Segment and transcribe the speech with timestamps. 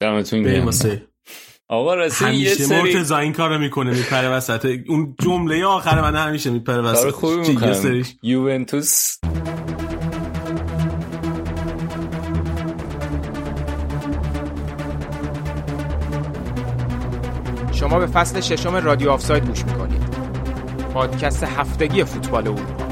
[0.00, 0.70] دمتون گرم.
[1.68, 4.66] آقا راستی یه همیشه سری مرتضی این کارو می‌کنه میپره وسط.
[4.88, 7.02] اون جمله آخر من همیشه میپره وسط.
[7.02, 8.02] کار خوبی می‌کنم.
[8.22, 9.18] یوونتوس.
[17.72, 20.02] شما به فصل ششم رادیو آفساید گوش می‌کنید.
[20.94, 22.87] پادکست هفتگی فوتبال اروپا.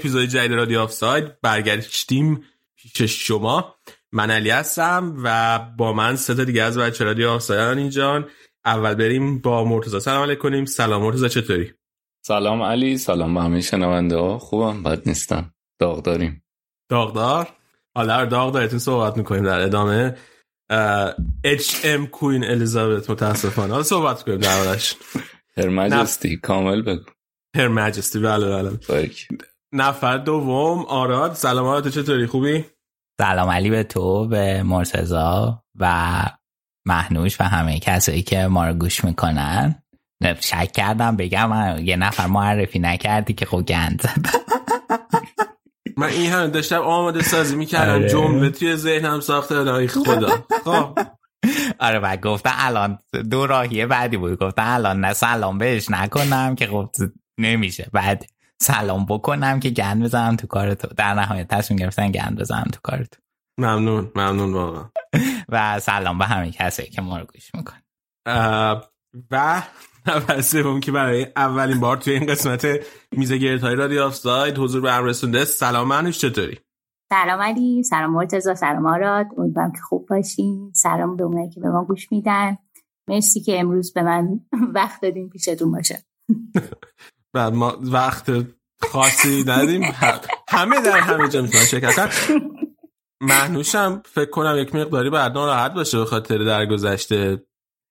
[0.00, 2.44] اپیزود جدید رادیو آف ساید برگشتیم
[2.76, 3.74] پیش شما.
[4.12, 8.28] من علی هستم و با من سه تا دیگه از بچه رادیو آف ساید اینجان
[8.64, 10.00] اول بریم با مرتضی.
[10.00, 11.72] سلام علیک کنیم سلام مرتضی چطوری؟
[12.26, 14.38] سلام علی سلام به همه شنونده ها.
[14.38, 15.54] خوبم بد نیستم.
[15.78, 16.44] داغ داریم.
[16.88, 17.48] داغدار؟
[17.94, 20.16] حالا در داغ دارتون صحبت می‌کنیم در ادامه.
[21.44, 23.72] HM Queen Elizabeth متاسفانه.
[23.72, 24.94] حالا صحبت کنیم دربارش.
[25.56, 27.10] هر مجستی کامل بگو.
[27.56, 28.78] هر مجستی بله بله.
[29.72, 31.34] نفر دوم آراد.
[31.34, 32.64] سلام آراد تو چطوری؟ خوبی؟
[33.20, 36.22] سلام علی به تو به مرتزا و
[36.86, 39.82] محنوش و همه کسایی که ما رو گوش می‌کنن.
[40.40, 44.10] شک کردم بگم من یه نفر معرفی نکردی که خب گند.
[45.96, 47.92] من این هم داشتم آماده سازی می‌کردم.
[47.92, 48.08] آره.
[48.08, 50.44] جمله توی ذهنم ساخته بودم خدا.
[50.64, 50.98] خب
[51.86, 52.98] آره و گفتم الان
[53.30, 54.38] دو راهیه بعدی بود.
[54.38, 56.90] گفتم الان نه سلام بهش نکنم که خب
[57.38, 57.86] نمیشه.
[57.92, 58.26] بعد
[58.62, 62.80] سلام بکنم که گند بزنم تو کار تو در نهایت تصمیم گرفتن گند بزنم تو
[62.82, 63.20] کار تو
[63.60, 64.84] ممنون ممنون واقعا.
[65.48, 67.76] و سلام به همه کسایی که ما رو گوش میکن
[69.30, 69.62] و
[70.06, 72.66] نفر سوم که برای اولین بار توی این قسمت
[73.12, 75.44] میزه گرد های رادیو آف ساید حضور به هم رسونده.
[75.44, 76.58] سلام منوش چطوری؟
[77.12, 79.26] سلام علی سلام مرتزا سلام آراد.
[79.38, 80.72] امیدوارم که خوب باشین.
[80.74, 82.56] سلام به اونایی که به ما گوش میدن.
[83.08, 84.40] مرسی که امروز به من
[84.74, 85.98] وقت دادین پیشتون باشه.
[87.34, 88.30] و ما وقت
[88.92, 92.40] خاصی نداریم ه- همه در همه جا می‌تونن شرکت کنن.
[93.20, 97.42] مهنوشم فکر کنم یک مقداری بعد راحت باشه به خاطر در گذشته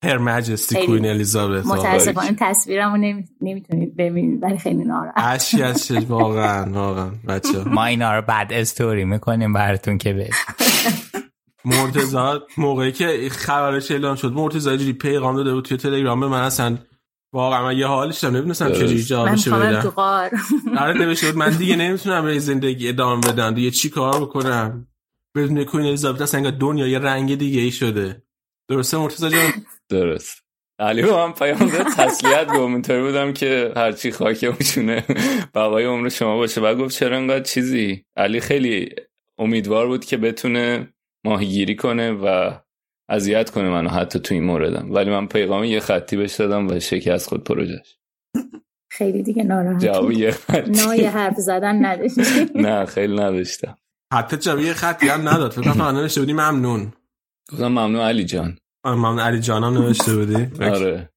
[0.03, 0.85] هر مجستی.
[0.85, 1.65] کوین الیزابت.
[1.65, 3.23] متاسفانه تصویرمو نمی...
[3.41, 5.13] نمی‌تونید ببینید ولی خیلی ناراحت.
[5.17, 7.11] اشی از چشم واقعا واقعا.
[7.27, 10.29] بچه ما اینا رو بعد استوری می‌کنیم براتون که به
[11.65, 16.41] مرتزا موقعی که خبرش اعلام شد مرتزا جوری پیغام داده بود توی تلگرام به من
[16.41, 16.77] اصلا
[17.33, 18.71] واقعا من یه حالش هم نمی‌دونستم.
[18.71, 20.31] چجوری من جوابش می‌خوام تو بدم غار.
[20.77, 23.53] آره من دیگه نمی‌تونم به زندگی ادامه بدم.
[23.53, 24.87] دیگه چی کار بکنم؟
[25.35, 28.23] بدون کوین الیزابت اصلا انگار دنیا یه رنگ دیگه ای شده.
[28.69, 29.51] درسته مرتزا جان؟
[29.89, 30.43] درست.
[30.79, 31.87] علی با من پیام داد.
[31.97, 35.05] تسلیت گفت اینطوری بودم که هرچی خاک اونشونه
[35.55, 36.61] بقای عمر شما باشه.
[36.61, 38.89] و گفت چرا انقدر چیزی؟ علی خیلی
[39.37, 40.93] امیدوار بود که بتونه
[41.25, 42.51] ماهیگیری کنه و
[43.09, 44.91] اذیت کنه منو حتی تو این موردم.
[44.91, 47.95] ولی من پیغام یه خطی بهش دادم و شکست خود پروژش
[48.91, 50.71] خیلی دیگه ناراحت جواب یه خطی.
[50.71, 52.21] نای حرف زدن نداشتی.
[52.55, 53.77] نه خیلی نداشتم.
[54.13, 55.51] حتی جواب یه خطی هم نداد.
[55.51, 56.93] فکر کنم فقط نوشته بودی ممنون.
[57.51, 58.57] گفتم ممنون علی جان.
[58.85, 60.63] ممنون علی جانم نوشته بودی.
[60.63, 61.09] آره.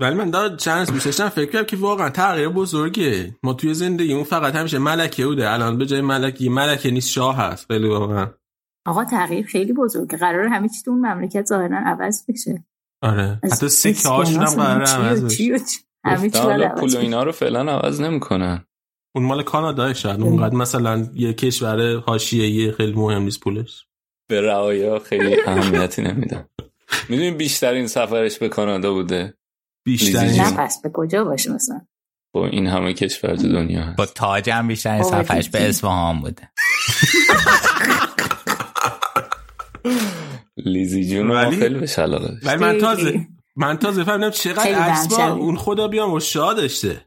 [0.00, 4.24] ولی من داد چند داشتم فکر کردم که واقعا تغییر بزرگه ما توی زندگی اون
[4.24, 5.50] فقط همیشه ملکه بوده.
[5.50, 7.66] الان به جای ملکی ملکه نیست شاه هست.
[7.66, 8.30] خیلی واقعا.
[8.86, 10.18] آقا تغییر خیلی بزرگه.
[10.18, 12.64] قرار همه چی تو اون مملکت ظاهرا عوض بشه.
[13.02, 13.40] آره.
[13.52, 14.58] حتی سکه هاشون هم.
[14.58, 15.58] و عوض بشه.
[16.80, 16.96] پول.
[16.96, 18.64] اینا رو فعلا عوض نمی‌کنن.
[19.16, 20.20] اون مال کانادا شاید.
[20.20, 23.86] اونقدر مثلا یه کشور حاشیه‌ای خیلی مهم نیست پولش.
[24.30, 26.48] به رعایا خیلی اهمیتی نمیدم
[27.08, 29.34] می‌دونی بیشترین سفرش به کانادا بوده؟
[29.86, 30.56] بیشتر لیزی نه.
[30.56, 31.80] پس به کجا باشه مثلا؟
[32.34, 33.96] با این همه کشور تو دنیا هست.
[33.96, 35.48] با تاج هم بیشتر آه، سفرش.
[35.48, 36.50] به اصفهان بوده.
[40.56, 42.78] لیزی جون ولی- خیلی بهش علاقه داشت ولی من.
[42.78, 43.26] تازه
[43.56, 45.40] من تازه فهمیدم چقدر عکس با بمشوی.
[45.40, 47.06] اون خدا بیام و شاه داشته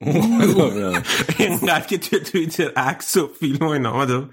[1.38, 4.26] اینقدر که توی توییتر عکس و فیلم و اینا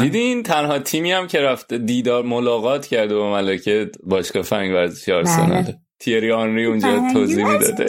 [0.00, 5.72] دیدین تنها تیمی هم که رفته دیدار ملاقات کرده با ملکه باشگاه فرنگ ورزشی آرسنال.
[6.00, 7.86] تیری آنری اونجا توضیح می‌داده.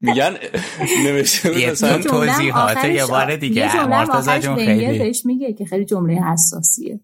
[0.00, 0.36] میگن
[1.04, 3.86] نوشته یه مثلا تو- توضیحات یه بار دیگه.
[3.86, 5.12] مرتضی جون خیلی.
[5.24, 7.00] میگه که خیلی جمله حساسیه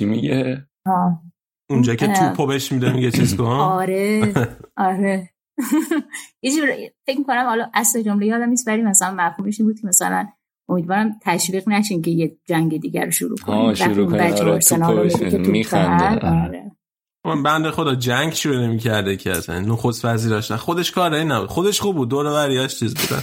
[0.00, 1.22] چی میگه؟ آه.
[1.70, 2.06] اونجا که.
[2.06, 3.44] توپو بهش میده میگه چیز کن.
[3.80, 4.32] آره
[4.76, 5.30] آره.
[6.42, 6.68] یه جور
[7.06, 10.28] فکر می‌کنم حالا اصل جمله یادم نیست ولی مثلا مفهومش این بود که مثلا
[10.68, 13.58] امیدوارم تشویق نشین که یه جنگ دیگر رو شروع کنیم.
[13.58, 14.32] آه، شروع کنیم.
[14.82, 16.18] آره، می‌خنده.
[16.20, 16.24] زد.
[16.24, 16.70] آره.
[17.26, 19.60] من بنده خدا جنگ شروع نمی‌کرده که اصلا.
[19.60, 21.48] نخست وزیراش نه خودش کاره این نبود.
[21.48, 22.08] خودش خوب بود.
[22.08, 23.22] دور و بریاش چیز بودن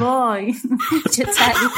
[0.00, 0.54] وای.
[1.16, 1.72] چه تعریف.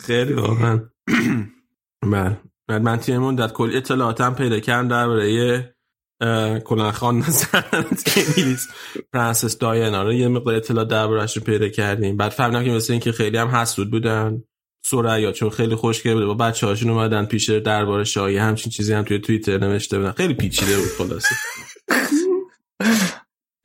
[0.00, 0.80] خیلی واقعا.
[2.12, 2.38] بله.
[2.68, 5.74] من توی مدت کلی اطلاعاتم پیدا کردم درباره
[6.64, 8.68] کلن خاندان انگلیس.
[9.12, 12.16] پرنسس دایانا رو یه مقدار اطلاع دربارهش رو پیدا کردیم.
[12.16, 14.42] بعد فهمیدم که مثل اینکه خیلی هم حسود بودن.
[14.84, 18.36] ثریا چون خیلی خوشگل بوده با بچه هاشون اومدن پیش دربار شاهی.
[18.36, 20.12] همچین چیزی هم توی توییتر نوشته بودن.
[20.12, 21.34] خیلی پیچیده بود خلاصه.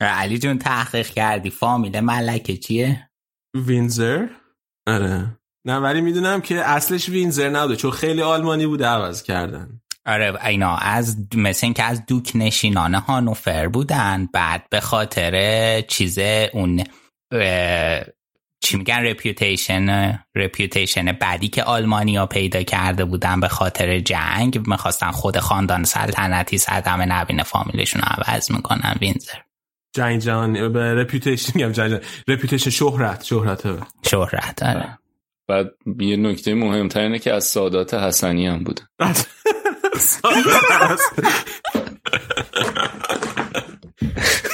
[0.00, 1.50] علی جون تحقیق کردی.
[1.50, 3.10] فامیل ملکه چیه؟
[3.54, 4.26] وینزر.
[4.86, 5.38] آره.
[5.66, 9.80] نه ولی می‌دونم که اصلش وینزر نبوده چون خیلی آلمانی بوده عوض کردن.
[10.06, 16.18] آره اینا از مثل اینکه از دوک نشینان هانوفر بودن بعد به خاطر چیز
[16.52, 16.84] اون
[18.60, 25.38] چی میگن reputation reputation بدی که آلمانیا پیدا کرده بودن به خاطر جنگ می‌خواستن خود
[25.38, 29.38] خاندان سلطنتی صدمه نبینن فامیلشون رو عوض می‌کنن وینزر.
[29.94, 32.04] جنگ جهانی به reputation میگم جنگ جهانی.
[32.28, 33.62] reputation شهرت شهرت.
[34.02, 34.98] شهرت داره
[35.48, 38.84] بعد یه نکته مهمتر اینه که از سادات حسنی هم بودن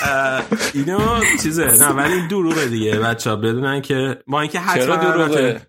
[0.03, 0.43] اه،
[0.75, 0.99] اینو
[1.43, 5.67] چیزه نه ولی این دروغه دیگه بچه ها بدونن که با اینکه حتما چرا دروغه؟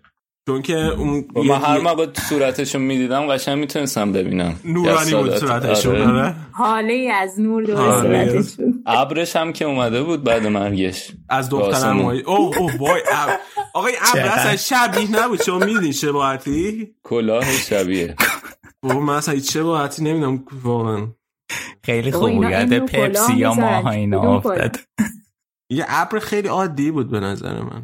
[0.48, 5.74] چون که اون من هر موقع صورتشو می‌دیدم قشنگ می‌تونستم ببینم نورانی بود سادات.
[5.74, 6.20] صورتشون آره.
[6.22, 6.34] آره.
[6.52, 8.26] حاله از نور دور آره.
[8.32, 8.74] صورتش بود.
[8.86, 13.40] ابرش هم که اومده بود بعد مرگش از دخترم اوه اوه وای اب-
[13.74, 18.14] آقای ابر؟ اصلا شبیه نبود شما میدین شباهتی کلاه شبیه
[18.82, 21.06] بابا من اصلا هیچ شباهتی نمی‌دونم واقعا
[21.84, 23.54] خیلی خوب یاد کلاه پپسی یا.
[23.54, 24.76] ماها اینا؟ افتاد
[25.70, 27.82] یه ابر خیلی عادی بود به نظر من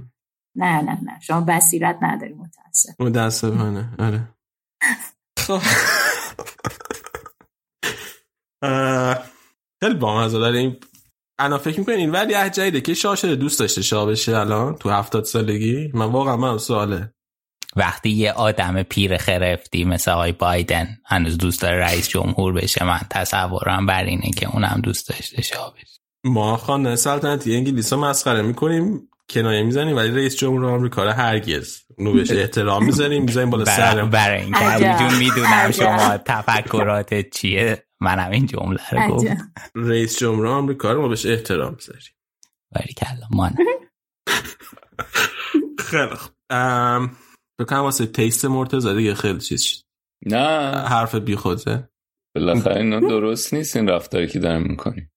[0.56, 1.20] نه نه نه.
[1.20, 3.94] شما بصیرت نداری متاسف متاسفانه.
[3.98, 4.28] آره.
[5.38, 5.60] خب.
[8.62, 9.24] اه،
[9.82, 10.76] خیلی بامزه داره این.
[11.38, 14.90] انا فکر می‌کنین این ولی جدیده که شاه شده دوست داشته شاه بشه الان تو
[14.90, 17.12] هفتاد سالگی؟ من واقعا من سواله.
[17.76, 23.00] وقتی یه آدم پیر خرفتی مثل آقای بایدن هنوز دوست داره رئیس جمهور بشه من
[23.10, 26.00] تصورم بر اینه که اونم دوست داشته شاه بشه.
[26.24, 29.09] ما خانه سلطنتی انگلیس ها مسخره می‌کنیم.
[29.30, 33.24] کنایه می‌زنیم ولی رئیس جمهور آمریکا رو هرگز اونو بهش احترام می‌ذاریم.
[33.24, 35.70] می‌ذاریم بالا سر برای اینکه جون می‌دونم.
[35.70, 37.86] شما تفکرات چیه.
[38.00, 39.26] منم این جمله رو گفت.
[39.74, 42.12] رئیس جمهور آمریکا رو ما بهش احترام می‌ذاریم.
[42.74, 43.54] باری کلا من
[45.90, 46.32] خیلی خوب.
[46.50, 47.16] ام،
[47.60, 49.82] بکنم واسه تیست مرتضی دیگه خیلی چیز شد.
[50.26, 50.70] نه.
[50.88, 51.88] حرف بی خوده
[52.36, 55.08] بالاخره اینا درست نیست این رفتاری که دارم می‌کنی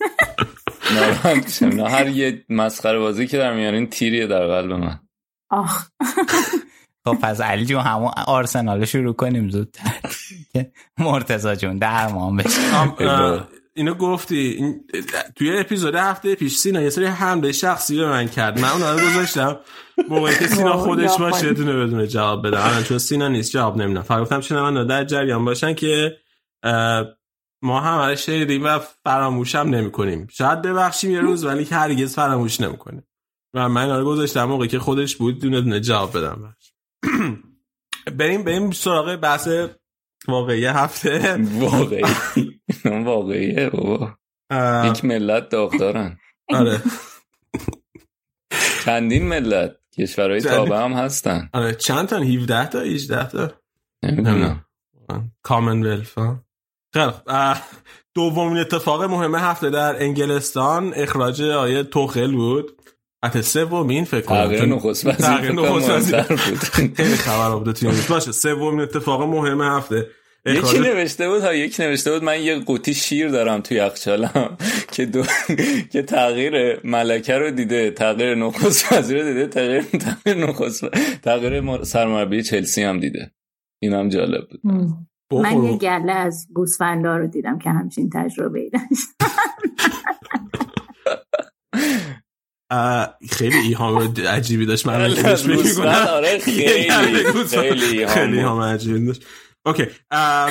[0.94, 5.00] ناراحت میشم نه هر یه مسخره بازی که در میارین تیریه در قلب من.
[5.50, 5.88] آخ.
[7.04, 9.90] خب پس علی جون همون آرسنال رو شروع کنیم زودتر.
[10.98, 12.60] مرتزا جون درمان بشه.
[13.74, 14.84] اینو گفتی این
[15.36, 18.60] توی اپیزود هفته پیش سینا یه سری حمله شخصی به من کرد.
[18.60, 19.60] من اون رو گذاشتم.
[20.08, 22.66] موقعی که سینا خودش باشه دونه بدونه جواب بده.
[22.66, 24.02] الان چون سینا نیست جواب نمیدم.
[24.02, 26.16] فقط گفتم چون من در جریان باشن که
[27.62, 31.74] ما هم هر شنیدیم و فراموش هم نمی کنیم شاید ببخشیم یه روز ولی که
[31.74, 33.06] هرگز فراموش نمی کنیم
[33.54, 36.56] و من رو گذاشتم موقعی که خودش بود دونه دونه جواب بدم.
[38.18, 39.48] بریم بریم سراغ بحث
[40.28, 41.36] واقعی هفته.
[41.42, 42.02] واقعی.
[43.04, 44.18] واقعیه بابا.
[44.90, 46.18] یک ملت داغدارن.
[46.48, 46.82] آره.
[48.84, 50.40] چندین ملت؟ کشورهای.
[50.40, 51.50] تابع هم هستن.
[51.52, 53.52] آره چند تا؟ 17 تا؟ 18 تا؟
[54.02, 54.64] نمی‌دونم.
[55.42, 56.44] کامنولف ها؟
[56.92, 57.12] خیلی
[58.14, 62.82] دومین اتفاق مهم هفته در انگلستان اخراج آیه توخل بود.
[63.24, 64.44] حتی سومین فکر کنم.
[65.18, 66.58] تغییر نخست وزیر بود.
[66.96, 70.06] خیلی خبر بوده توی این باشه سومین اتفاق مهم هفته.
[70.46, 74.56] یکی اخراج نوشته بود ها یکی نوشته بود من یه قوطی شیر دارم توی یخچالم
[74.92, 75.22] که دو...
[75.92, 80.84] که تغییر ملکه رو دیده تغییر نخست وزیر رو دیده تغییر تغییر نخست
[81.22, 83.30] تغییر مر- سرمربی چلسی هم دیده.
[83.82, 84.60] این هم جالب بود.
[85.40, 85.78] من یه.
[85.78, 89.08] گله از گوسفندا رو دیدم که همچین تجربه ای داشت
[93.30, 94.86] خیلی ایهام عجیبی داشت.
[94.86, 95.14] من آره،
[96.38, 96.90] خیلی
[97.56, 99.26] خیلی ایهام خیلی عجیبی داشت.
[99.66, 99.86] اوکی.
[100.10, 100.50] ام،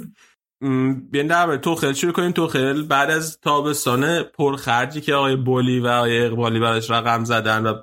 [0.60, 5.86] م، بیاین در توخل شروع کنیم توخل بعد از تابستان پرخرجی که آقای بولی و
[5.86, 7.74] آقای اقبالی براش رقم زدن و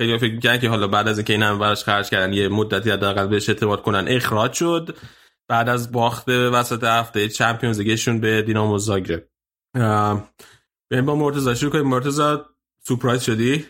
[0.00, 2.90] خیلی فکر می‌کنن که حالا بعد از اینکه این هم براش خرج کردن یه مدتی
[2.90, 4.96] حداقل بهش اعتماد کنن اخراج شد.
[5.50, 9.24] بعد از باخت وسط هفته چمپیونز لیگشون به دینامو زاگرب.
[10.90, 11.88] بیاین با مرتضی شروع کنیم.
[11.88, 12.36] مرتضی
[12.86, 13.64] سورپرایز شدی؟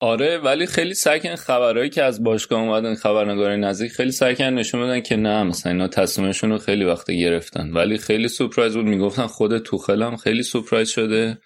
[0.00, 5.00] آره ولی خیلی کردن خبرهایی که از باشگاه اومدن خبرنگارای نزدیک خیلی کردن نشون بدن
[5.00, 7.70] که نه مثلا اینا تصمیمشون رو خیلی وقت گرفتن.
[7.72, 8.84] ولی خیلی سورپرایز بود.
[8.84, 11.38] می‌گفتن خود توخل هم خیلی سورپرایز شده.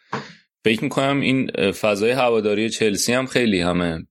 [0.66, 4.06] فکر می‌کنم این فضای هواداری چلسی هم خیلی همه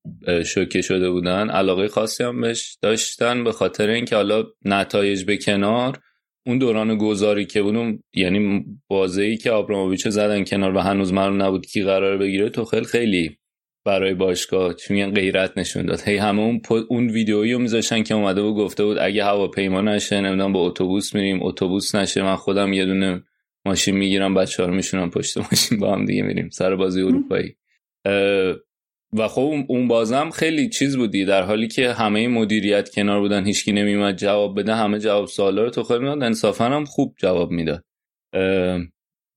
[0.45, 1.50] شوکه شده بودن.
[1.50, 6.00] علاقه خاصی هم بهش داشتن به خاطر اینکه حالا نتایج به کنار
[6.45, 11.65] اون دوران گذاری که بود یعنی بازی که آبراموویچ زدن کنار و هنوز معلوم نبود
[11.65, 13.38] کی قرار بگیره توخل خیلی
[13.85, 16.01] برای باشگاه میگن غیرت نشون داد.
[16.01, 19.81] هی همه اون پو- اون ویدئویی رو میذاشتن که اومده بود گفته بود اگه هواپیما
[19.81, 23.24] نشه نمی‌دونم با اتوبوس میریم اتوبوس نشه من خودم یه دونه
[23.65, 27.55] ماشین می‌گیرم بچه ها رو میشونم پشت ماشین با هم دیگه میریم سر بازی اروپایی.
[29.13, 33.72] و خب اون- بازم خیلی چیز بودی در حالی که همه مدیریت کنار بودن هیچکی
[33.72, 37.84] نمیومد جواب بده همه جواب سوالا رو تو خیلی می‌داد انصافا هم خوب جواب می‌داد.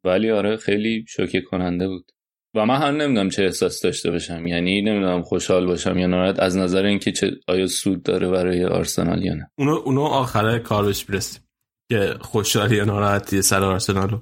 [0.05, 2.13] ولی آره خیلی شوکه کننده بود.
[2.55, 4.47] و من هم نمی‌دونم چه احساس داشته باشم.
[4.47, 9.25] یعنی نمی‌دونم خوشحال باشم یا ناراحت از نظر اینکه چه آیا سود داره برای آرسنال
[9.25, 9.51] یا نه.
[9.59, 11.43] اونو اونو آخره کار بهش برسیم.
[11.89, 14.11] که خوشحالی یا ناراحتی سر آرسنال.
[14.11, 14.21] رو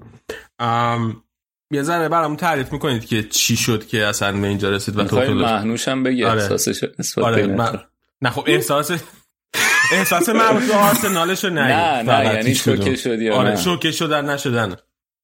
[0.59, 1.23] ام،
[1.71, 5.35] یه ذره برامون تعریف می‌کنید که چی شد که اصلا به اینجا رسید و توخیل
[5.35, 6.43] محنوش هم بگی؟ آره.
[6.43, 7.81] احساسش نسبت آره من...
[8.23, 8.91] نه خب احساس
[9.93, 12.03] احساس مربوط به آرسنالش رو نه.
[12.03, 12.55] نه یعنی.
[12.55, 14.77] شوکه شدی یا آره شوکه شدن نشدن.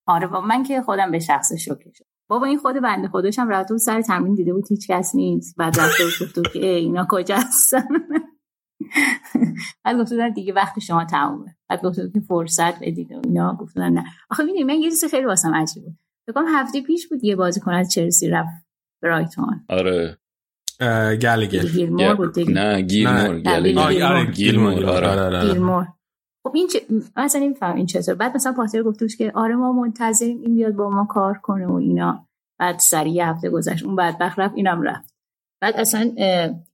[0.07, 2.07] آره با من که خودم به شخص شوکه شدم.
[2.27, 5.55] بابا این خود بنده خودش هم رفته بود سر تمرین دیده بود هیچ کس نیست.
[5.57, 7.87] بعد رفته بود گفت که ای، اینا کجا هستن؟
[9.83, 11.55] بعد گفت بودن دیگه وقت شما تمومه.
[11.69, 13.57] بعد گفت بود که فرصت بدید و اینا.
[13.59, 14.03] گفت بودن نه.
[14.29, 15.97] آخه می‌دونی من یه چیز خیلی واسم عجیب بود.
[16.25, 18.65] فکر کنم هفته پیش بود یه بازیکن از چلسی رفت
[19.01, 19.65] برایتون.
[19.69, 20.17] آره.
[21.21, 23.61] گلگر گیلمور بود دیگه نه گیلمور گلگر.
[23.61, 25.07] گیلمور، گیلمور آره.
[25.07, 25.47] آره آره آره.
[25.53, 25.87] گیلمور.
[26.43, 28.15] خب این چه من اصلا نمیفهم این چطور.
[28.15, 31.67] بعد مثلا پاتر گفت بود که آره ما منتظریم این بیاد با ما کار کنه
[31.67, 32.27] و اینا.
[32.59, 33.83] بعد سریع یه هفته گذشت.
[33.83, 35.12] اون بدبخت رفت اینم رفت.
[35.63, 36.11] بعد اصلا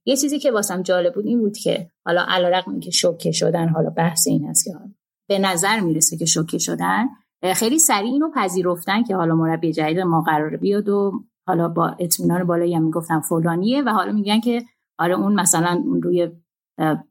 [0.04, 3.90] یه چیزی که واسم جالب بود این بود که حالا علیرغم اینکه شوکه شدن حالا
[3.90, 4.90] بحث این هست که حالا
[5.28, 7.08] به نظر می‌رسه که شوکه شدن
[7.54, 12.44] خیلی سریع اینو پذیرفتن که حالا مربی جدید ما قراره بیاد و حالا با اطمینان
[12.44, 14.62] بالایی هم می‌گفتن فلانیه و حالا میگن که
[14.98, 16.28] آره اون مثلا اون روی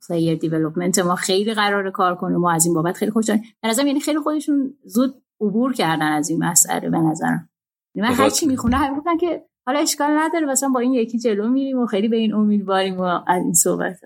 [0.08, 3.88] پلیر دیولپمنت ما خیلی قرار کار کنه ما از این بابت خیلی خوشحالیم به نظرم
[3.88, 7.50] یعنی خیلی خودشون زود عبور کردن از این مسئله به نظرم.
[7.96, 11.48] یعنی من هر چی می‌خونه گفتن که حالا اشکال نداره مثلا با این یکی جلو
[11.48, 14.00] میریم و خیلی به این امیدواریم و از این صحبت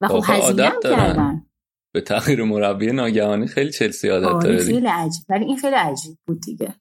[0.00, 0.72] و خب آخه هزینه.
[0.82, 1.46] کردن.
[1.94, 4.64] به تغییر مربی ناگهانی خیلی چلسی عادت آره داره.
[4.64, 5.24] خیلی عجیب.
[5.28, 6.74] ولی این خیلی عجیب بود دیگه.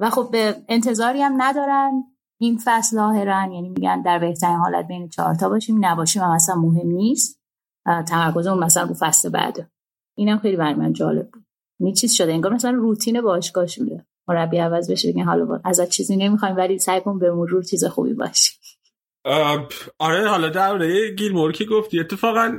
[0.00, 2.04] و خب به انتظاری هم ندارن.
[2.40, 6.54] این فصل ظاهرا یعنی میگن در بهترین حالت بین چهار تا باشیم نباشیم هم اصلا
[6.54, 7.40] مهم نیست.
[7.86, 9.70] اه، تمرکزمون مثلا رو فصل بعده
[10.18, 11.44] اینم خیلی برای من جالب بود.
[11.80, 16.16] این چیز شده انگار مثلا روتین باشگاه شده مربی عوض بشه بگن حالا ازت چیزی
[16.16, 18.52] نمی‌خوایم ولی سعی کن به مرور چیز خوبی باشی
[19.98, 22.58] آره حالا درباره گیلمور که گفتی اتفاقا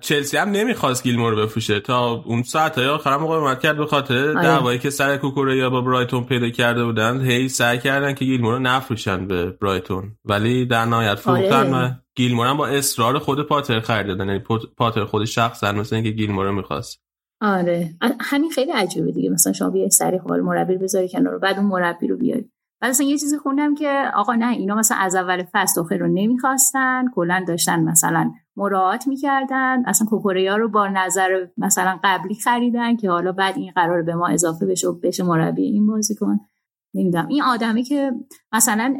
[0.00, 1.80] چلسی هم نمی‌خواست گیلمور بفروشه.
[1.80, 4.42] تا اون ساعت های آخر هم مقاومت کرد به خاطر آره.
[4.42, 7.20] دعوایی که سر کوکوره یا با برایتون پیدا کرده بودن.
[7.20, 10.16] هی سعی کردن که گیلمور رو نفروشن به برایتون.
[10.24, 11.88] ولی در نهایت فروختن آره.
[11.88, 16.10] و گیلمور هم با اصرار خود پاتر خریدن یعنی پات- پاتر خود شخصا مثل اینکه
[16.10, 17.02] گیلمور رو می‌خواست.
[17.40, 17.94] آره.
[18.20, 19.30] همین خیلی عجیبه دیگه.
[19.30, 22.50] مثلا شما بیای سری حال مربی بذاری کنار بعد اون مربی رو بیاری
[22.82, 26.08] بعد مثلا یه چیزی خوندم که آقا نه اینا مثلا از اول فصل توخیل رو
[26.08, 27.04] نمی‌خواستن.
[27.14, 29.82] کلا داشتن مثلا مراعات می‌کردن.
[29.86, 34.28] اصلا کوکوریا رو با نظر مثلا قبلی خریدن که حالا بعد این قرار به ما
[34.28, 36.40] اضافه بشه و بشه مربی این بازیکن.
[36.94, 37.28] نمی‌دونم.
[37.28, 38.12] این آدمی که
[38.52, 38.96] مثلا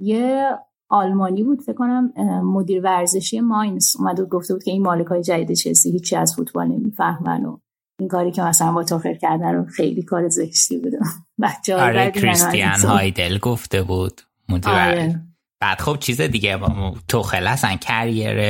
[0.00, 0.50] یه
[0.88, 2.12] آلمانی بود فکر کنم
[2.44, 6.68] مدیر ورزشی ماینز اومده بود گفته بود که این مالکای جدید چلسی هیچی از فوتبال
[6.68, 7.58] نمی‌فهمن و
[8.00, 10.98] این کاری که مثلا با توخیل کردن رو خیلی کار زشتی بوده
[11.42, 15.22] بچه‌ها آره کریستیان هایدل گفته بود مدیر آره.
[15.60, 16.60] بعد خب چیز دیگه
[17.08, 18.40] توخل اصلا کریر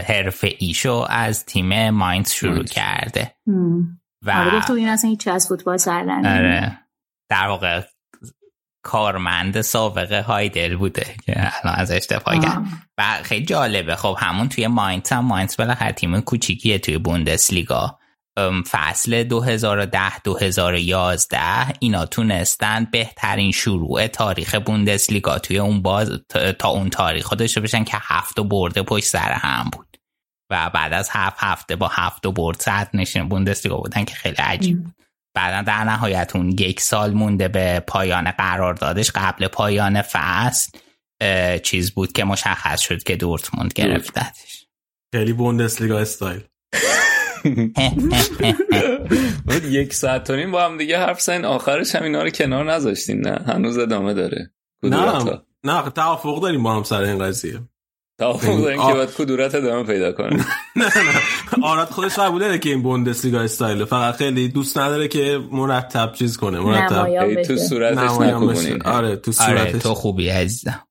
[0.00, 2.64] حرفه ایشو از تیم ماینز شروع.
[2.64, 4.00] کرده هم.
[4.22, 6.22] و آره بود این اصلا هیچی از فوتبال سر.
[6.24, 6.78] آره
[7.30, 7.82] در واقع
[8.86, 12.62] کارمند سابق هایدل بوده که الان ازش دفاع کرد.
[12.98, 13.96] و خیلی جالبه.
[13.96, 17.98] خب همون توی ماینز هم ماینز بالاخره تیم کوچیکیه توی بوندسلیگا.
[18.70, 26.20] فصل 2010-2011 اینا تونستن بهترین شروع تاریخ بوندسلیگا توی اون باز
[26.58, 29.96] تا اون تاریخ داشته بشن که هفت برده پشت سر هم بود.
[30.50, 34.82] و بعد از هفت هفته با هفت برد صد نشین بوندسلیگا بودن که خیلی عجیب
[34.82, 34.94] بود.
[35.36, 40.78] بعدا در نهایت اون یک سال مونده به پایان قراردادش قبل پایان فصل
[41.62, 44.66] چیز بود که مشخص شد که دورتموند گرفتتش.
[45.12, 46.42] خیلی بوندسلیگا استایل.
[49.70, 53.20] یک ساعت و نیم با هم دیگه حرف زدین آخرش هم اینا رو کنار نذاشتین
[53.20, 54.50] نه؟ هنوز ادامه داره.
[54.82, 57.60] نه نه توافق داریم با هم سر این قضیه.
[58.18, 60.28] توافق داریم که باید کدورت ادامه پیدا کنه.
[60.76, 63.84] نه نه آراد خودش قبول داره که این بوندسلیگا استایل.
[63.84, 69.64] فقط خیلی دوست نداره که مرتب چیز کنه مرتب تو صورتش نکنین آره تو آره
[69.64, 69.82] صورتش.
[69.82, 70.82] تو خوبی عزیزم.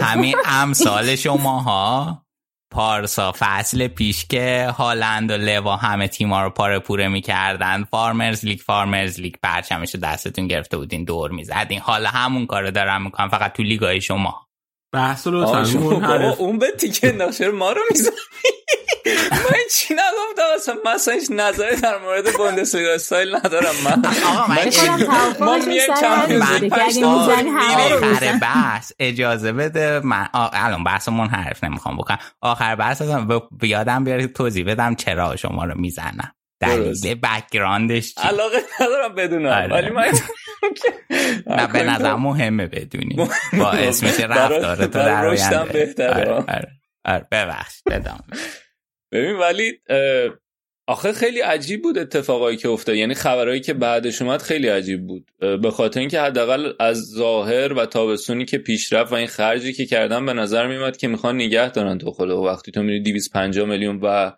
[0.00, 2.22] همین امثال شماها
[2.70, 7.84] پارسا فصل پیش که هالند و لوا همه تیما رو پاره پوره می‌کردن.
[7.84, 9.34] farmers league farmers league.
[9.42, 11.80] پرچمش دستتون گرفته بودین دور می‌زدین.
[11.80, 14.48] حالا همون کارو دارم می‌کنم فقط تو لیگای شما.
[14.92, 15.36] بحث رو
[16.38, 18.14] اون به تیکه نقشه ما رو می‌زنی؟
[19.32, 24.02] من چی نگفتم؟ اصلا من اصلا هیچ نظری در مورد بوندسلیگا استایل ندارم من.
[24.26, 24.70] آقا من
[25.40, 25.90] ما میایم
[27.04, 32.18] آخر بحث اجازه بده من الان بحث منحرف نمی‌خوام بکنم.
[32.40, 36.34] آخر بحث اصلا بیادم بیارید توضیح بدم چرا شما رو می‌زنم.
[36.62, 40.12] دلیل بکگراندش چی؟ علاقه ندارم بدونم ولی من
[41.56, 43.16] نه به نظر مهمه بدونی.
[43.58, 45.94] با اسمش رفتاره تو در آینده.
[47.04, 48.24] آره ببخش بدم
[49.12, 49.72] ببین ولی
[50.86, 52.96] آخه خیلی عجیب بود اتفاقایی که افتاد.
[52.96, 55.30] یعنی خبرهایی که بعدش اومد خیلی عجیب بود.
[55.38, 60.26] به خاطر اینکه حداقل از ظاهر و تابستونی که پیشرفت و این خرجی که کردن
[60.26, 62.30] به نظر میومد که می‌خوان نگه دارن تو خود.
[62.30, 64.32] وقتی تو میری 250 میلیون و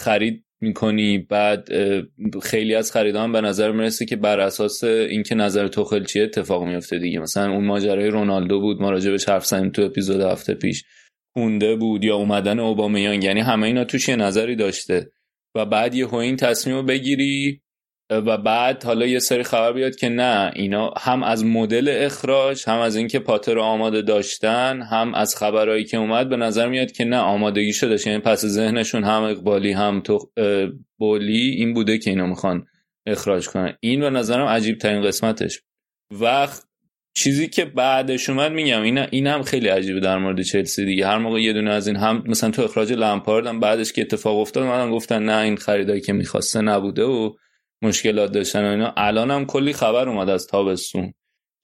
[0.00, 1.18] خرید می‌کنی.
[1.18, 1.68] بعد
[2.42, 6.98] خیلی از خریدان به نظر می‌رسه که بر اساس اینکه نظر توخل چیه اتفاق میفته
[6.98, 7.18] دیگه.
[7.18, 10.84] مثلا اون ماجرای رونالدو بود ما راجع بهش حرف زدیم تو اپیزود هفته پیش
[11.34, 13.24] کونده بود یا اومدن اوبامیانگ.
[13.24, 15.10] یعنی همه اینا توش یه نظری داشته.
[15.56, 17.60] و بعد یه این تصمیم رو بگیری
[18.10, 22.78] و بعد حالا یه سری خبر بیاد که نه اینا هم از مدل اخراج هم
[22.78, 27.18] از اینکه پاتر آماده داشتن هم از خبرهایی که اومد به نظر میاد که نه
[27.18, 30.30] آمادگی شده یعنی پس ذهنشون هم اقبالی هم تو
[30.98, 32.66] بولی این بوده که اینا می‌خوان
[33.06, 33.76] اخراج کنن.
[33.80, 35.60] این به نظرم عجیب ترین قسمتش.
[36.10, 36.62] وقت
[37.16, 41.06] چیزی که بعدش اومد میگم این این هم خیلی عجیبه در مورد چلسی دیگه.
[41.06, 44.38] هر موقع یه دونه از این هم مثلا تو اخراج لمپارد هم بعدش که اتفاق
[44.38, 47.32] افتاد من گفتن نه این خریدایی که می‌خواسته نبوده و
[47.84, 48.94] مشکلات داشتن و اینا.
[48.96, 51.14] الان هم کلی خبر اومد از تابستون.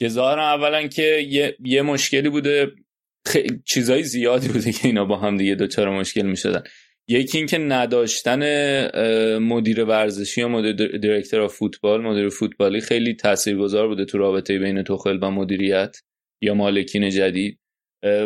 [0.01, 2.73] که ظاهرا اولا که یه, یه مشکلی بوده.
[3.29, 3.37] خ...
[3.65, 6.63] چیزای زیادی بوده که اینا با هم دیگه دوچار مشکل می‌شدن.
[7.09, 8.43] یکی اینکه نداشتن
[9.39, 12.03] مدیر ورزشی یا مدیر دیرکتر فوتبال.
[12.03, 15.97] مدیر فوتبالی خیلی تاثیرگذار بوده تو رابطه بین توخل و مدیریت
[16.43, 17.59] یا مالکین جدید.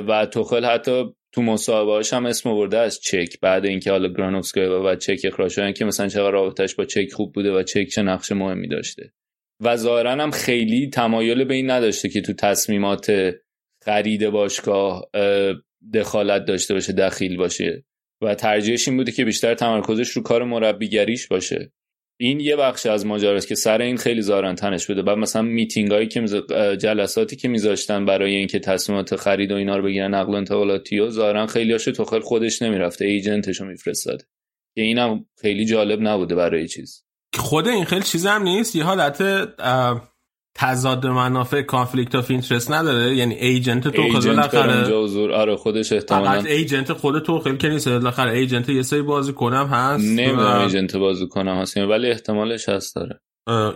[0.09, 3.41] و توخل حتی تو مصاحبه‌هاش هم اسم آورده از چک.
[3.41, 7.33] بعد اینکه حالا گرانوفسکی و چک اخراج شدن که مثلا چقدر رابطش با چک خوب
[7.33, 9.13] بوده و چک چه نقش مهمی داشته.
[9.61, 13.35] و ظاهرا هم خیلی تمایل به این نداشته که تو تصمیمات
[13.85, 15.11] خرید باشگاه
[15.95, 17.85] دخالت داشته باشه دخیل باشه.
[18.23, 21.73] و ترجیحش این بوده که بیشتر تمرکزش رو کار مربیگریش باشه.
[22.21, 25.03] این یه بخش از ماجراست که سر این خیلی زارن تنش بوده.
[25.03, 26.21] بعد مثلا میتینگ هایی که
[26.77, 31.11] جلساتی که میذاشتن برای اینکه تصمیمات خرید و اینا رو بگیرن نقل و انتقالاتی و
[31.11, 33.05] ظاهرا خیلی هاشو توخل خودش نمی‌رفته.
[33.61, 34.25] رو میفرستاده.
[34.77, 37.05] که اینم خیلی جالب نبوده برای چیز.
[37.35, 38.77] خود این خیلی چیز نیست.
[38.77, 39.23] یه حالت
[40.57, 44.95] تضاد منافع conflict of interest نداره؟ یعنی agent توخل بالاخره
[45.35, 50.05] آره خودش احتمالاً agent خود توخل که نیست بالاخره agent یه سری بازی کنم هست
[50.05, 53.21] نمی‌دونم agent بازی کنم هست ولی احتمالش هست داره.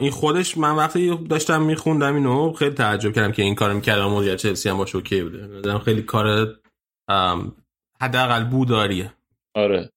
[0.01, 4.37] این خودش من وقتی داشتم میخوندم اینو خیلی تعجب کردم که این کارو می‌کردم مدیر
[4.37, 5.79] چلسی هم باش اوکی بوده.
[5.79, 6.57] خیلی کار
[8.01, 9.13] حداقل بوداریه.
[9.55, 9.91] آره.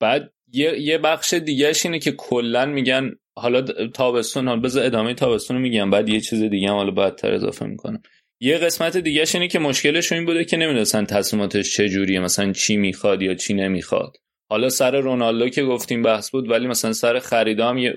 [0.00, 5.56] بعد یه یه بخش دیگهش اینه که کلا میگن حالا تابستون حالا بذار ادامه تابستون
[5.56, 8.02] رو میگم بعد یه چیز دیگه هم حالا بعدتر اضافه می‌کنم.
[8.40, 13.22] یه قسمت دیگه اینه که مشکلش این بوده که نمی‌دونستن تصمیماتش چجوریه مثلا چی می‌خواد
[13.22, 14.16] یا چی نمی‌خواد.
[14.50, 17.94] حالا سر رونالدو که گفتیم بحث بود ولی مثلا سر خریدام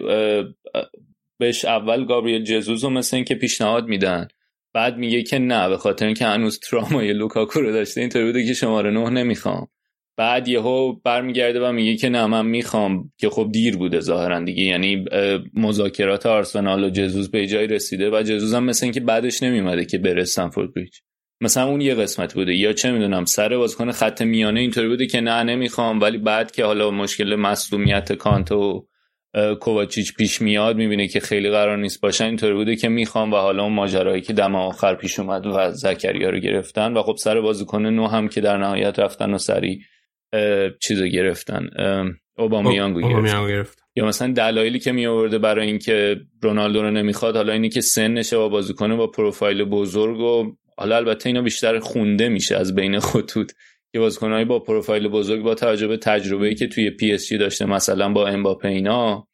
[1.40, 4.28] بهش اول گابریل جزوز رو مثل اینکه پیشنهاد میدن.
[4.74, 8.54] بعد میگه که نه به خاطر اینکه هنوز ترامای لوکاکو رو داشته اینطوری بوده که
[8.54, 9.68] شماره نه نمی‌خوام.
[10.18, 13.12] بعد یهو برمیگرده و میگه که نه من می‌خوام.
[13.18, 14.64] که خب دیر بوده ظاهرا دیگه.
[14.64, 15.06] یعنی
[15.54, 19.98] مذاکرات آرسنال و جزوز به جای رسیده و جزوز هم مثل اینکه بعدش نمیومده که
[19.98, 20.98] بره استمفورد بریج.
[21.42, 22.56] مثلا اون یه قسمت بوده.
[22.56, 26.02] یا چه می‌دونم سر بازیکن خط میانه اینطوری بوده که نه نمی‌خوام.
[26.02, 28.88] ولی بعد که حالا مشکل مصدومیت کانته و
[29.60, 32.26] کوواچیچ پیش میاد می‌بینه که خیلی قرار نیست باشن.
[32.26, 36.30] اینطوری بوده که می‌خوام و حالا اون ماجرایی که دم آخر پیش اومد و زکریا
[36.30, 36.94] رو گرفتن.
[36.94, 39.82] و خب سر بازیکن نوک هم که در نهایت رفتن و سریع
[40.82, 41.70] چیزو گرفتن.
[42.38, 43.48] اوبامیانگو گرفتن.
[43.48, 43.82] گرفت.
[43.96, 48.38] یا مثلا دلایلی که می آورده برای اینکه رونالدو رو نمی‌خواد حالا اینی که سنشه
[48.38, 53.52] و بازیکن با پروفایل بزرگ و حالا البته اینا بیشتر خونده میشه از بین خطوط
[53.92, 57.66] که بازیکنایی با پروفایل بزرگ با توجه به تجربه‌ای که توی پی اس جی داشته
[57.66, 59.28] مثلا با امباپه اینا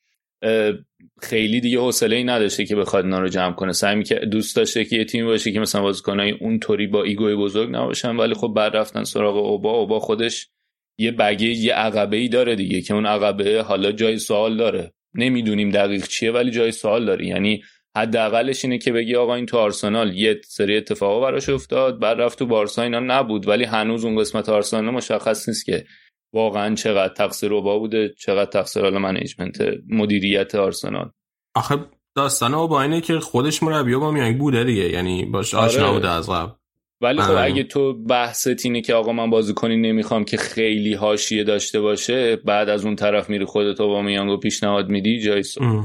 [1.21, 3.71] خیلی دیگه حوصله ای نداشته که بخواد اینا رو جمع کنه.
[3.71, 7.69] سعی که دوست داشته که یه تیم باشه که مثلا بازیکنای اونطوری با ایگوی بزرگ
[7.69, 10.49] نباشن ولی خب بعد رفتن سراغ اوبا اوبا خودش
[10.97, 14.93] یه بگه یه عقبه ای داره دیگه که اون عقبه حالا جای سوال داره.
[15.15, 17.27] نمی‌دونیم دقیق چیه ولی جای سوال داره.
[17.27, 17.63] یعنی
[17.97, 22.39] حداقلش اینه که بگی آقا این تو آرسنال یه سری اتفاقا براش افتاد بعد رفت
[22.39, 23.47] تو بارسا اینا نبود.
[23.47, 25.85] ولی هنوز اون قسمت آرسنال مشخص نیست که
[26.33, 29.57] واقعا چقدر تقصیر اوبا بوده چقدر تقصیر حالا منیجمنت
[29.89, 31.11] مدیریت آرسنال.
[31.55, 31.75] آخه
[32.15, 34.89] داستان با اینه که خودش مربی با میانگ بوده دیگه.
[34.89, 35.93] یعنی باش آشنا آره.
[35.93, 36.51] بوده از قبل.
[37.01, 41.81] ولی خب اگه تو بحثت اینه که آقا من بازیکنی نمی‌خوام که خیلی حاشیه داشته
[41.81, 45.81] باشه بعد از اون طرف میری خودت با میانگو پیشنهاد میدی جایسو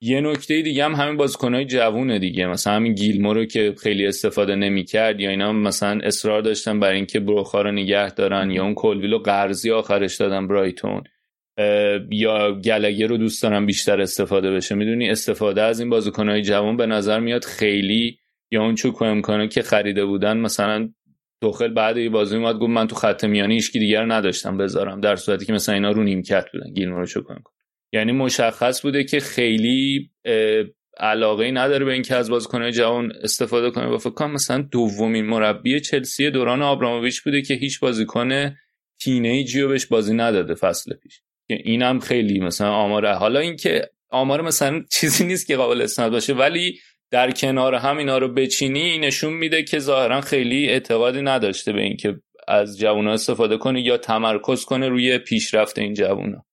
[0.00, 2.46] یه نکته دیگه هم همین بازیکنهای جوونه دیگه.
[2.46, 7.20] مثلا همین گیلمو رو که خیلی استفاده نمی‌کرد یا اینا مثلا اصرار داشتن برای اینکه
[7.20, 11.02] بروخا رو نگه دارن یا اون کلویلو قرضی آخرش دادن برایتون
[12.10, 14.74] یا گلگه رو دوست دارن بیشتر استفاده بشه.
[14.74, 18.18] می‌دونی استفاده از این بازیکنهای جوان به نظر میاد خیلی
[18.50, 20.88] یا اون چوکو امکانه که خریده بودن مثلا
[21.40, 25.16] توخل بعد یه بازی اومد گفت من تو خط میانی هیچ دیگر نداشتم بذارم در
[25.16, 27.22] صورتی که مثلا اینا رو نیمکت بودن گیلمو رو
[27.92, 30.10] یعنی مشخص بوده که خیلی
[30.98, 33.86] علاقه نداره به اینکه از بازیکنهای جوان استفاده کنه.
[33.86, 38.56] و فکر کنم مثلا دومین مربی چلسی دوران آبراموویچ بوده که هیچ بازیکن
[39.00, 41.20] تینیجی رو بهش بازی نداده فصل پیش.
[41.48, 43.14] که اینم خیلی مثلا آماره.
[43.14, 46.78] حالا اینکه آمار مثلا چیزی نیست که قابل اسناد باشه ولی
[47.10, 52.20] در کنار هم اینا رو بچینی نشون میده که ظاهرا خیلی اعتقادی نداشته به اینکه
[52.48, 56.44] از جوونا استفاده کنه یا تمرکز کنه روی پیشرفت این جوونا.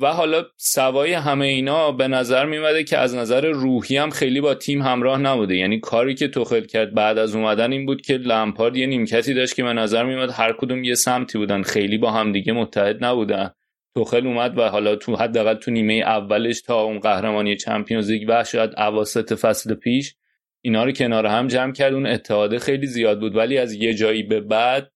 [0.00, 4.54] و حالا سوای همه اینا به نظر میمده که از نظر روحی هم خیلی با
[4.54, 5.56] تیم همراه نبوده.
[5.56, 9.56] یعنی کاری که توخل کرد بعد از اومدن این بود که لمپارد یه نیمکتی داشت
[9.56, 11.62] که به نظر میمد هر کدوم یه سمتی بودن.
[11.62, 13.50] خیلی با همدیگه متحد نبودن.
[13.96, 18.44] توخل اومد و حالا تو حداقل تو نیمه اولش تا اون قهرمانی چمپیونز لیگ و
[18.44, 20.14] شاید اواسط فصل پیش
[20.62, 21.94] اینا رو کنار هم جمع کرد.
[21.94, 23.36] اون اتحاد خیلی زیاد بود.
[23.36, 24.92] ولی از یه جایی به بعد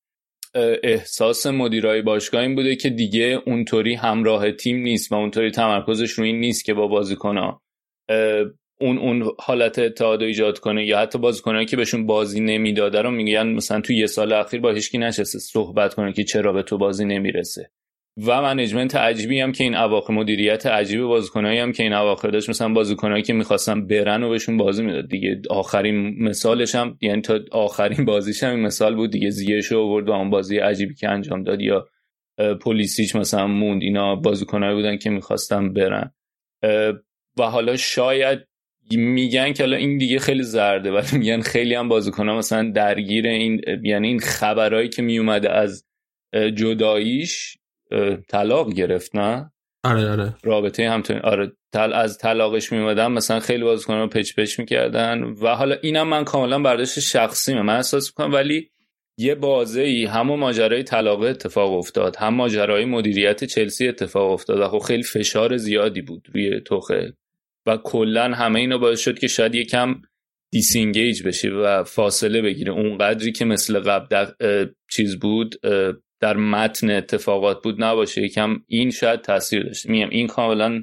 [0.82, 6.28] احساس مدیرای باشگاه این بوده که دیگه اونطوری همراه تیم نیست و اونطوری تمرکزش روی
[6.28, 7.62] این نیست که با بازیکنها.
[8.80, 13.46] اون اون حالت اتحاد ایجاد کنه یا حتی بازیکنایی که بهشون بازی نمی‌داده رو میگن
[13.46, 17.04] مثلا تو یه سال اخیر با هیچکی نشسته صحبت کنه که چرا به تو بازی
[17.04, 17.70] نمی‌رسه.
[18.16, 22.50] و منیجمنت عجیبی هم که این اواخر مدیریت عجیب بازیکنایی هم که این اواخر داشت
[22.50, 25.08] مثلا بازیکنایی که می‌خواستن برن و بهشون بازی می‌داد.
[25.08, 29.10] دیگه آخرین مثالش هم یعنی تا آخرین بازیش هم این مثال بود.
[29.10, 31.88] دیگه زیش آورد و اون بازی عجیبی که انجام داد یا
[32.60, 36.12] پلیسیش مثلا موند اینا بازیکنایی بودن که می‌خواستن برن.
[37.38, 38.38] و حالا شاید
[38.90, 43.60] میگن که حالا این دیگه خیلی زرده ولی میگن خیلی هم بازیکن‌ها مثلا درگیر این
[43.82, 45.86] یعنی این خبرایی که میومده از
[46.54, 47.56] جداییش
[48.28, 49.52] طلاق گرفت نه؟
[49.84, 50.34] آره آره.
[50.42, 51.92] رابطه هم آره تل...
[51.92, 56.58] از طلاقش میومدن مثلا خیلی بازیکنان رو پچ پچ می‌کردن و حالا اینم من کاملا
[56.58, 58.70] برداشت شخصی من احساس می‌کنم ولی
[59.18, 64.60] یه بازه ای همون ماجرای طلاق اتفاق افتاد هم ماجرای مدیریت چلسی اتفاق افتاد.
[64.60, 67.12] و خب خیلی فشار زیادی بود روی توخل
[67.66, 70.02] و کلا همه اینا باعث شد که شاید یکم
[70.52, 74.26] disengage بشه و فاصله بگیره اونقدری که مثل قبل
[74.90, 75.54] چیز بود
[76.20, 78.22] در متن اتفاقات بود نباشه.
[78.22, 80.82] یکم این شاید تاثیر داشته میم این کاملا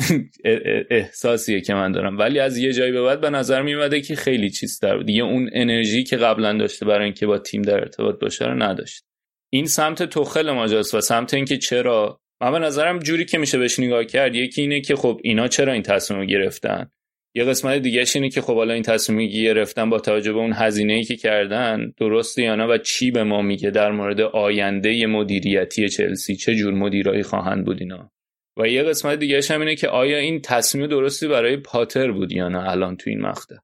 [0.90, 2.18] احساسیه که من دارم.
[2.18, 5.50] ولی از یه جایی به بعد به نظر میومده که خیلی چیز در دیگه اون
[5.52, 9.04] انرژی که قبلا داشته برای اینکه با تیم در ارتباط باشه رو نداشت.
[9.52, 12.20] این سمت توخل ماجاست و سمت اینکه چرا.
[12.40, 15.72] من به نظرم جوری که میشه بهش نگاه کرد یکی اینه که خب اینا چرا
[15.72, 16.90] این تصمیم رو گرفتن؟
[17.34, 20.92] یه قسمت دیگه اینه که خب حالا این تصمیم گرفتن با توجه به اون هزینه
[20.92, 25.88] ای که کردن درسته یا نه و چی به ما میگه در مورد آینده مدیریتی
[25.88, 28.10] چلسی؟ چه جور مدیرایی خواهند بود اینا؟
[28.56, 32.48] و یه قسمت دیگه هم اینه که آیا این تصمیم درستی برای پاتر بود یا
[32.48, 33.56] نه الان تو این مقطع؟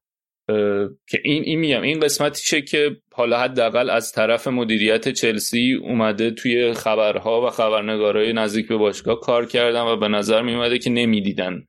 [1.07, 6.73] که این این میگم این قسمتیشه که حالا حداقل از طرف مدیریت چلسی اومده توی
[6.73, 11.65] خبرها و خبرنگارای نزدیک به باشگاه کار کردن و به نظر میومده که نمی‌دیدن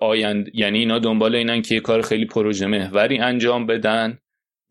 [0.00, 4.18] آیند یعنی اینا دنبال اینن که یه کار خیلی پروژه محوری انجام بدن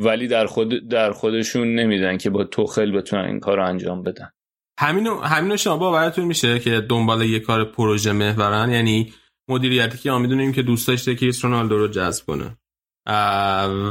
[0.02, 4.32] ولی در خود در خودشون نمیدن که با توخل بتونن این کار رو انجام بدن.
[4.80, 9.14] همینو همینو شما باورتون میشه که دنبال یه کار پروژه محورن؟ یعنی
[9.50, 12.58] مدیریتی که ما می‌دونیم که دوست داشته که رونالدو رو جذب کنه.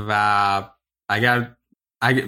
[0.09, 0.71] و
[1.09, 1.57] اگر,
[2.03, 2.25] اگر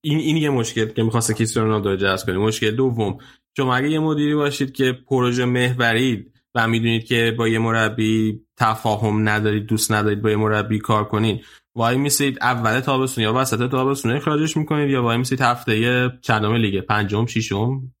[0.00, 2.38] این این یه مشکل که می‌خواسته کریستیانو رونالدو رو جذب کنه.
[2.38, 3.18] مشکل دوم
[3.56, 9.28] شما اگه یه مدیری باشید که پروژه محورید و می‌دونید که با یه مربی تفاهم
[9.28, 14.12] ندارید دوست ندارید با یه مربی کار کنید وای میسید اول تابستون یا وسط تابستون
[14.12, 17.92] اخراجش می‌کنید یا وای میسید هفته چندم لیگ پنجم ششم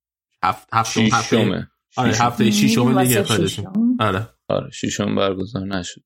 [0.44, 3.60] هفت هفتم هفته آره هفته ششم لیگ اخراجش
[4.00, 4.28] آره.
[4.48, 6.00] آره ششم برگزار نشد.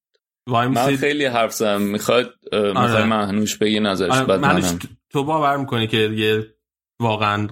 [0.48, 2.68] من خیلی حرف زدم می‌خواد آره.
[2.68, 4.24] می‌خواد مهنوش بگی نظرش آره.
[4.24, 4.78] بعد منم.
[5.10, 6.46] تو باور می‌کنی که یه
[7.00, 7.48] واقعا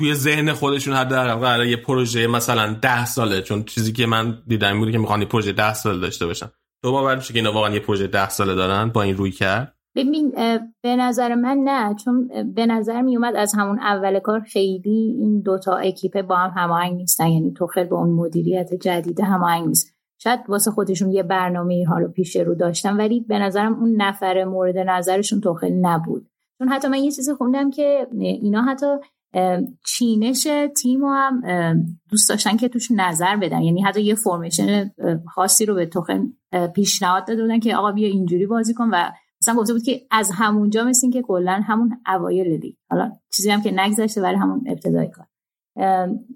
[0.00, 4.78] توی ذهن خودشون حداقل قرار یه پروژه مثلا ده ساله چون چیزی که من دیدم
[4.78, 6.46] بوده که می‌خوان پروژه ده ساله داشته باشن.
[6.84, 9.74] تو باور میشه که اینا واقعا یه پروژه ده ساله دارن با این روی کرد.
[9.96, 10.32] ببین
[10.82, 15.40] به نظر من نه چون به نظر می اومد از همون اول کار خیلی این
[15.40, 17.26] دوتا اکیپه با هم هماهنگ نیستن.
[17.26, 19.94] یعنی تو خیلی با اون مدیریت جدید هماهنگ نیست.
[20.22, 24.78] شاید واسه خودشون یه برنامه رو پیش رو داشتن ولی به نظرم اون نفر مورد
[24.78, 26.28] نظرشون تو خیلی نبود.
[26.58, 28.86] چون حتی من یه چیزی خوندم که اینا حتی
[29.86, 30.48] چینش
[30.82, 31.42] تیم هم
[32.10, 33.62] دوست داشتن که توش نظر بدن.
[33.62, 34.90] یعنی حتی یه فرمیشن
[35.34, 36.32] خاصی رو به توخن
[36.74, 39.10] پیشنهاد داده بودن که آقا بیا اینجوری بازی کن و
[39.42, 42.74] مثلا گفته بود که از همونجا مثل که کلا همون اوایل لیگ.
[42.90, 45.26] حالا چیزی هم که نگذشته برای همون ابتدای کار.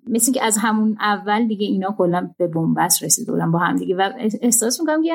[0.06, 3.96] مثل که از همون اول دیگه اینا کلا به بنبست رسیده بودن با هم دیگه.
[3.96, 4.10] و
[4.42, 5.12] احساس می‌کنم که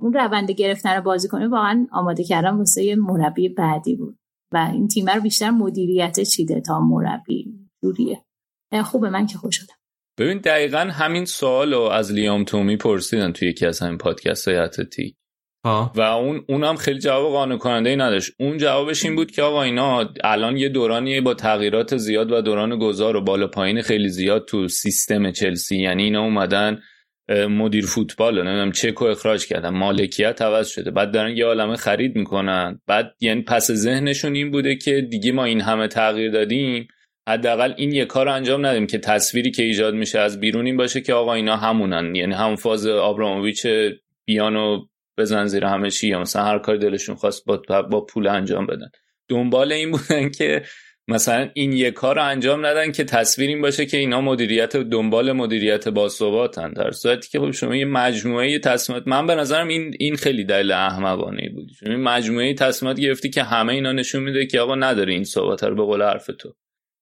[0.00, 4.18] اون روند گرفتن کنه واقعا آماده کردن واسه مربی بعدی بود.
[4.52, 7.46] و این تیم رو بیشتر مدیریت چیده تا مربی
[7.82, 8.24] جوریه.
[8.84, 9.74] خوبه من که خوش شدم
[10.18, 14.56] ببین دقیقا همین سوال رو از لیام تومی پرسیدن توی یکی از همین پادکست های
[14.56, 15.16] اتلتیک
[15.64, 18.32] و اون اونم خیلی جواب قانع کننده ای نداشت.
[18.40, 22.78] اون جوابش این بود که آقا اینا الان یه دورانی با تغییرات زیاد و دوران
[22.78, 26.80] گذار و بالا پایین خیلی زیاد تو سیستم چلسی یعنی اینا اومدن
[27.30, 30.90] مدیر فوتبال نمی‌دونم چکو اخراج کردن مالکیت عوض شده.
[30.90, 32.80] بعد دارن یه عالمه خرید می‌کنن.
[32.86, 36.88] بعد یعنی پس ذهنشون این بوده که دیگه ما این همه تغییر دادیم.
[37.28, 41.00] حداقل این یه کار انجام ندیم که تصویری که ایجاد میشه از بیرون این باشه
[41.00, 42.14] که آقا اینا همونن.
[42.14, 43.66] یعنی همون فاز آبراموویچ
[44.24, 44.86] بیانو
[45.18, 46.08] بزن زیر همه چی.
[46.08, 48.90] یا مثلا هر کار دلشون خواست با, با پول انجام بدن.
[49.28, 50.62] دنبال این بودن که
[51.10, 55.32] مثلا این یک کار رو انجام ندن که تصویر این باشه که اینا مدیریت دنبال
[55.32, 56.72] مدیریت باثباتن.
[56.72, 60.72] در صورتی که خب شما یه مجموعه تصمیمات من به نظرم این این خیلی دلیل
[60.72, 61.70] احمقانه بود.
[61.80, 65.64] چون این مجموعه تصمیمات گرفتی که همه اینا نشون میده که آقا نداره این ثبات
[65.64, 66.54] رو به قول حرف تو.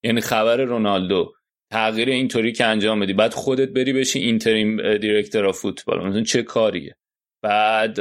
[0.02, 1.32] یعنی خبر رونالدو.
[1.70, 3.12] تغییر اینطوری که انجام بدی.
[3.12, 6.96] بعد خودت بری بشی اینتریم دیرکتور فوتبال مثلا چه کاریه؟
[7.42, 7.98] بعد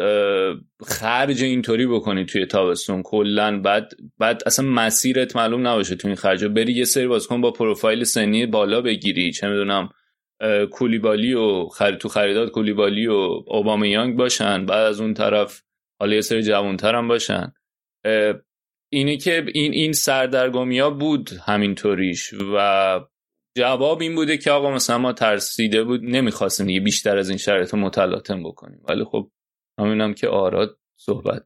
[0.86, 3.04] خرج اینطوری بکنی توی تابستون.
[3.04, 6.46] کلا بعد بعد اصلا مسیرت معلوم نباشه تو این خرج.
[6.46, 9.32] بری یه سری بازیکن با پروفایل سنی بالا بگیری.
[9.32, 9.90] چه می‌دونم
[10.72, 14.66] کولیبالی و خرید تو خریدات کولیبالی و اوبامیانگ باشن.
[14.66, 15.62] بعد از اون طرف
[16.00, 17.54] حالا یه سری جوانتر هم باشن.
[18.92, 22.34] اینه که این این سردرگمی ها بود همینطوریش.
[22.34, 23.00] و
[23.58, 27.74] جواب این بوده که آقا مثلا ما ترسیده بود نمی‌خواستیم دیگه بیشتر از این شرایط
[27.74, 28.82] متلاطم بکنیم.
[28.90, 29.30] ولی خب
[29.80, 31.44] همینم که آراد صحبت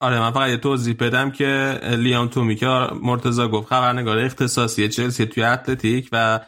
[0.00, 2.66] آره من فقط یه توضیح بدم که لیام تومی که
[3.02, 6.40] مرتضی گفت خبرنگار اختصاصی چلسی توی اتلتیک و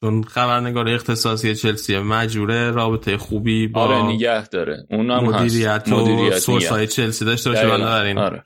[0.00, 4.86] چون خبرنگار اختصاصی چلسی مجبوره رابطه خوبی با آره نگه داره.
[4.90, 7.66] اونم مدیریت و سورس های چلسی داشته باشه.
[7.66, 8.44] آره.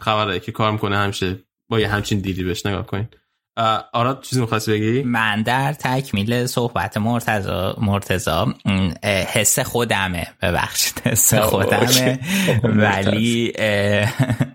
[0.00, 1.38] خبره که کار می‌کنه همیشه
[1.68, 3.08] با یه همچین دیدی بهش نگاه کنین.
[3.92, 8.54] آراد چیزی می‌خواستی بگی؟ من در تکمیل صحبت مرتزا مرتزا
[9.04, 10.26] حس خودمه.
[10.42, 12.18] ببخشید حس خودمه.
[12.82, 13.52] ولی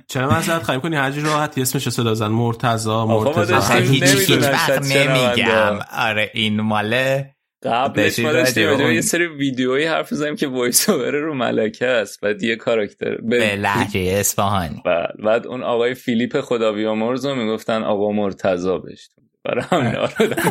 [0.07, 5.79] چرا من زد خواهیم کنی هرجی راحت اسمش صدا زن مرتزا مرتزا هیچ وقت نمیگم.
[5.97, 11.33] آره این ماله قبلش ما داشتیم یه سری ویدیویی حرف زدیم که وایس اوور رو
[11.33, 12.21] ملکه است.
[12.21, 13.15] بعد یه کاراکتر.
[13.15, 14.81] به لحجه اصفهانی.
[14.85, 15.25] بله.
[15.25, 19.09] بعد اون آقای فیلیپ خدا بیامرز رو می‌گفتن آقا مرتضا بهش
[19.45, 19.95] برای همین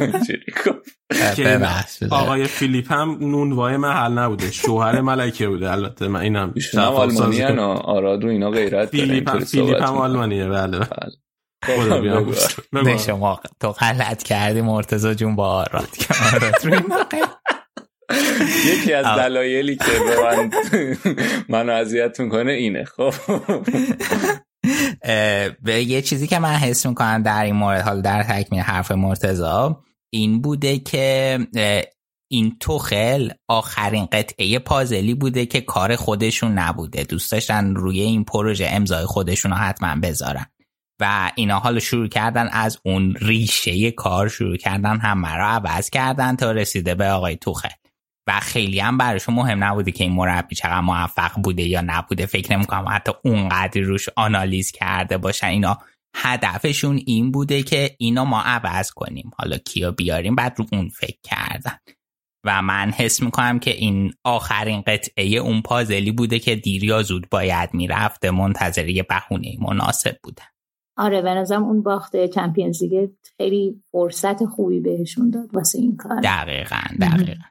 [0.01, 1.01] اینجوری گفت.
[2.11, 4.51] آقای فیلیپ هم نونوای محل نبوده.
[4.51, 5.73] شوهر ملکه بوده.
[5.73, 9.29] البته من اینم هم آلمانی آراد رو اینا غیرت فیلیپ
[9.83, 10.49] هم آلمانیه.
[10.49, 10.79] بله,
[12.73, 16.15] به شما تو غلط کردی مرتزا جون با آراد که
[18.67, 20.51] یکی از دلایلی که به من
[21.49, 22.85] منو اذیت می‌کنه اینه.
[22.85, 23.15] خب.
[25.65, 29.85] به یه چیزی که من حس می‌کنم در این مورد حال در تکمیل حرف مرتزا
[30.13, 31.39] این بوده که
[32.33, 37.03] این توخل آخرین قطعه پازلی بوده که کار خودشون نبوده.
[37.03, 40.47] دوست داشتن روی این پروژه امضای خودشون رو حتما بذارن.
[41.01, 46.37] و اینا حالا شروع کردن از اون ریشه کار شروع کردن همه رو عوض کردن
[46.37, 47.69] تا رسیده به آقای توخل.
[48.27, 52.27] و خیلی هم براشون مهم نبوده که این مربی چقدر موفق بوده یا نبوده.
[52.27, 55.79] فکر نمی‌کنم حتی اونقدر روش آنالیز کرده باشن اینا
[56.17, 59.31] هدفشون این بوده که اینا ما عوض کنیم.
[59.39, 61.79] حالا کیا بیاریم بعد رو اون فکر کردن.
[62.47, 67.29] و من حس می‌کنم که این آخرین قطعه اون پازلی بوده که دیر یا زود
[67.31, 68.31] باید می‌رفته.
[68.31, 70.43] منتظر یه بهونه مناسب بوده
[71.01, 76.21] آره به نظرم اون باخت چمپیونز لیگ خیلی فرصت خوبی بهشون داد واسه این کار.
[76.21, 77.43] دقیقا دقیقا.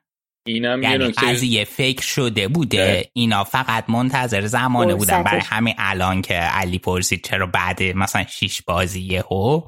[0.47, 2.77] اینم یه یعنی نکته قضیه فکر شده بوده.
[2.77, 3.09] ده.
[3.13, 5.23] اینا فقط منتظر زمانه بودن.
[5.23, 5.41] برای.
[5.45, 9.62] همین الان که علی پرسید چرا بعد مثلا شیش بازی یهو؟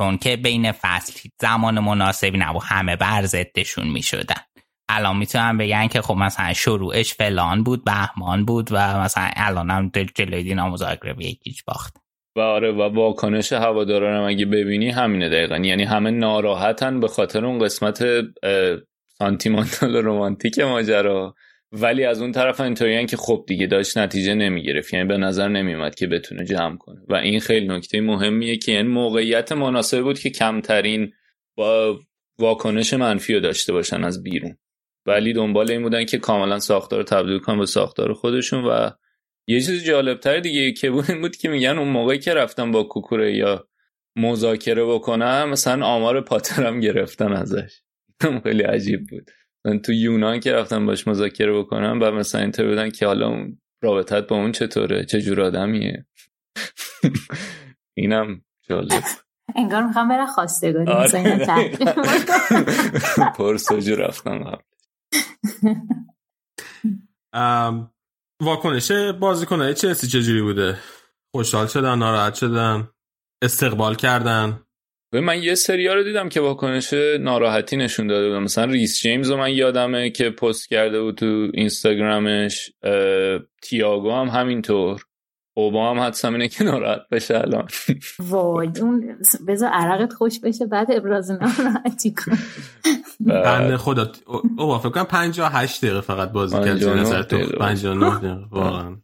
[0.00, 2.62] چون که بین فصل زمان مناسبی نبود.
[2.64, 4.42] همه بر ضدشون می‌شدن.
[4.88, 9.90] الان می‌تونن بگن که خب مثلا شروعش فلان بود بهمان بود و مثلا الان هم
[10.14, 11.96] جلوی دینا مزاگرب یکیچ باخت.
[12.38, 15.56] و آره و واکنش هواداران هم اگه ببینی همینه دقیقا.
[15.56, 18.04] یعنی همه ناراحتن به خاطر اون قسمت
[19.18, 21.34] سانتیمانتال رومانتیک ماجرا.
[21.72, 24.94] ولی از اون طرف اینطوریان که خب دیگه داشت نتیجه نمی‌گرفت.
[24.94, 27.00] یعنی به نظر نمیومد که بتونه جمع کنه.
[27.08, 31.12] و این خیلی نکته مهمیه که این موقعیت مناسب بود که کمترین
[31.56, 31.98] با
[32.38, 34.56] واکنش منفی رو داشته باشن از بیرون.
[35.06, 38.90] ولی دنبال این بودن که کاملا ساختار تبدیل کنن به ساختار خودشون و
[39.50, 42.82] یه چیز جالبتر دیگه که بود این بود که میگن اون موقعی که رفتم با
[42.82, 43.68] کوکوره یا
[44.16, 47.82] مذاکره بکنم مثلا آمار پاترم گرفتن ازش.
[48.44, 49.30] خیلی عجیب بود.
[49.64, 53.60] من تو یونان که رفتم باش مذاکره بکنم و مثلا اینطور بودن که حالا اون
[53.82, 56.06] رابطت با اون چطوره؟ چه جور آدمیه؟
[57.98, 59.04] اینم جالب.
[59.56, 61.70] انگار می‌خوام برن خواستگاری آره،.
[63.38, 64.58] پرسجو رفتم
[68.42, 70.78] واکنش بازیکنهای چلسی چجوری بوده؟
[71.34, 72.88] خوشحال شدن ناراحت شدن
[73.42, 74.62] استقبال کردن؟
[75.12, 79.30] ببین من یه سریا رو دیدم که واکنش ناراحتی نشون داده بودم مثلا ریس جیمز
[79.30, 82.70] رو من یادمه که پست کرده بود تو اینستاگرامش.
[83.62, 85.04] تییاگو هم همینطور.
[85.58, 87.66] اوبا هم حدسم اینه که ناراحت بشه الان.
[88.18, 89.16] وای اون
[89.48, 92.38] بذار عرقت خوش بشه بعد ابراز ناراحتی کن.
[93.20, 97.58] بنده خدا او- او فکر کنم 58 دقیقه فقط بازی کرد 59 نظر تو دقیقه.
[97.58, 98.96] 59 دقیقه واقعا.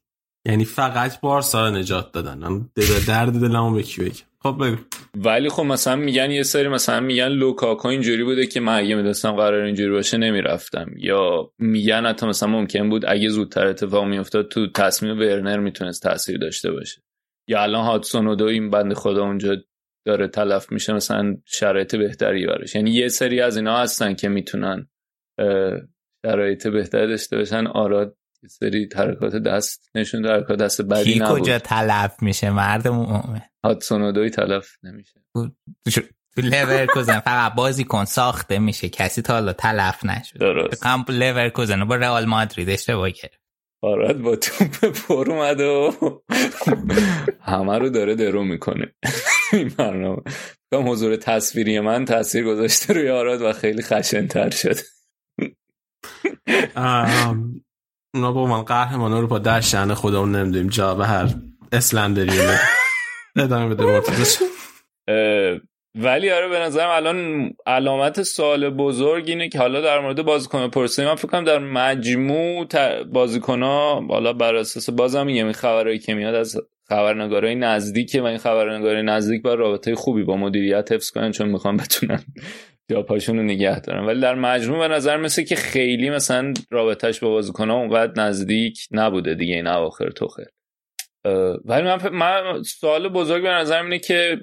[0.47, 2.69] یعنی فقط بارسا رو نجات دادن.
[3.07, 4.15] درد دلمو به کی بگم؟
[4.47, 4.77] خب بگو.
[5.17, 9.33] ولی خب مثلا میگن یه سری مثلا میگن لوکاکو اینجوری بوده که من اگه می‌دونستم
[9.33, 14.67] قرار اینجوری باشه نمی‌رفتم یا میگن حتی مثلا ممکن بود اگه زودتر اتفاق میافتاد تو
[14.67, 17.03] تصمیم ورنر می‌تونست تاثیر داشته باشه.
[17.49, 19.57] یا الان هاتسون و دو این بند خدا اونجا
[20.07, 22.75] داره تلف میشه مثلا شرایط بهتری براش.
[22.75, 24.89] یعنی یه سری از اینا هستن که می‌تونن
[26.27, 27.67] شرایط بهتری داشته باشن.
[27.67, 28.17] آراد
[28.49, 31.41] سری حرکات دست نشون داد حرکات دست بدی کی نبود.
[31.41, 33.43] کجا تلف میشه مرد مومن.
[33.91, 35.21] و دوی تلف نمیشه.
[36.37, 40.83] تو لورکوزن فقط بازی کن ساخته میشه کسی تا حالا تلف نشد درست.
[40.83, 43.41] کامپ لورکوزن با رئال مادرید اشتباه کرد.
[43.83, 45.93] آراد با توپ پر اومده و
[47.41, 48.95] همه رو داره درو می‌کنه.
[49.53, 50.23] این برنامه.
[50.73, 54.77] حضور تصویری من تاثیر گذاشته روی آراد و خیلی خشنتر شد.
[56.77, 57.64] ام،
[58.15, 60.69] اونا با من قهرمانا رو با در شأن خودمون نمی‌دونیم.
[60.69, 61.29] جا به هر
[61.73, 62.39] اسلندری
[63.37, 63.85] ادامه بده
[65.95, 71.05] ولی آره به نظرم الان علامت سوال بزرگ اینه که حالا در مورد بازیکن پرسه
[71.05, 72.67] من فکر کنم در مجموع
[73.13, 76.57] بازیکن ها حالا بر اساس بازم میگم این خبرهایی که میاد از
[76.89, 81.77] خبرنگارای نزدیکه و این خبرنگارای نزدیک با رابطه خوبی با مدیریت حفظ کنن چون می‌خوان
[81.77, 82.25] بتونن
[82.91, 84.05] جاپاشون رو نگه دارن.
[84.07, 88.79] ولی در مجموع به نظر مثل که خیلی مثلا رابطهش با بازیکن ها اونقدر نزدیک
[88.91, 90.45] نبوده دیگه این اواخر توخل
[91.25, 94.39] اه، ولی من, ف- من سوال بزرگ به نظرم اینه که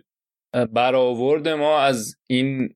[0.74, 2.70] برآورد ما از این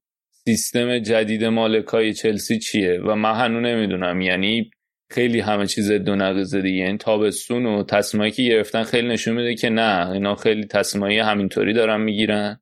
[0.47, 4.21] سیستم جدید مالکای چلسی چیه؟ و من هنوز نمی‌دونم.
[4.21, 4.71] یعنی
[5.11, 6.85] خیلی همه چیز دو نقیزه دیگه.
[6.85, 11.73] این تابستون و تصمیمایی که گرفتن خیلی نشون میده که نه اینا خیلی تصمیمایی همینطوری
[11.73, 12.59] دارن می‌گیرن.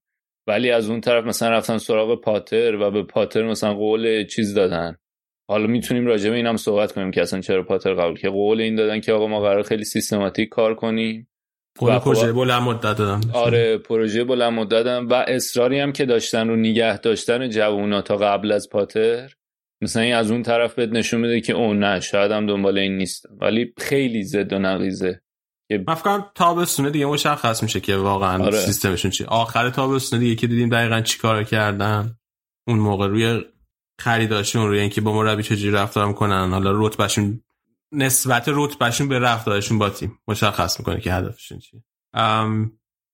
[0.48, 4.96] ولی از اون طرف مثلا رفتن سراغ پاتر و به پاتر مثلا قول چیز دادن.
[5.50, 8.76] حالا می‌تونیم راجع به اینم صحبت کنیم که اصلا چرا پاتر قبول که قول این
[8.76, 11.28] دادن که آقا ما قرار خیلی سیستماتیک کار کنیم.
[11.82, 16.48] و خب- پروژه بلند مدت دادم آره پروژه بلند مدتم و اصراری هم که داشتن
[16.48, 19.34] رو نگه داشتن جوونا تا قبل از پاتر.
[19.82, 22.98] مثلا این از اون طرف بهت نشون میده که اون نه شاید هم دنبال این
[22.98, 25.22] نیستم ولی خیلی زد و نقیزه
[25.70, 28.60] من فکر تابستونه دیگه مشخص میشه که واقعا آره.
[28.60, 29.24] سیستمشون چی.
[29.24, 32.18] آخر تابستونه دیگه که دیدیم دقیقا چی کار کردن.
[32.68, 33.44] اون موقع روی
[34.00, 37.44] خریداشون روی اینکه با مربی چجوری رفتار می‌کنن حالا رتبهشون
[37.92, 41.84] نسبت رتبهشون به رفتارشون با تیم مشخص می‌کنه که هدفشون چیه.
[42.14, 42.72] ام،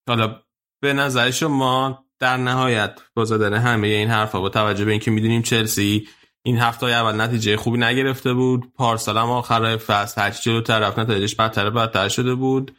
[0.08, 0.42] حالا
[0.80, 5.42] به نظر شما در نهایت با زدن همه این حرفا با توجه به اینکه می‌دونیم
[5.42, 6.08] چلسی
[6.42, 8.72] این هفته اول نتیجه خوبی نگرفته بود.
[8.74, 12.76] پارسال هم آخر فصل هرچی جلوتر رفت نتیجهش بدتر بدتر شده بود.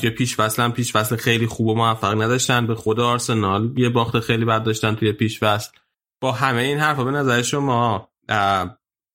[0.00, 2.66] توی پیش فصل هم پیش فصل خیلی خوب و موفق نداشتن.
[2.66, 5.70] به خود آرسنال یه باخت خیلی بد داشتن توی پیش فصل.
[6.20, 8.08] با همه این حرفا به نظر شما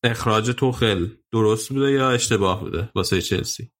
[0.04, 3.72] اخراج توخل درست بوده یا اشتباه بوده واسه چلسی؟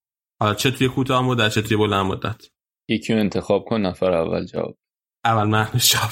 [0.42, 2.46] حالا چه توی کوتاه مدت چه توی بلند مدت؟
[2.90, 4.78] یکی انتخاب کن نفر اول جواب.
[5.26, 6.12] اول محنش جواب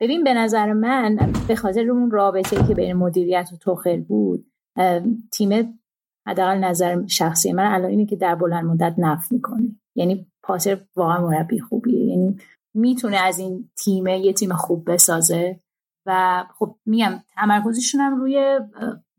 [0.00, 4.46] ببین به نظر من به خاطر اون رابطه که بین مدیریت و توخل بود
[5.32, 5.78] تیم
[6.26, 9.68] حداقل نظر شخصی من الان اینه که در بلند مدت نفت می‌کنه.
[9.94, 12.04] یعنی پاتر واقعا مربی خوبیه.
[12.04, 12.36] یعنی
[12.74, 15.60] می‌تونه از این تیم یه تیم خوب بسازه
[16.06, 18.60] و خب میگم تمرکزشون هم روی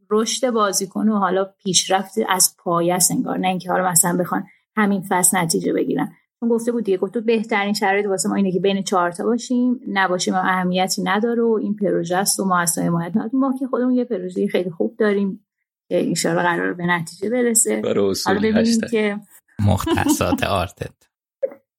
[0.09, 3.37] رشد بازیکن و حالا پیشرفت از پایه انگار.
[3.37, 6.13] نه اینکه حالا مثلا بخوان همین فصل نتیجه بگیرن.
[6.39, 9.79] چون گفته بود دیگه گفت بهترین شرایط واسه ما اینه که بین چهار تا باشیم
[9.87, 13.93] نباشیم و اهمیتی نداره و این پروژه است و ما اصلا حمایت ما که خودمون
[13.93, 15.45] یه پروژه خیلی خوب داریم
[15.89, 17.81] که انشالله قرار به نتیجه برسه.
[18.25, 19.19] حالا ببینیم که
[19.67, 20.93] مختصات آرتت.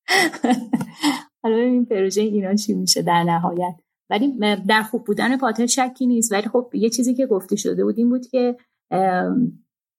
[1.43, 3.75] حالا ببینیم پروژه اینا چی میشه در نهایت.
[4.11, 4.33] ولی
[4.69, 6.33] در خوب بودن پاتر شکی نیست.
[6.33, 8.57] ولی خب یه چیزی که گفته شده بود این بود که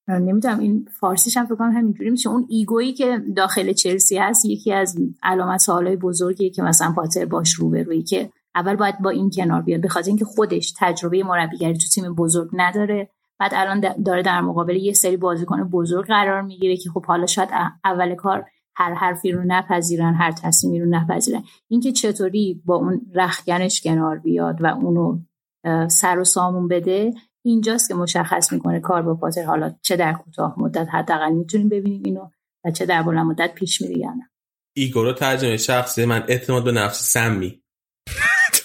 [0.10, 2.30] نمی‌دونم این فارسیش هم فکر کنم همینجوری میشه.
[2.30, 7.54] اون ایگویی که داخل چلسی هست یکی از علامت سوالای بزرگی که مثلا پاتر باش
[7.54, 12.16] روبرویی که اول باید با این کنار بیاد بخاطر اینکه خودش تجربه مربیگری تو تیم
[12.16, 13.10] بزرگ نداره.
[13.40, 17.50] بعد الان داره در مقابل یه سری بازیکن بزرگ قرار می‌گیره که خب حالا شاید
[17.86, 18.46] اول کار
[18.76, 21.44] هر حرفی رو نپذیرن هر تصمیمی رو نپذیرن.
[21.68, 25.20] اینکه چطوری با اون رخگنش کنار بیاد و اونو
[25.88, 27.14] سر و سامون بده
[27.46, 32.02] اینجاست که مشخص می‌کنه کار با پاتر حالا چه در کوتاه مدت حداقل می‌تونیم ببینیم
[32.06, 32.30] اینو
[32.66, 34.30] و چه در بلند مدت پیش میره یا نه.
[34.74, 37.64] ایگو رو ترجمه شخصی من اعتماد به نفس سمی.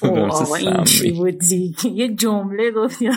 [0.03, 1.43] آقا این چی بود
[1.85, 3.11] یه جمله گفتی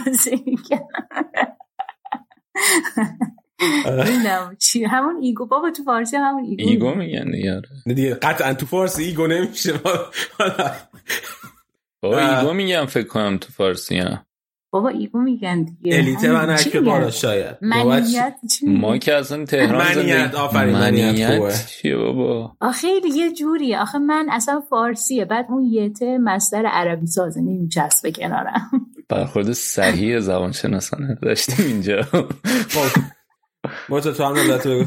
[4.60, 4.84] چی.
[4.84, 5.46] همون ego.
[5.46, 9.74] بابا تو فارسی همون ego ego میگن دیگه دیگه قطعا تو فارسی ego نمیشه.
[12.02, 14.26] بابا ego میگم فکر کنم تو فارسی هم
[14.72, 15.98] بابا ego میگن دیگه.
[15.98, 17.58] الیت من بالا شاید.
[17.62, 23.80] منیت ما که اصلا تهران منیت آفرین منیت چیه بابا؟ آخه یه جوریه.
[23.80, 25.26] آخه من اصلا فارسیه.
[25.26, 28.72] بعد اون یته مصدر عربی سازه نمیچسبه کنارم.
[29.10, 32.08] برخورد صحیح زبان شناسانه داشتیم اینجا.
[33.90, 34.86] ما تو هم بگو.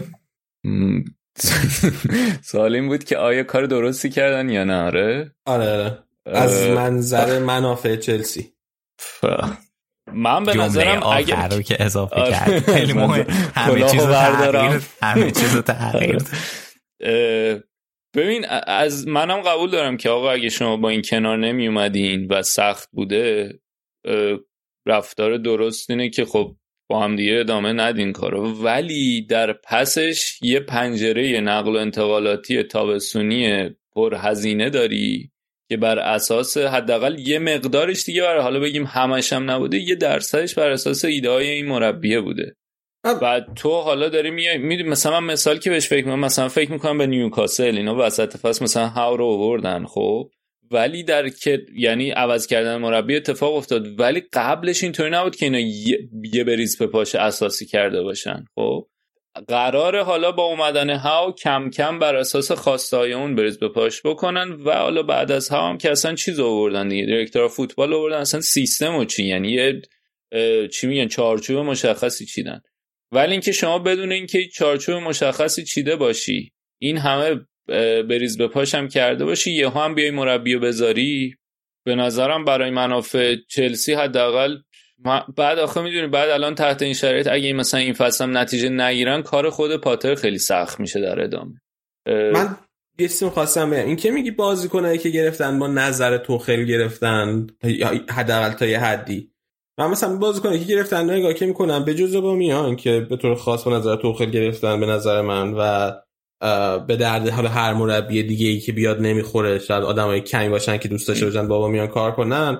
[2.43, 5.35] سوال این بود که آیا کار درستی کردن یا نه؟ آره.
[5.47, 8.53] آره از منظر منافع چلسی.
[10.14, 12.58] من به نظرم اگر رو که اضافه کرد.
[12.58, 13.26] خیلی مهم.
[13.54, 16.18] همه چیز رو تغییر همه چیز رو تغییر
[18.16, 22.42] ببین از منم قبول دارم که آقا اگه شما با این کنار نمی اومدین و
[22.42, 23.54] سخت بوده
[24.86, 26.56] رفتار درست اینه که خب
[26.90, 28.52] با هم دیگه ادامه ندین کارو.
[28.52, 35.32] ولی در پسش یه پنجره نقل و انتقالاتی تابستونی پر هزینه داری.
[35.71, 40.55] که بر اساس حداقل یه مقدارش دیگه برای حالا بگیم همش هم نبوده یه درصدش
[40.55, 42.57] بر اساس ایده های این مربیه بوده.
[43.05, 46.73] و تو حالا داری میای می‌دونی مثلا من مثال که بهش فکر می‌کنم مثلا فکر
[46.73, 50.31] می‌کنم به نیوکاسل اینا وسط فصل مثلا هاو رو آوردن خب؟
[50.71, 55.59] ولی در که یعنی عوض کردن مربی اتفاق افتاد ولی قبلش اینطوری نبود که اینا
[55.59, 58.87] یه, بریز به پاش اساسی کرده باشن خب؟
[59.35, 64.53] قرار حالا با اومدن هاو کم کم بر اساس خواستای اون بریز به پاش بکنن
[64.53, 68.41] و حالا بعد از هاو هم که اصلا چیز آوردن دیگه دیرکتور فوتبال آوردن اصلا
[68.41, 69.83] سیستم و چی یعنی یه
[70.68, 72.61] چی میگن چارچوب مشخصی چیدن.
[73.12, 77.41] ولی اینکه شما بدون اینکه چارچوب مشخصی چیده باشی این همه
[78.03, 81.35] بریز به پاشم کرده باشی یه هم بیای مربی و بذاری.
[81.85, 84.57] به نظرم برای منافع چلسی حداقل
[85.36, 89.22] بعد آخه می‌دونی بعد الان تحت این شرایط اگه مثلا این فصل هم نتیجه نگیرن
[89.22, 91.61] کار خود پاتر خیلی سخت میشه در ادامه.
[92.07, 92.57] من
[92.98, 93.86] یه چیزی خواستم بگم.
[93.86, 97.46] این که میگی بازیکنایی که گرفتن با نظر تو خیلی گرفتن
[98.11, 99.30] حداقل تا یه حدی.
[99.78, 103.34] من مثلا بازیکنایی که گرفتن نگاه که می‌کنم به جز با میان که به طور
[103.34, 105.92] خاص با نظر تو خیلی گرفتن به نظر من و
[106.86, 110.88] به درد حالا هر مربی دیگه ای که بیاد نمی‌خوره شاید آدمای کمی باشن که
[110.88, 112.59] دوست داشته باشن بابا میان کار کنن.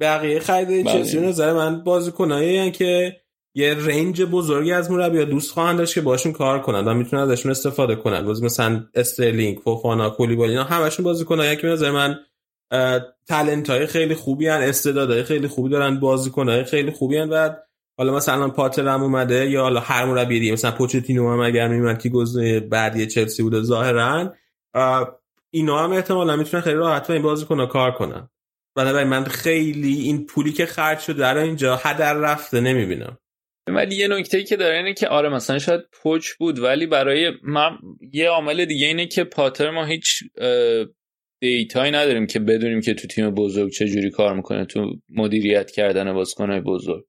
[0.00, 3.16] بقیه خرید چلسی نظر من بازیکنایی که
[3.54, 7.50] یه رنج بزرگی از مربی دوست خواهند داشت که باشون کار کنن و می‌تونن ازشون
[7.50, 8.26] استفاده کنن.
[8.26, 12.18] بازی مثلا استرلینگ فوفانا کولیبالی اینا همشون بازیکنایی که نظر من
[13.28, 17.50] تالنت های خیلی خوبی هن استعدادهای خیلی خوبی دارن بازیکنهای خیلی خوبی هن و
[17.98, 22.02] حالا مثلا پاتر هم اومده یا حالا هر مربی دیگه مثلا پوچتینو هم اگر میومد
[22.02, 24.32] که گزینه بعدی چلسی بوده ظاهرا
[25.50, 28.30] اینا هم احتمالا می‌تونن خیلی راحت با این بازیکن‌ها کار کنن.
[28.76, 33.18] بنابراین من خیلی این پولی که خرج شده در اینجا هدر رفته نمی‌بینم.
[33.68, 37.32] ولی یه نکته ای که داره اینه که آره مثلا شاید پوچ بود ولی برای
[37.42, 37.70] من
[38.12, 40.22] یه عامل دیگه اینه که پاتر ما هیچ
[41.40, 45.70] data یی نداریم که بدونیم که تو تیم بزرگ چه جوری کار می‌کنه تو مدیریت
[45.70, 47.04] کردن بازیکنهای بزرگ.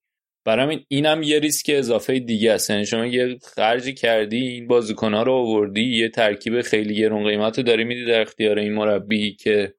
[0.45, 2.69] برای این اینم یه ریسک اضافه دیگه است.
[2.69, 7.63] یعنی شما یه خرجی کردی این بازیکنها رو آوردی یه ترکیب خیلی گرون قیمت رو
[7.63, 9.73] داری میدی در اختیار این مربی که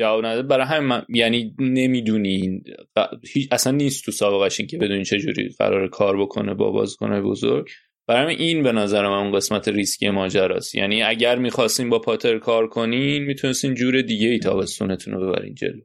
[0.00, 2.62] جواب نده برای همین یعنی نمی‌دونی
[3.50, 7.68] اصلا نیست تو سابقش این که بدونی چه جوری قرار کار بکنه با بازیکنهای بزرگ.
[8.08, 10.74] برای این به نظر من اون قسمت ریسکی ماجراست.
[10.74, 15.80] یعنی اگر می‌خواستین با پاتر کار کنین می‌تونستین جور دیگه ای تابستونتون رو ببرین جلو.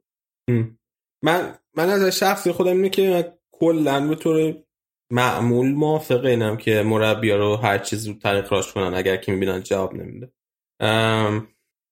[1.23, 4.55] من من از شخصی خودم اینه که کلا به طور
[5.11, 9.63] معمول موافق اینم که مربیا رو هر چیز رو طریق راش کنن اگر که می‌بینن
[9.63, 10.31] جواب نمیده.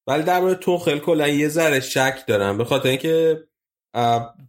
[0.07, 2.57] ولی درباره توخل کلا یه ذره شک دارم.
[2.57, 3.43] به خاطر اینکه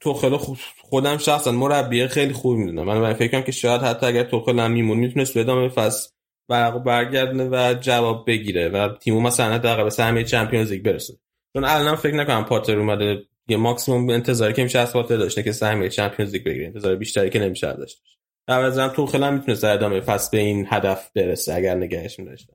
[0.00, 0.36] توخل
[0.80, 2.84] خودم شخصا مربی خیلی خوب می‌دونم.
[2.84, 6.10] من فکر کنم که شاید حتی اگر توخل هم میمون می‌تونست به ادامه فصل
[6.48, 11.14] برق برگردونه و جواب بگیره و تیمو مثلا حداقل به سهمیه چمپیونز لیگ برسه.
[11.52, 15.52] چون الان فکر نکنم پاتر اومده یه ماکسیموم انتظاری که میشه از پاتر داشته که
[15.52, 16.66] سهمیه چمپیونز لیگ بگیره.
[16.66, 18.02] انتظار بیشتری که نمیشه داشت
[18.48, 22.50] در نظرم توخل هم می‌تونست در ادامه فصل به این هدف برسه اگر نگهش می‌داشت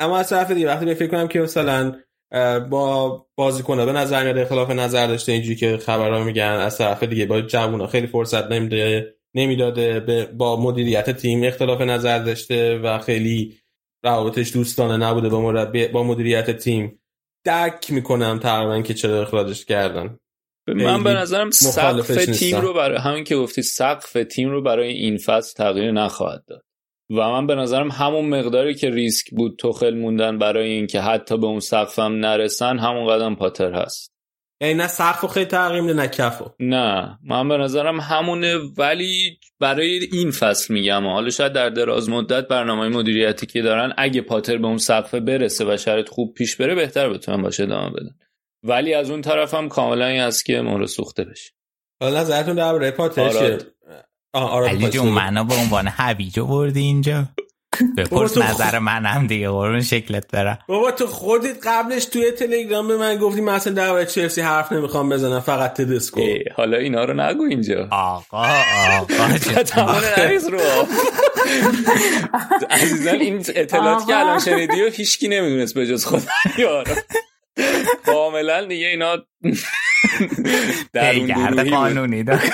[0.00, 1.94] اما از طرف دیگه وقتی فکر کنم که مثلا
[2.70, 7.26] با بازیکن‌ها به نظر میاد اختلاف نظر داشته اینجوری که خبرها میگن از طرف دیگه
[7.26, 10.00] با جوونا خیلی فرصت نمیده نمی‌داده
[10.36, 13.58] با مدیریت تیم اختلاف نظر داشته و خیلی
[14.04, 16.98] روابطش دوستانه نبوده با مربی با مدیریت تیم
[17.44, 20.18] درک می‌کنم تقریبا که چرا اخراجش کردن.
[20.66, 25.16] من به نظرم سقف تیم رو برای همین که گفتی سقف تیم رو برای این
[25.16, 26.64] فصل تغییر نخواهد داد.
[27.10, 31.46] و من به نظرم همون مقداری که ریسک بود توخل موندن برای اینکه حتی به
[31.46, 34.18] اون سقفم نرسن همون قدم پاتر هست.
[34.60, 37.18] یعنی نه سقف خیلی تغییر میده نه کفو نه.
[37.24, 41.06] من به نظرم همونه ولی برای این فصل میگم.
[41.06, 45.74] حالا شاید در دراز مدت برنامه مدیریتی که دارن اگه پاتر به اون سقف برسه
[45.74, 48.14] و شرط خوب پیش بره بهتر بتونن باشه ادامه بدن.
[48.62, 51.50] ولی از اون طرف هم کاملا این است که مورد سوخته بشه.
[52.00, 53.58] حالا نظرتون در پاتر
[54.34, 57.28] علی جون منو به عنوان هویج بردی اینجا.
[57.96, 60.58] بپرس نظر منم دیگه قربون شکلت برم.
[60.68, 65.08] بابا تو خودت قبلش توی تلگرام به من گفتی من اصلا در چلسی حرف نمی‌خوام
[65.08, 66.20] بزنم فقط تدسکو
[66.56, 67.88] حالا اینا رو نگو اینجا.
[67.90, 68.46] آقا
[69.00, 69.26] آقا
[70.52, 70.60] رو.
[72.70, 76.22] عزیزان این اطلاعاتی که الان شنیدی و هیچکی نمی‌دونست به جز خود
[76.58, 76.94] یارو.
[78.06, 79.16] کاملا دیگه اینا
[80.92, 81.14] در
[81.70, 82.40] قانونی دار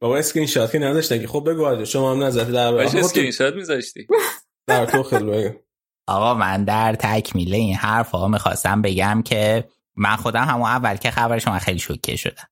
[0.00, 3.54] بابا اسکرین شات که نداشتن که خب بگو شما هم نظرت در باشه اسکرین شات
[3.54, 4.06] میذاشتی؟
[4.66, 5.50] در تو خیلی
[6.06, 9.64] آقا من در تکمیل این حرف ها می‌خواستم بگم که
[9.96, 12.48] من خودم همون اول که خبر شما خیلی شوکه شدم.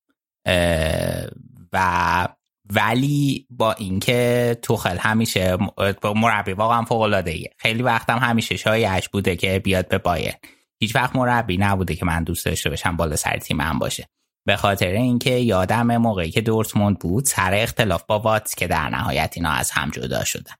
[1.72, 2.28] و
[2.74, 5.56] ولی با اینکه توخل همیشه
[6.04, 10.34] مربی واقعا فوق العاده خیلی وقتم همیشه شایعش بوده که بیاد به بایر
[10.78, 14.08] هیچ وقت مربی نبوده که من دوست داشته باشم بالا سر تیمم باشه.
[14.46, 19.32] به خاطر اینکه یادم موقعی که دورتموند بود سر اختلاف با وات که در نهایت
[19.36, 20.54] اینا از هم جدا شدن.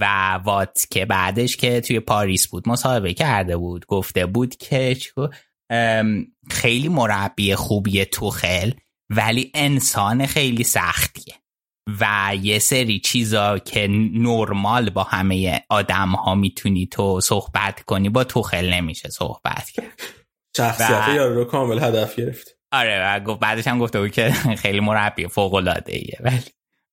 [0.00, 3.86] و وات که بعدش که توی پاریس بود مصاحبه کرده بود.
[3.86, 4.96] گفته بود که
[6.50, 8.70] خیلی مربی خوبی توخل
[9.10, 11.34] ولی انسان خیلی سختیه.
[12.00, 18.24] و یه سری چیزا که نرمال با همه آدم ها می‌تونی تو صحبت کنی با
[18.24, 20.02] توخل نمیشه صحبت کرد.
[20.56, 22.58] شخصیت یارو رو کامل هدف گرفت.
[22.74, 24.30] آره و گفت بعدش هم گفته بود که
[24.62, 26.40] خیلی مربی فوق العاده ایه ولی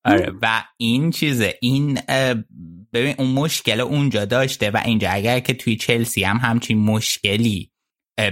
[0.05, 1.99] آره و این چیزه این
[2.93, 7.71] ببین اون مشکل اونجا داشته و اینجا اگر که توی چلسی هم همچین مشکلی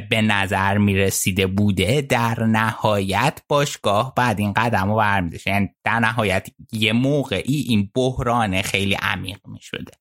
[0.09, 6.47] به نظر می‌رسیده بوده در نهایت باشگاه بعد این قدم رو برمیداشت یعنی در نهایت
[6.71, 9.91] یه موقعی این بحران خیلی عمیق می‌شده.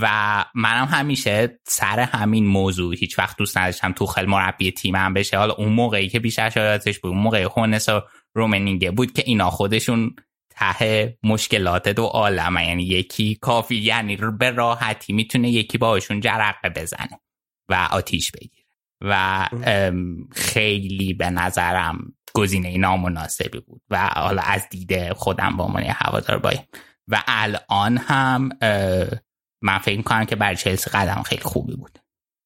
[0.00, 5.38] و منم همیشه سر همین موضوع هیچ وقت دوست نداشتم توخل مربی تیمم بشه.
[5.38, 8.00] حالا اون موقعی که بیشتر شایدش بود اون موقع هونس و
[8.34, 10.16] رومنینگه بود که اینا خودشون
[10.50, 12.66] ته مشکلات دو عالمه.
[12.66, 17.20] یعنی یکی کافی یعنی به راحتی می‌تونه یکی باشون جرقه بزنه
[17.68, 18.64] و آتیش بگیره.
[19.00, 19.46] و
[20.32, 23.82] خیلی به نظرم گزینه نامناسبی بود.
[23.90, 26.68] و حالا از دیده خودم با من هوادار باید
[27.08, 28.48] و الان هم
[29.64, 31.98] من فکر می‌کنم که برای چلسی قدم خیلی خوبی بود.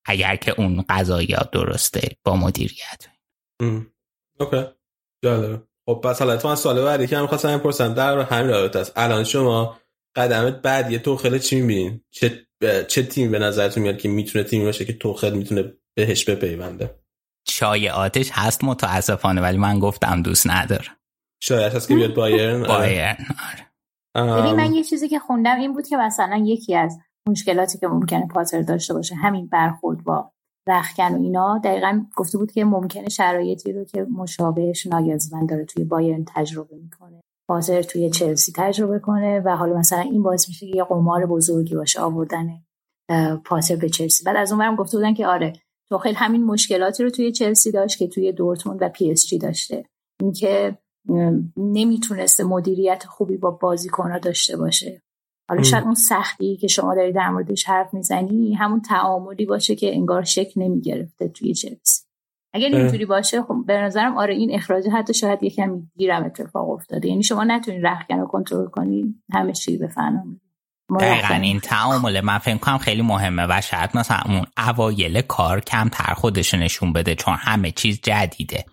[0.06, 3.06] اگر که اون قضاییات درسته با مدیریت.
[4.40, 4.64] اوکی.
[5.24, 5.62] جالبه.
[5.88, 8.92] خب پس حالا تو من سوال بعدی که هم خواستم بپرسم در همین رابطه است.
[8.96, 9.78] الان شما
[10.16, 12.46] قدمت بعد یه توخل چی می‌بینین؟ چه
[12.88, 16.94] چه تیم به نظرتون میاد که می‌تونه تیمی باشه که توخل می‌تونه بهش بپیونده؟
[17.44, 20.96] چای آتش هست متاسفانه ولی من گفتم دوست ندارم.
[21.42, 22.78] شاید هست که بیاد بایرن؟ آره.
[22.78, 23.16] بایرن
[24.14, 24.42] آره.
[24.42, 26.98] ببین من یه چیزی که خوندم این بود که مثلا یکی از
[27.28, 29.14] مشکلاتی که ممکنه پاتر داشته باشه.
[29.14, 30.30] همین برخورد با
[30.68, 31.60] رختکن و اینا.
[31.64, 37.20] دقیقا گفته بود که ممکنه شرایطی رو که مشابهش ناگلزمن داره توی بایرن تجربه می‌کنه.
[37.48, 41.74] پاتر توی چلسی تجربه کنه و حالا مثلا این باعث میشه که یه قمار بزرگی
[41.74, 42.48] باشه آوردن
[43.44, 44.24] پاتر به چلسی.
[44.24, 45.52] بعد از اون ورم گفته بودن که آره
[45.88, 49.84] توخل همین مشکلاتی رو توی چلسی داشت که توی دورتموند و پی اس جی داشته.
[50.20, 50.78] اینکه
[51.56, 55.02] نمی‌تونسته مدیریت خوبی با بازیکنها داشته باشه.
[55.48, 55.62] حالا.
[55.62, 60.22] شاید اون سختی که شما داری در موردش حرف می‌زنی همون تعاملی باشه که انگار
[60.22, 62.08] شکل نمی‌گرفته توی چلسی
[62.54, 62.66] اگر.
[62.66, 67.22] اینجوری باشه خب به نظرم آره این اخراج حتی شاید یکم دیرم اتفاق افتاده یعنی
[67.22, 70.24] شما نتونید رخکن رو کنترل کنی همه چی به فنا
[71.00, 76.14] دقیقا این تعامل من فکر کنم خیلی مهمه و شاید مثلا اون اوایل کار کمتر
[76.14, 78.64] خودش نشون بده چون همه چیز جدیده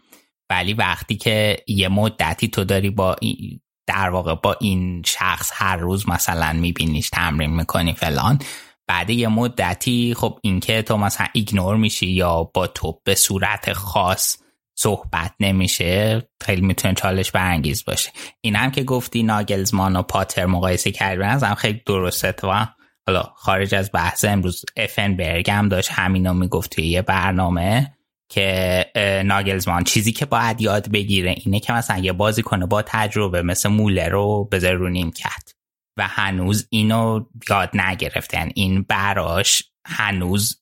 [0.50, 5.78] ولی وقتی که یه مدتی تو داری با این در واقع با این شخص هر
[5.78, 8.40] روز مثلا میبینیش تمرین می‌کنی فلان.
[8.88, 14.38] بعد یه مدتی خب اینکه تو مثلا ایگنور میشی یا با تو به صورت خاص
[14.76, 18.12] صحبت نمیشه خیلی می‌تونه چالش برانگیز باشه.
[18.42, 22.68] این هم که گفتی ناگلزمان و پاتر مقایسه کردی به نظرم خیلی درسته و
[23.08, 27.98] حالا خارج از بحث امروز افنبرگ هم داشت همینو می‌گفت توی یه برنامه.
[28.36, 28.86] که
[29.26, 29.84] ناگلزمان.
[29.84, 34.08] چیزی که باید یاد بگیره اینه که مثلا یه بازی کنه با تجربه مثل موله
[34.08, 35.52] رو بذاره رو نیم کرد
[35.98, 40.62] و هنوز اینو یاد نگرفته یعنی این براش هنوز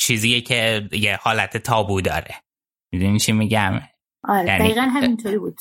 [0.00, 2.34] چیزیه که یه حالت تابو داره.
[2.92, 3.80] می‌دونی چی میگم؟
[4.24, 5.56] آره یعنی- دقیقا همینطوری بود.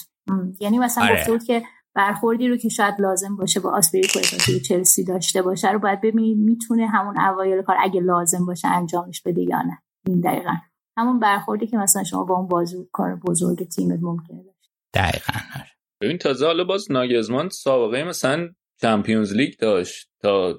[0.60, 1.20] یعنی مثلا آره.
[1.20, 1.64] گفته بود که
[1.96, 6.38] برخوردی رو که شاید لازم باشه با آسپریکوئتا توی چلسی داشته باشه رو باید ببینید
[6.38, 9.82] می‌تونه همون اوایل کار اگه لازم باشه انجامش بده یا نه.
[10.08, 10.56] این دقیقا.
[10.98, 15.72] همون برخوردی که مثلا شما با اون بازیکنای بزرگ تیمت ممکنه داشته دقیقا آره.
[16.02, 18.50] ببین تازه حالا باز ناگلزمان سابقه مثلا
[18.82, 20.54] Champions League داشت تا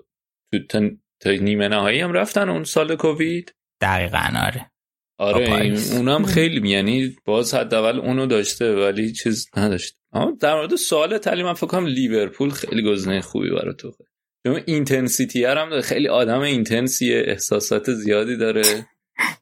[0.53, 0.81] تو تا,
[1.21, 3.55] تا نیمه نهایی هم رفتن اون سال کووید.
[3.81, 4.71] دقیقا آره.
[5.19, 5.77] آره این.
[5.93, 9.97] اونم خیلی یعنی باز حداقل اونو داشته ولی چیز نداشت.
[10.13, 13.93] اما در مورد سوال تلی من فکر کنم لیورپول خیلی گزینه خوبی برای تو
[14.47, 18.87] چون intensity هم داره خیلی آدم intense یه احساسات زیادی داره.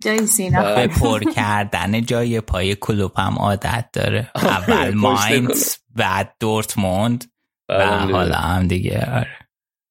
[0.01, 0.75] جای سینا.
[0.75, 7.25] به پر کردن جای پای کلوب هم عادت داره آره، اول ماینز بعد دورتموند
[7.69, 7.99] و.
[7.99, 9.45] حالا هم دیگه آره.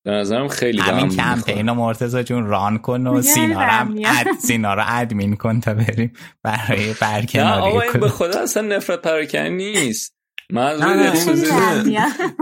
[0.06, 3.96] به نظرم خیلی همین هم کمپین رو مرتضی جون ران کن و سینا رو هم.
[4.06, 6.14] اد سینا رو ادمین کن تا بریم
[6.44, 10.16] برای نه برکناری آقا این به خدا اصلا نفرت پراکنی نیست
[10.54, 11.51] من از نه، روی نه، دلسوزی.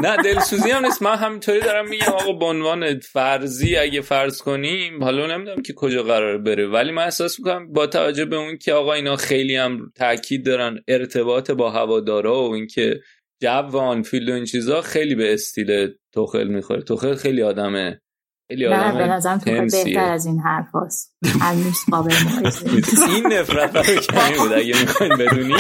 [0.03, 1.01] نه دلسوزی هم نیست.
[1.01, 6.03] من همینطوری دارم میگم آقا به عنوان فرضی اگه فرض کنیم حالا نمی‌دونم که کجا
[6.03, 9.91] قرار بره ولی من احساس می‌کنم با توجه به اون که آقا اینا خیلی هم
[9.95, 12.99] تاکید دارن ارتباط با هوادارا و اینکه
[13.41, 16.81] جو آنفیلد و این چیزا خیلی به استیل توخل می‌خوره.
[16.81, 18.01] توخل خیلی آدمه.
[18.51, 19.51] خیلی نه به نظرم تو.
[19.51, 22.13] بهتر از این حرف هست هنوز قابل.
[23.15, 25.53] این نفرت پراکنی بود اگه می‌خواین بدونی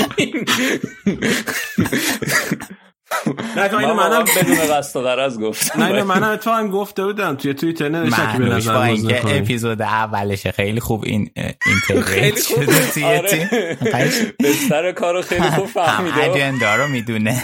[3.55, 5.83] نه تو اینو من منم بدون قصد و غرض گفتم.
[5.83, 7.35] نه اینو منم تو هم گفته بودم.
[7.35, 9.21] توی توییتر نوشتم که به نظر با اینکه.
[9.37, 10.51] اپیزود اولشه.
[10.51, 11.29] خیلی خوب این
[11.65, 12.63] اینتگریت خیلی خوب.
[12.63, 13.47] شده توی تیم
[13.87, 14.33] آره.
[14.39, 16.23] بستر کارو خیلی خوب هم فهمیده.
[16.31, 17.43] اجندا رو می‌دونه.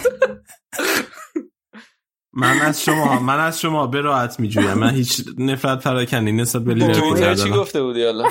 [2.38, 4.74] من از شما من از شما به راحت میجویم.
[4.74, 8.28] من هیچ نفرت پراکنی نسبت به لیورپول توییتر چی گفته بودی حالا؟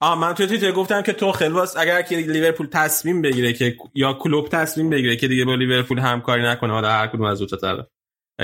[0.00, 4.12] آه من توی توییتر گفتم که تو خلواس اگر که لیورپول تصمیم بگیره که یا
[4.12, 7.56] کلوب تصمیم بگیره که دیگه با لیورپول همکاری نکنه حالا هر کدوم از دو تا
[7.56, 7.86] طرف.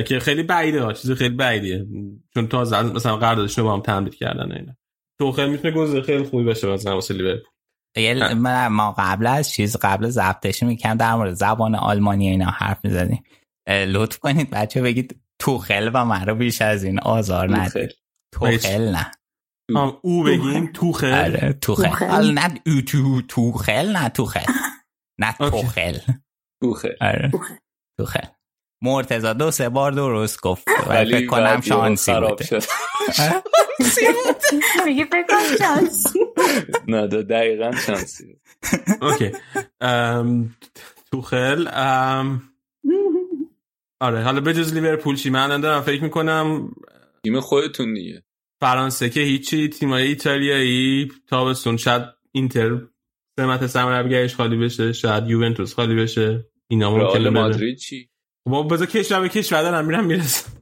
[0.06, 1.86] که خیلی بعیده ها چیز خیلی بعیدیه.
[2.34, 4.76] چون تازه از- مثلا قراردادشون رو با هم تمدید کردن اینا.
[5.18, 7.50] تو خیلی می‌تونه گزینه خیلی خوبی باشه مثلا واسه لیورپول.
[7.96, 12.78] یه- من- ما قبل از چیز قبل ضبطش می‌کنم در مورد زبان آلمانی اینا حرف
[12.84, 13.22] می‌زنیم
[13.68, 17.90] لطف کنید بچه بگید توخل و من رو بیش از این آزار ندید
[18.34, 19.10] توخل نه.
[19.76, 21.88] آه، او بگیم تو خیلی آره توخل.
[21.88, 22.30] توخل.
[22.30, 24.52] نه او تو توخل نه توخل.
[25.20, 25.32] نه.
[25.38, 25.98] توخل.
[26.62, 27.30] توخه آره.
[27.30, 27.54] توخل.
[27.98, 28.26] توخل.
[28.82, 30.68] مرتضی دو سه بار درست گفت.
[30.86, 32.62] ولی فکر کنم شانسی شد.
[34.86, 36.18] میگه فکر کنم شانسی.
[36.88, 38.26] نه دقیقا شانسی.
[38.26, 38.40] بود.
[39.02, 39.32] اوکی
[41.12, 42.42] توخل ام،
[44.02, 46.72] آره حالا بجز لیورپول چی؟ من دارم فکر می‌کنم
[47.24, 48.22] تیم خودتون دیگه.
[48.60, 52.80] فرانسه که هیچی تیمای ایتالیایی تابستون شاید اینتر
[53.36, 56.46] سمت سرمربیگرش خالی بشه شاید یوونتوس خالی بشه.
[56.68, 58.08] اینا ممکنه مادرید چی؟
[58.46, 60.52] با بذار کشور به کشور دارم میرم می‌رسم.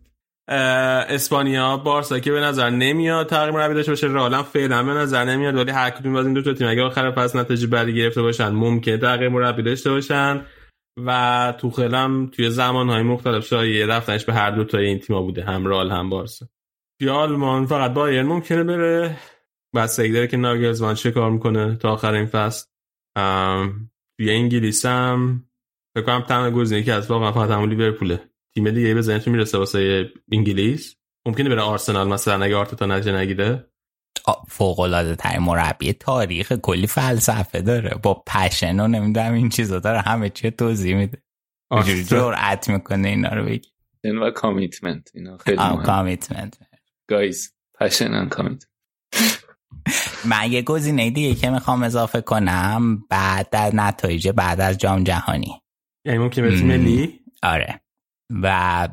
[0.49, 4.07] اسپانیا بارسا که به نظر نمیاد تغییر مربی داشته باشه.
[4.07, 7.11] رئال فعلا به نظر نمیاد ولی هر کدوم از این دو تا تیم اگه آخر
[7.11, 10.47] فصل نتیجه بدی گرفته باشن ممکن تغییر مربی داشته باشن.
[10.97, 15.45] و توخل هم توی زمانهای مختلف شایعه رفتنش به هر دو تا این تیما بوده
[15.45, 16.47] هم رئال هم بارسا.
[17.01, 19.17] توی آلمان فقط بایرن ممکنه بره.
[19.75, 22.67] بستگی داره که ناگلزمان چه کار می‌کنه تا آخر این فصل.
[24.19, 25.45] توی انگلیس هم
[25.95, 28.31] فکر کنم تنها گزینه که از واقعا فقط همون لیورپوله.
[28.55, 33.70] تیم دیگه به ذهنتون می‌رسه واسه انگلیس؟ ممکنه بره آرسنال مثلا اگه آرتتا نتیجه نگیره؟
[34.49, 37.99] فوق العاده ترین مربی تاریخ کلی فلسفه داره.
[38.03, 41.23] با passion و نمی‌دونم این چیزا داره همه چی توضیح میده.
[42.09, 43.69] جرأت می‌کنه اینا رو بگی.
[44.05, 46.59] و commitment اینا خیلی commitment
[47.09, 48.71] guys passion and commitment
[50.25, 55.63] من یه گزینه دیگه که می‌خوام اضافه کنم بعد در نتایج بعد از جام جهانی.
[56.05, 57.81] یعنی ممکن به ملی؟ آره.
[58.43, 58.89] و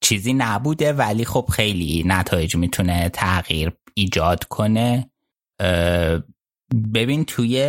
[0.00, 5.10] چیزی نبوده ولی خب خیلی نتایج می‌تونه تغییر ایجاد کنه.
[6.94, 7.64] ببین توی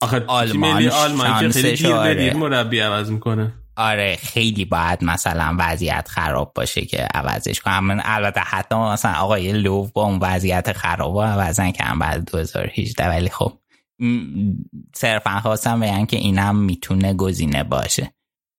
[0.00, 2.34] آخه آلمان آلمان که خیلی آره.
[2.34, 3.52] مربی عوض می‌کنه.
[3.76, 9.92] آره خیلی باید مثلا وضعیت خراب باشه که عوضش کنم البته حتی مثلا آقای لوف
[9.92, 13.52] با اون وضعیت خراب عوضن که هم بعد 2018 ولی خب
[14.94, 18.12] صرفا خواستم بگم که اینم می‌تونه گزینه باشه.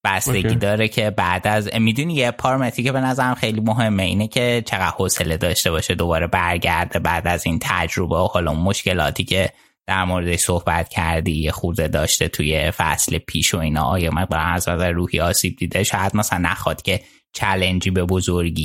[0.06, 0.56] بستگی اوکی.
[0.56, 4.94] داره که بعد از می‌دونی یه پارامتری که به نظرم خیلی مهمه اینه که چقدر
[4.98, 9.50] حوصله داشته باشه دوباره برگرده بعد از این تجربه و حالا اون مشکلاتی که
[9.88, 14.70] در موردش صحبت کردی یه خورده داشته توی فصل پیش و اینا آیا مقدار از
[14.70, 17.02] نظر روحی آسیب دیده؟ شاید مثلا نخواد که
[17.34, 18.64] challenge ی به بزرگی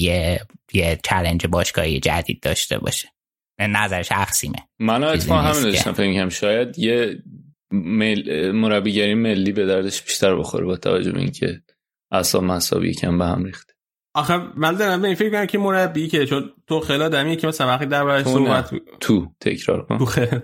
[0.72, 3.08] یه challenge باشگاهی جدید داشته باشه.
[3.58, 4.58] به نظر شخصیمه.
[4.78, 6.28] من اتفاقا همین داشتم فکر می‌کردم.
[6.28, 7.22] شاید یه
[7.70, 8.50] مل...
[8.50, 11.62] مربیگری ملی به دردش بیشتر بخوره با توجه به اینکه
[12.12, 13.74] اصلا مصابی کم به هم ریخته.
[14.14, 17.46] آخه من دارم به این فکر کنم که مربی که چون تو خیلی آدمیه که
[17.46, 18.22] مثلا وقتی تو نه.
[18.22, 19.98] صحبت تو تکرار کن.
[19.98, 20.40] تو خیلی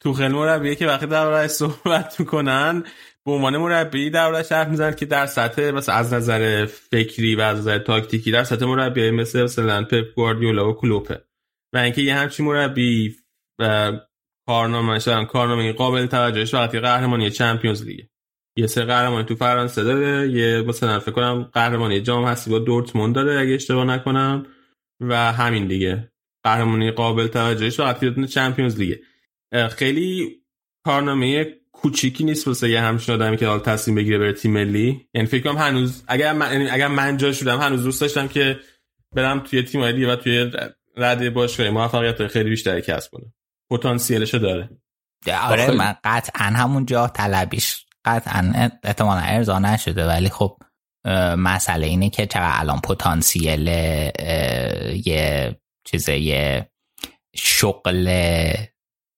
[0.00, 2.84] تو خیلی مربیه که وقتی دربارش صحبت می‌کنن
[3.24, 7.58] به عنوان مربی دربارش حرف می‌زنن که در سطح مثلا از نظر فکری و از
[7.58, 11.24] نظر تاکتیکی در سطح مربی مثل مثلا پپ گواردیولا و کلوپه.
[11.74, 13.16] و اینکه یه همچین مربی
[13.58, 13.92] و
[14.48, 16.54] کارنامه شدن کارنامه قابل توجهش.
[16.54, 18.00] وقتی قهرمانی چمپیونز لیگ.
[18.56, 20.30] یه سه قهرمانی تو فرانسه داره.
[20.30, 24.46] یه مثلا فکر کنم قهرمانی جام هستی با دورتموند داره اگه اشتباه نکنم.
[25.00, 26.12] و همین دیگه.
[26.44, 29.00] قهرمانی قابل توجهش وقتی دونه چمپیونز لیگه
[29.70, 30.36] خیلی
[30.84, 35.08] کارنامه کوچیکی نیست واسه یه همچین آدمی که حال تصمیم بگیره بره تیم ملی.
[35.14, 38.60] یعنی فکر کنم هنوز اگر من یعنی اگر من جا شدم هنوز دوست داشتم که
[39.16, 40.50] برم توی تیم دیگه و توی
[40.96, 43.32] رده باشگاهی موفقیت خیلی بیشتری کسب کنم.
[43.70, 44.70] پتانسیلشو داره.
[45.42, 50.58] آره من قطعا همون جا طلبیش قطعا احتمالا ارضا نشده ولی خب
[51.36, 53.66] مسئله اینه که چقدر الان پتانسیل
[55.06, 56.70] یه چیز یه
[57.36, 58.10] شغل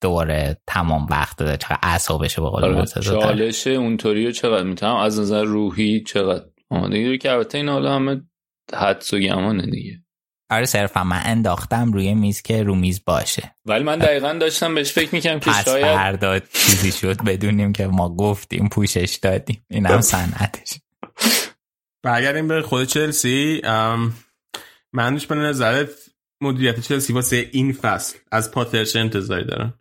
[0.02, 2.86] دوره تمام وقت داره چقدر اعصابشه به قول آره.
[2.86, 7.94] چالش اونطوری رو چقدر می‌تونم؟ از نظر روحی چقدر؟ آمادگی داره که البته این حالا
[7.94, 8.22] همه
[8.74, 10.02] حدس و گمانه دیگه.
[10.50, 13.54] آره صرفا من انداختم روی میز که رو میز باشه.
[13.66, 17.86] ولی من دقیقا داشتم بهش فکر می‌کنم که پس شاید فردا چیزی شد بدونیم که
[17.86, 19.64] ما گفتیم پوشش دادیم.
[19.70, 20.80] اینم صنعتش
[22.02, 23.60] برگردیم به خود چلسی.
[24.92, 25.88] من به نظرت
[26.42, 29.74] مدیریت چلسی واسه این فصل از پاتر چه انتظاری دارن؟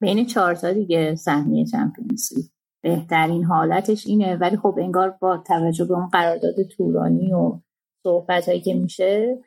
[0.00, 2.46] بین چهارتا دیگه سهمیه چمپیونز لیگ.
[2.82, 4.36] بهترین حالتش اینه.
[4.36, 7.60] ولی خب انگار با توجه به اون قرارداد طولانی و
[8.02, 9.38] صحبت هایی که میشه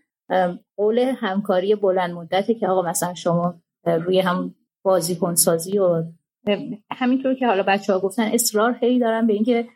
[0.78, 6.04] قول همکاری بلند مدته که آقا مثلا شما روی هم بازیکن سازی و
[6.92, 9.68] همینطور که حالا بچه ها گفتن اصرار خیلی دارن به اینکه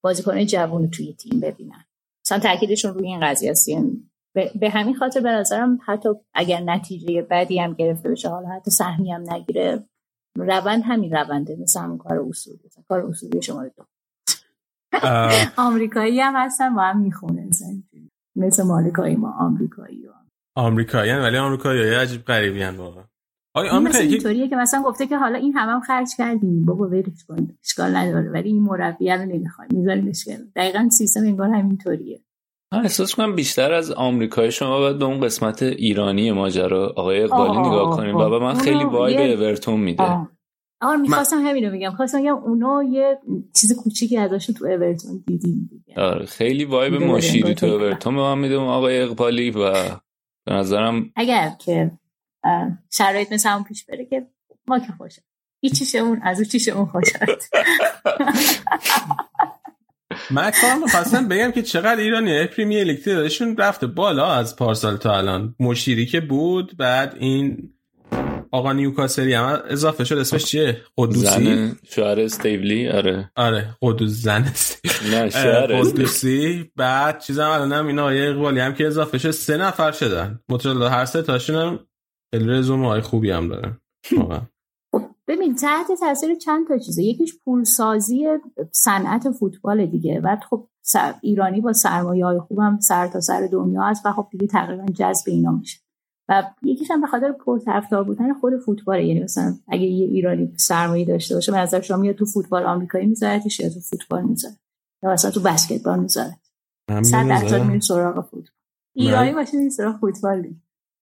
[0.00, 1.84] بازیکن جوون رو توی تیم ببینن.
[2.24, 3.68] مثلا تاکیدشون روی این قضیه است.
[3.68, 8.70] یعنی به, همین خاطر به نظرم حتی اگر نتیجه بدی هم گرفته بشه حالا حتی
[8.70, 9.84] سهمی هم نگیره
[10.36, 12.58] روند همین رونده مثل همون کار اصولی
[12.88, 13.84] کار اصولی شما دو.
[14.92, 17.50] اه، آمریکایی هم هستن با هم می‌خونه
[18.40, 20.10] مثل مالکای ما آمریکایی و
[20.56, 23.04] آمریکاییان ولی آمریکایی عجیب غریبی هن واقعا.
[23.56, 26.64] آیا مثل آمریکایی که اینطوریه که مثلا گفته که حالا این همه هم خرج کردیم.
[26.64, 28.30] بابا ولش کن اشکال نداره.
[28.30, 29.70] ولی این مربی رو نمی‌خوایم.
[29.74, 32.20] می‌ذاریم اشکال دقیقا سیستم انگار همینطوریه.
[32.72, 37.58] من احساس کنم بیشتر از آمریکای شما باید به اون قسمت ایرانی ماجرا آقای اقبالی
[37.58, 38.18] نگاه کنیم.
[38.18, 40.02] به من خیلی وایب اورتون میده.
[40.02, 40.30] آه.
[40.80, 41.90] آره می‌خواستم همینو بگم.
[41.90, 43.18] خواستم بگم اونا یه
[43.60, 46.00] چیز کوچیکی ازش تو اورتون دیدیم دیگه.
[46.00, 48.14] آره خیلی وایب مشیری تو اورتون.
[48.14, 49.72] به من میده اون آقای اقبالی و
[50.46, 51.90] به نظرم اگر که
[52.92, 54.26] شرایط مثل همون پیش بره که
[54.66, 55.22] ما که خوشم
[55.60, 57.38] هیچ چیشمون از اون چیشمون خوشد
[60.30, 65.16] من اتفاقا می‌خواستم بگم که چقدر ایرانی پریمیر لیگ تعدادشون رفته بالا از پارسال تا
[65.18, 65.54] الان.
[65.60, 67.72] مشیری که بود بعد این
[68.52, 73.30] آقا نیوکاسلی هم اضافه شد اسمش چیه؟ قدوسی؟ زن شوهر استیبلی آره.
[73.36, 74.86] آره قدوس زن است.
[75.12, 75.66] نه شوهر.
[75.66, 76.70] قدوسی.
[76.76, 80.40] بعد چیزم الانم این آقای اقبالی هم که اضافه شد سه نفر شدن.
[80.48, 81.78] مطلع هر سه تاشون هم
[82.32, 83.80] رزومه های خوبی هم دارن.
[84.92, 87.02] خب ببین تحت تاثیر چند تا چیزه.
[87.02, 88.26] یکیش پولسازی
[88.72, 90.20] صنعت فوتبال دیگه.
[90.20, 94.28] بعد خب سر ایرانی با سرمایه های خوبم سر تا سر دنیا هست و خب
[94.30, 95.78] دیگه تقریبا جذب اینا میشه.
[96.30, 101.04] و یکیش هم به خاطر پرطرفدار بودن خود فوتباله یعنی مثلا اگه یه ایرانی سرمایه
[101.04, 104.54] داشته باشه به نظر شما میاد تو فوتبال آمریکایی میذارتش یا تو فوتبال می‌ذاره
[105.02, 106.36] یا مثلا تو بسکتبال می‌ذاره
[107.02, 107.62] صد درصد.
[107.62, 108.50] میریم سراغ فوتبال
[108.96, 110.46] ایرانی باشه میریم سراغ فوتبال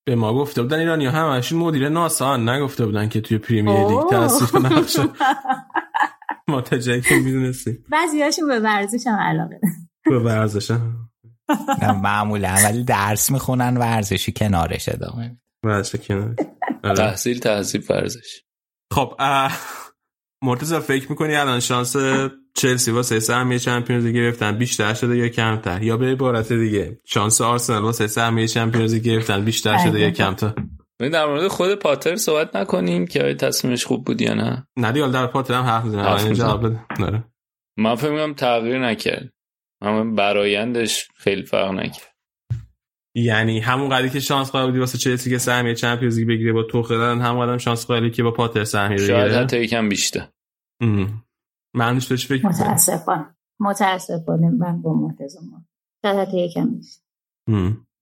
[0.07, 2.37] به ما گفته بودن ایرانی ها همشون مدیر ناسا.
[2.37, 4.01] نگفته بودن که توی پریمیر لیگ.
[4.11, 5.03] تاثیر نقشه
[6.49, 9.75] ما تا جایی که می‌دونستیم بعضی هاشون به ورزش هم علاقه دارن.
[10.05, 11.08] به ورزش هم.
[11.83, 15.41] نه، معمولا ولی درس می‌خونن ورزشی کنارش ادامه میدن.
[15.65, 16.35] ورزش کنار
[16.85, 16.95] آره.
[16.95, 18.43] تحصیل تحصیل ورزش.
[18.93, 19.15] خب
[20.45, 21.97] مرتضی فکر می‌کنی الان شانس
[22.55, 27.41] چلسی واسه سهمیه چمپیونز لیگ گرفتن بیشتر شده یا کمتر؟ یا به عبارت دیگه شانس
[27.41, 30.53] آرسنال واسه سهمیه چمپیونز لیگ گرفتن بیشتر شده یا کمتر؟
[31.01, 34.67] ببین در مورد خود پاتر صحبت نکنیم که آیا تصمیمش خوب بود یا نه.
[34.77, 36.33] نه دیگه در پاتر هم حرف می‌زنم.
[36.33, 36.81] جواب بده.
[37.01, 37.25] آره.
[37.79, 39.31] من فکر می‌کنم تغییر نکرد.
[39.81, 42.15] اما برایندش خیلی فرق نکرد.
[43.15, 46.63] یعنی همون قدری که شانس قائل بودی واسه چلسی که سهمیه چمپیونز لیگ بگیره با
[46.63, 50.29] توخل الان هم قدم شانس قائلی که با پاتر سهمیه شاید بگیره حتی یکم بیشتر.
[50.81, 51.25] ام.
[51.75, 53.37] معنیش بهش فکر؟ متاسفانه.
[53.61, 55.39] متاسفانه من با مرتضی
[56.03, 57.03] شاید حتی یکم بیشتر.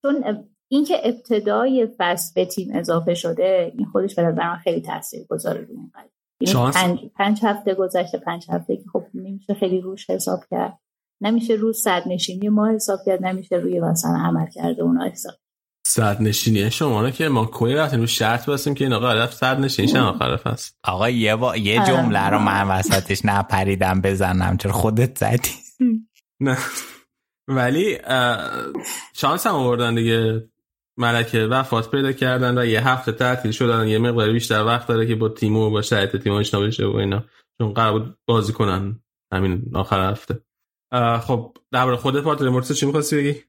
[0.01, 5.25] چون اینکه ابتدای فصل به تیم اضافه شده این خودش به نظر من خیلی تاثیر
[5.29, 6.11] گذاره روی این قضیه
[6.41, 10.79] یعنی پنج, پنج هفته گذشته پنج هفته که خب نمیشه خیلی روش حساب کرد.
[11.21, 15.33] نمیشه روی صد نشینی ما حساب کرد نمیشه روی مثلا عمل کرده اونا حساب.
[15.87, 19.37] صد نشینی؟ شما رو که ما کلی رفتیم رو شرط بستیم که این آقا رفت
[19.37, 21.57] صد نشینی شن آخر فصل آقا یه, با...
[21.57, 21.87] یه آره.
[21.89, 25.49] جمله رو من وسطش نپریدم بزنم چرا خودت زدی؟
[26.39, 26.57] نه.
[27.47, 27.97] ولی
[29.13, 30.49] شانس هم آوردن دیگه.
[30.99, 35.15] ملکه وفات پیدا کردن و یه هفته تعطیل شدن یه مقدار بیشتر وقت داره که
[35.15, 37.23] با تیم و با شرایط تیم آشنا بشه و اینا.
[37.57, 38.99] چون قرار بود بازی کنن.
[39.33, 40.41] همین آخر هفته.
[41.21, 43.43] خب درباره خودت پاتر مرتضی چی می‌خواستی بگی؟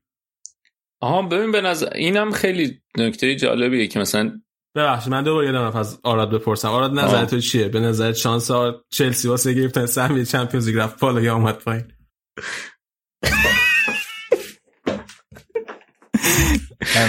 [1.01, 4.41] آها ببین به نظر اینم خیلی نکته جالبیه که مثلا
[4.75, 6.69] ببخشید من دوباره یادم از آراد بپرسم.
[6.69, 7.25] آراد نظر.
[7.25, 11.35] تو چیه؟ به نظر شانس آر- چلسی واسه گرفتن سهمیه چمپیونز لیگ رفت بالا یا
[11.35, 11.93] اومد پایین؟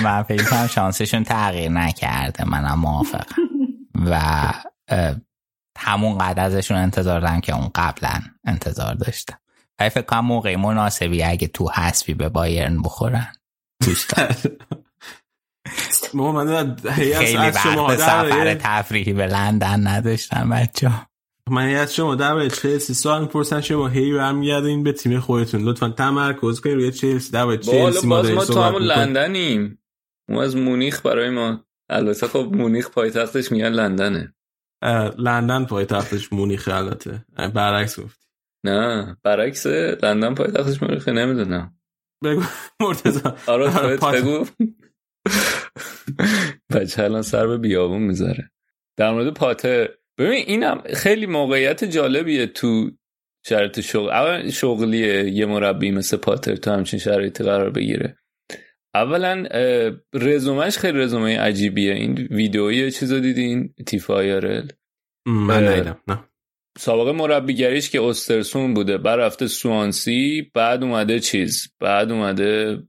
[0.03, 3.35] من فکر کنم شانسشون تغییر نکرده منم موافقم.
[4.05, 4.19] و
[5.77, 9.39] همون قدر ازشون انتظار دارم که اون قبلا انتظار داشتم
[9.79, 13.27] ولی فکر کنم موقع مناسبی اگه تو حسبی به بایرن بخورن.
[13.85, 14.35] دوست دارم.
[16.13, 20.91] ما من از- خیلی از شما وقت سفر تفریحی به لندن نداشتم بچه
[21.49, 25.61] من از شما درباره چلسی سوال می‌پرسن شما هی برمیگردین به تیم خودتون.
[25.63, 28.81] لطفا تمرکز کنید روی چلسی درباره بالا چلسی ما باز داریم ما تو همون.
[28.81, 29.79] لندنیم.
[30.29, 31.65] ما از مونیخ برای ما.
[31.89, 34.33] البته خب مونیخ پایتختش میگن لندنه.
[34.81, 37.25] اه، لندن پایتختش مونیخه البته.
[37.55, 38.25] برعکس گفتی.
[38.65, 39.65] نه برعکس
[40.03, 41.79] لندن پایتختش مونیخه نمی‌دونم.
[42.23, 42.43] بگو
[42.81, 43.21] مرتضی.
[43.47, 44.45] آره آره، خودت بگو.
[46.75, 48.51] بچه الان سر به بیابون می‌ذاره.
[48.97, 52.91] در مورد پاتر ببین اینم خیلی موقعیت جالبیه تو
[53.45, 54.09] شرط شغل.
[54.09, 58.17] اولا شغلیه یه مربی مثل پاتر تو همچین شرایطی قرار بگیره.
[58.95, 59.45] اولا
[60.13, 61.93] رزومش خیلی رزومه عجیبیه.
[61.93, 64.67] این ویدئویی چیزو دیدین؟ م، Tifo IRL
[65.25, 66.28] من اه، ندیدم نه.
[66.77, 72.83] سابقه مربیگریش که استرسوند بوده بعد رفته سوانسی بعد اومده چیز بعد اومده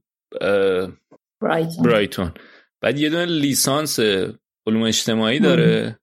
[1.41, 1.83] برایتون.
[1.83, 2.31] برایتون.
[2.81, 3.99] بعد یه دونه لیسانس
[4.67, 5.97] علوم اجتماعی داره.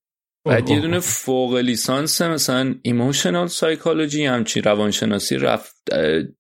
[0.45, 5.77] بعد یه دونه فوق لیسانس مثلا emotional psychology همچین روانشناسی رفت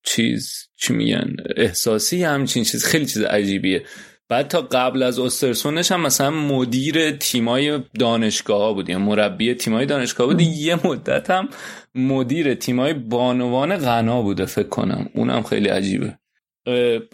[0.02, 3.84] چیز چی میگن احساسی همچین چیز خیلی چیز عجیبیه.
[4.28, 9.86] بعد تا قبل از استرسونش هم مثلا مدیر تیمای دانشگاه ها بود یعنی مربی تیمای
[9.86, 10.40] دانشگاه بود.
[10.40, 11.48] یه مدت هم
[11.94, 15.08] مدیر تیمای بانوان غنا بوده فکر کنم.
[15.14, 16.18] اونم خیلی عجیبه.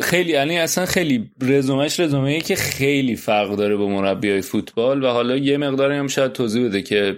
[0.00, 5.04] خیلی یعنی اصلا خیلی رزومش رزومه ای که خیلی فرق داره با مربی های فوتبال
[5.04, 7.16] و حالا یه مقداری هم شاید توضیح بده که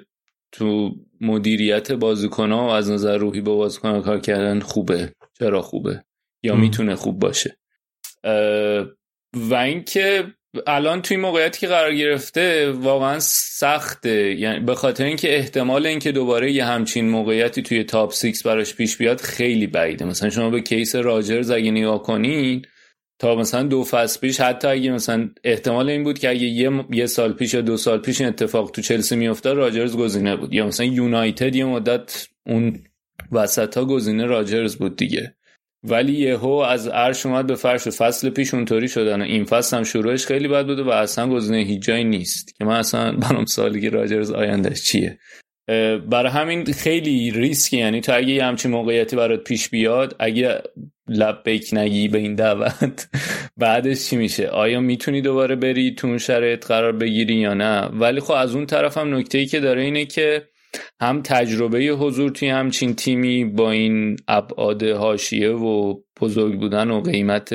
[0.53, 0.91] تو
[1.21, 5.13] مدیریت بازیکن و از نظر روحی با بازیکن کار کردن خوبه.
[5.39, 6.05] چرا خوبه؟
[6.43, 6.55] یا.
[6.55, 7.57] می‌تونه خوب باشه؟
[9.37, 10.25] و اینکه
[10.67, 14.35] الان توی موقعیتی که قرار گرفته واقعا سخته.
[14.35, 18.97] یعنی به خاطر اینکه احتمال اینکه دوباره یه همچین موقعیتی توی تاپ 6 براش پیش
[18.97, 20.05] بیاد خیلی بعیده.
[20.05, 22.63] مثلا شما به کیس راجرز اگه نگاه کنین
[23.19, 27.07] تا مثلا دو فصل پیش حتی اگه مثلا احتمال این بود که اگه یه, یه
[27.07, 30.55] سال پیش یا دو سال پیش این اتفاق تو چلسی میافتاد راجرز گزینه بود.
[30.55, 32.85] یا مثلا یونایتد یه مدت اون
[33.33, 35.35] وسط ها گزینه راجرز بود دیگه.
[35.89, 37.89] ولی یهو از عرش اومد به فرش.
[37.89, 39.23] فصل پیش اونطوری شدن.
[39.23, 42.55] و این فصل هم شروعش خیلی بد بوده و اصلا گزینه هیچ جایی نیست.
[42.59, 45.19] که من اصلا برام سالی که راجرز آیندهش چیه؟
[46.09, 47.77] برای همین خیلی ریسکی.
[47.77, 50.63] یعنی تو اگه یه همچین موقعیتی برات پیش بیاد اگه
[51.09, 53.09] لب بیک نگی به این دعوت
[53.57, 58.21] بعدش چی میشه؟ آیا می‌تونی دوباره بری تو اون شرایط قرار بگیری یا نه؟ ولی
[58.21, 60.49] خب از اون طرف هم نکته ای که داره اینه که
[61.01, 67.55] هم تجربه حضور توی همچین تیمی با این ابعاد حاشیه و بزرگ بودن و قیمت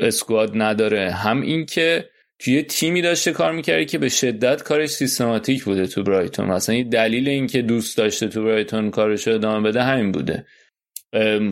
[0.00, 1.10] اسکواد نداره.
[1.10, 2.04] هم اینکه
[2.38, 6.46] توی تیمی داشته کار می‌کرده که به شدت کارش سیستماتیک بوده تو برایتون.
[6.46, 10.46] مثلا دلیل اینکه دوست داشته تو برایتون کارش ادامه بده همین بوده.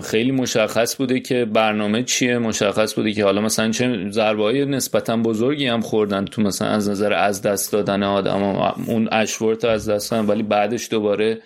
[0.05, 5.67] خیلی مشخص بوده که برنامه چیه؟ مشخص بوده که حالا مثلا چه ضربه نسبتا بزرگی
[5.67, 8.43] هم خوردن تو مثلا از نظر از دست دادن آدم
[8.87, 11.39] اون اشورت از دست دادن ولی بعدش دوباره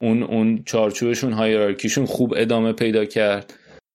[0.00, 3.54] اون اون چارچوبشون هایرارکیشون خوب ادامه پیدا کرد.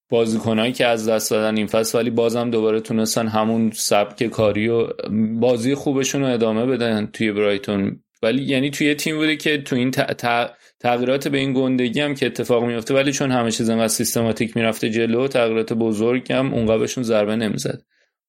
[0.10, 4.88] بازیکنایی که از دست دادن این فصل ولی بازم دوباره تونستن همون سبک کاری و
[5.40, 8.04] بازی خوبشون رو ادامه بدن توی برایتون.
[8.24, 9.92] ولی یعنی توی تیم بوده که تو این
[10.82, 14.90] تغییرات به این گندگی هم که اتفاق میفته ولی چون همه چیز انقدر سیستماتیک می‌رفته
[14.90, 17.82] جلو تغییرات بزرگ هم اونقدر بهشون ضربه نمی‌زد.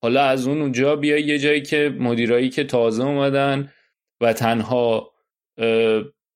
[0.03, 3.73] حالا از اون اونجا بیا یه جایی که مدیرایی که تازه اومدن
[4.21, 5.13] و تنها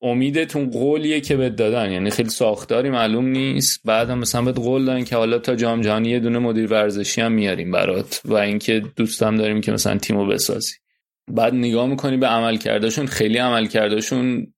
[0.03, 1.93] امیدتون قولیه که بهت دادن.
[1.93, 3.81] یعنی خیلی ساختاری معلوم نیست.
[3.85, 7.21] بعد هم مثلا بهت قول دادن که حالا تا جام جهانی یه دونه مدیر ورزشی
[7.21, 10.75] هم میاریم برات و اینکه دوستم داریم که مثلا تیمو بسازی.
[11.33, 14.53] بعد نگاه می‌کنی به عمل کردشون خیلی عمل کردشون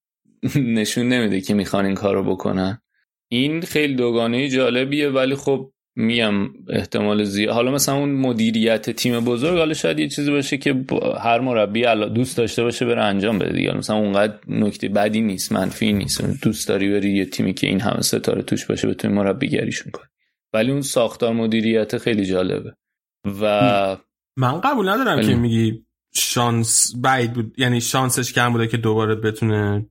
[0.78, 2.82] نشون نمیده که می‌خوان این کارو بکنن.
[3.30, 7.55] این خیلی دوگانه جالبیه ولی خب میم احتمال زیاد.
[7.55, 10.84] حالا مثلا اون مدیریت تیم بزرگ حالا شاید یه چیزی باشه که
[11.20, 11.84] هر مربی
[12.14, 13.72] دوست داشته باشه بره انجام بده دیگه.
[13.72, 16.43] مثلا اونقدر نکته بدی نیست منفی نیست.
[16.43, 20.07] دوست داری بری یه تیمی که این همه ستاره توش باشه بتونی مربیگریشون کنی.
[20.53, 22.72] ولی اون ساختار مدیریت خیلی جالبه.
[23.43, 23.97] و
[24.36, 25.84] من قبول ندارم که میگی
[26.14, 27.55] شانس بعید بود.
[27.59, 29.86] یعنی شانسش کم بوده که دوباره بتونه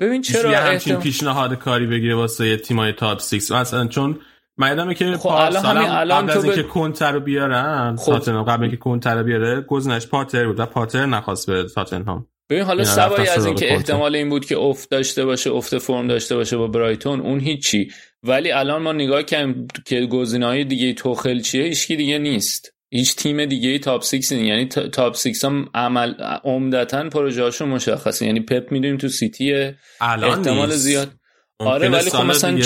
[0.00, 4.20] ببین چرا یه همچین پیشنهاد کاری بگیره واسه تیمای تاپ 6 مثلا چون
[4.58, 8.12] من که خب الان همین الان قبل از اینکه کنتر رو بیارن خب.
[8.12, 12.62] تاتنهام قبل اینکه کنتر رو بیاره گزینش پاتر بود و پاتر نخواست به تاتنهام ببین
[12.62, 16.56] حالا سوای از اینکه احتمال این بود که افت داشته باشه افت فرم داشته باشه
[16.56, 17.92] با برایتون اون هیچی.
[18.22, 22.77] ولی الان ما نگاه کنیم که گزینه‌های دیگه توخل چیه هیچ دیگه نیست.
[22.90, 26.14] هیچ تیم دیگه تاپ 6 یعنی تاپ 6 هم عمل
[26.44, 28.26] عمدتا پروژه هاشون مشخصه.
[28.26, 31.12] یعنی پپ می‌دونیم تو سیتی احتمال زیاد.
[31.58, 32.60] آره ولی خب مثلا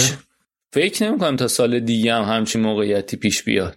[0.75, 3.77] فکر نمی کنم تا سال دیگه هم همچین موقعیتی پیش بیاد.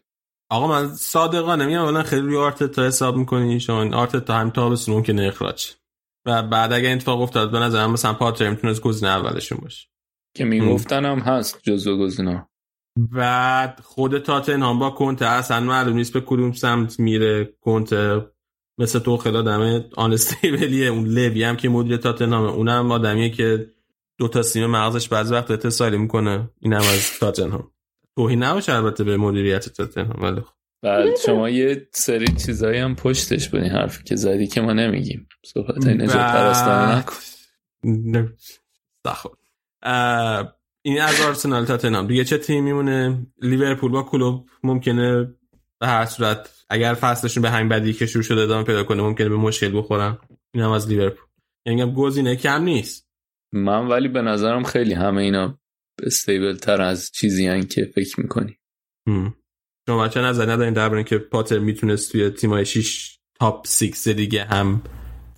[0.50, 3.60] آقا من صادقانه میگم الان خیلی روی تا حساب می‌کنی.
[3.60, 5.72] شما تا هم تابستون که اخراج.
[6.26, 9.88] و بعد اگه اتفاق افتاد به نظرم مثلا پاتر می‌تونست گزینه اولشون باشه.
[10.36, 12.48] که می‌گفتن هم هست جزو گزینه
[12.98, 17.54] بعد خود تاتنهام با کنته اصلا معلوم نیست به کدوم سمت میره.
[17.62, 18.22] کنته
[18.78, 23.72] مثل تو خلا دمه آنستیبلیه اون لوی هم که مدیر تاتنهام اونم آدمیه که
[24.18, 26.50] دو تا سیم مغزش بعضی وقت اتصالی می‌کنه.
[26.60, 27.72] این هم از تاتنهام.
[28.16, 30.54] توهی نباشه البته به مدیریت تاتنهام ولی خب.
[30.82, 35.28] بعد شما یه سری چیزایی هم پشتش بودین حرفی که زدی که ما نمیگیم.
[35.46, 37.16] صحبت نجات پرستانه نکن.
[40.86, 42.08] این از آرسنال تاتنهام.
[42.08, 45.36] دیگه چه تیم میمونه؟ لیورپول با کلوب ممکنه
[45.80, 49.30] به هر صورت اگر فصلشون به همین بدی که شروع شده ادامه پیدا کنه ممکنه
[49.30, 50.18] به مشکل بخورن.
[50.54, 51.26] این هم از لیورپول.
[51.66, 53.10] یعنی گزینه کم نیست.
[53.54, 55.60] من ولی به نظرم خیلی همه اینا
[56.04, 58.58] استیبل تر از چیزی هن که فکر می‌کنی.
[59.88, 64.82] شما چه نظر ندارین در که پاتر می‌تونست توی تیمای 6 تاپ 6 دیگه هم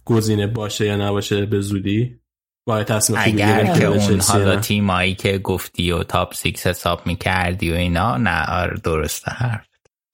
[0.06, 2.20] گزینه باشه یا نباشه به زودی؟
[2.68, 7.76] باید تصمیم اگر که اون حالا تیمایی که گفتی و top six حساب می‌کردی و
[7.76, 9.66] اینا نه آره درسته حرف.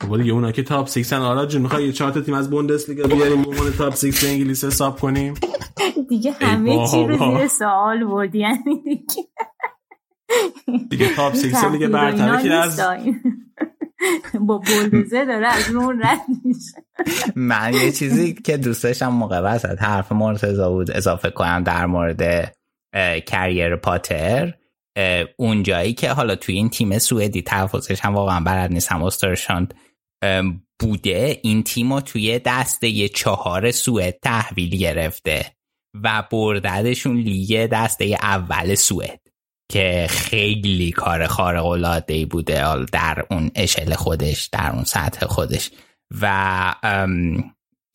[0.09, 1.21] ولی اونا که top six هن.
[1.21, 2.49] آراد جون می‌خوای چهار تا تیم از
[2.89, 5.33] لیگا بیاریم به top six انگلیس حساب کنیم؟
[6.09, 9.27] دیگه همه چی رو زیر سوال بردی یعنی دیگه.
[10.89, 12.79] دیگه top six دیگه برتره که از
[14.47, 16.85] با بولدوزر داره از اون رد میشه.
[17.35, 22.53] من یه چیزی که دوست داشتم موقع وسط حرف مرتضا بود اضافه کنم در مورد
[23.27, 24.53] کریر پاتر.
[25.37, 29.73] اون جایی که حالا توی این تیم سوئدی تلفظش هم واقعا بلد نیستم استرشاند
[30.79, 31.39] بوده.
[31.43, 35.45] این تیم رو توی دسته چهار سوئد تحویل گرفته
[36.03, 39.19] و برددشون لیگ دسته اول سوئد.
[39.69, 45.71] که خیلی کار خارق العاده بوده در اون اشل خودش در اون سطح خودش.
[46.21, 46.75] و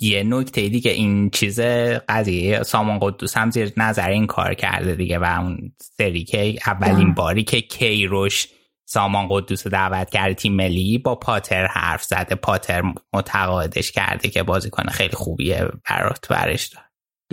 [0.01, 1.61] یه نکته دیگه این چیز
[2.09, 7.15] قضیه سامان قدوس هم زیر نظر این کار کرده دیگه و اون سری که اولین
[7.15, 8.49] باری که کیروش
[8.89, 12.35] سامان قدوس دعوت کرده تیم ملی با پاتر حرف زده.
[12.35, 16.85] پاتر متقاعدش کرده که بازیکن خیلی خوبیه برات برش دار.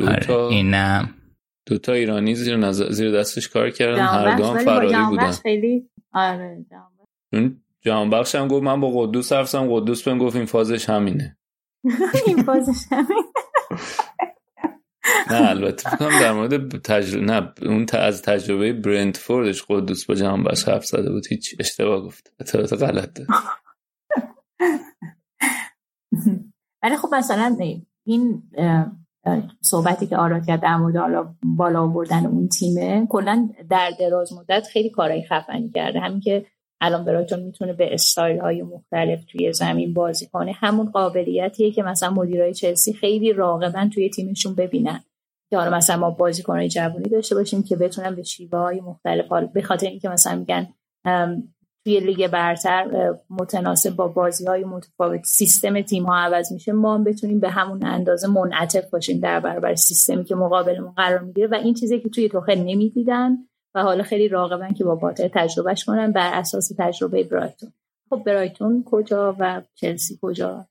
[0.10, 0.76] آره، این
[1.66, 2.92] دو تا ایرانی زیر, نظر...
[2.92, 5.32] زیر دستش کار کردن هر دو فراری بودن.
[5.32, 6.66] خیلی آره
[8.10, 11.38] بخش هم گفت من با قدوس حرف قدوس بهم گفت این فازش همینه.
[12.28, 13.24] این فازش همینه.
[15.32, 20.68] نه البته فکرم در مورد تجربه نه اون از تجربه برندفوردش قدوس با جهان بخش
[20.68, 22.34] حرف زده بود هیچ اشتباه گفت.
[22.40, 23.28] اطلاعات غلط ده
[26.84, 27.58] ولی خب مثلا
[28.06, 28.44] این
[29.62, 34.90] صحبتی که آراد کرد در مورد بالا آوردن اون تیمه کلا در دراز مدت خیلی
[34.90, 36.00] کارهای خفنی کرده.
[36.00, 36.46] همین که
[36.82, 42.10] الان برایتون می‌تونه به استایل های مختلف توی زمین بازی کنه همون قابلیتیه که مثلا
[42.10, 45.00] مدیرای چلسی خیلی راغبن توی تیمشون ببینن.
[45.50, 49.46] که حالا مثلا ما بازیکنهای جوانی داشته باشیم که بتونن به شیوه های مختلف حال
[49.46, 50.68] به خاطر اینکه مثلا میگن
[51.86, 57.04] توی لیگ برتر متناسب با بازی های متفاوت سیستم تیم ها عوض میشه ما هم
[57.04, 61.48] بتونیم به همون اندازه منعطف باشیم در برابر سیستمی که مقابلمون قرار می‌گیره.
[61.48, 63.38] و این چیزی که توی توخه نمی‌دیدن
[63.76, 67.74] و حالا خیلی راغبن که با باتر تجربهش کنن بر اساس تجربه برایتون.
[68.10, 70.66] خب برایتون کجا و چلسی کجا؟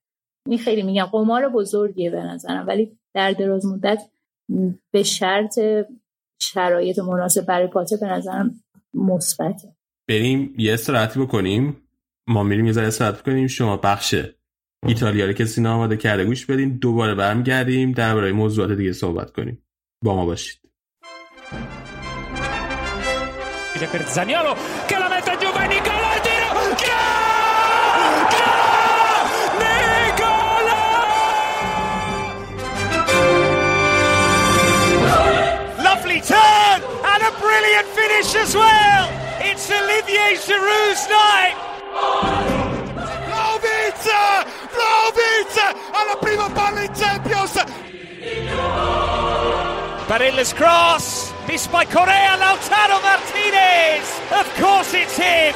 [0.48, 4.02] این خیلی میگم قمار بزرگیه به نظرم ولی در دراز مدت
[4.90, 5.60] به شرط
[6.40, 8.60] شرایط مناسب برای پاتر به نظرم
[8.94, 9.68] مثبته.
[10.08, 11.76] بریم یه استراحتی بکنیم.
[12.26, 13.46] ما میریم یه ذره استراحت کنیم.
[13.46, 14.14] شما بخش
[14.86, 16.78] ایتالیا رو که سینا آماده کرده گوش بدین.
[16.78, 17.92] دوباره برمیگردیم.
[17.92, 19.62] درباره موضوعات دیگه صحبت کنیم.
[20.04, 20.60] با ما باشید.
[37.26, 39.23] A brilliant finish as well.
[39.40, 41.56] It's Olivier Giroud's night
[43.28, 44.04] Vlaovic
[44.74, 45.54] Vlaovic
[45.92, 47.54] alla prima palla in Champions
[50.08, 54.06] Barella's cross Missed by Correa, Lautaro Martinez!
[54.40, 55.54] Of course it's him!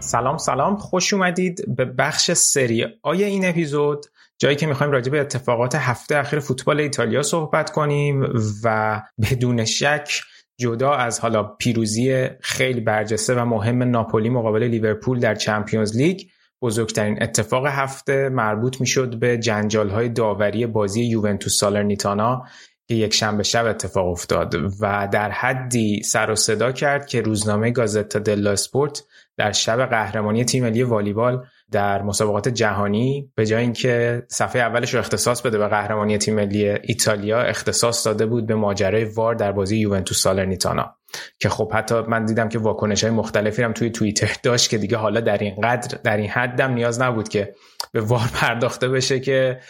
[0.00, 4.06] سلام سلام خوش اومدید به بخش سری آیا این اپیزود
[4.40, 8.28] جایی که می‌خوایم راجع به اتفاقات هفته اخیر فوتبال ایتالیا صحبت کنیم
[8.64, 10.20] و بدون شک
[10.60, 16.20] جدا از حالا پیروزی خیلی برجسته و مهم ناپولی مقابل لیورپول در چمپیونز لیگ
[16.62, 22.44] بزرگترین اتفاق هفته مربوط می‌شد به جنجال های داوری بازی یوونتوس سالرنیتانا
[22.88, 27.70] که یک شنبه شب اتفاق افتاد و در حدی سر و صدا کرد که روزنامه
[27.70, 29.04] گازتا دلا اسپورت
[29.36, 35.00] در شب قهرمانی تیم ملی والیبال در مسابقات جهانی به جای اینکه صفحه اولش رو
[35.00, 39.76] اختصاص بده به قهرمانی تیم ملی ایتالیا اختصاص داده بود به ماجرای وار در بازی
[39.76, 40.96] یوونتوس سالرنیتانا
[41.38, 44.96] که خب حتی من دیدم که واکنش های مختلفی هم توی توییتر داشت که دیگه
[44.96, 47.54] حالا در این قدر در این حدم نیاز نبود که
[47.92, 49.60] به وار پرداخته بشه که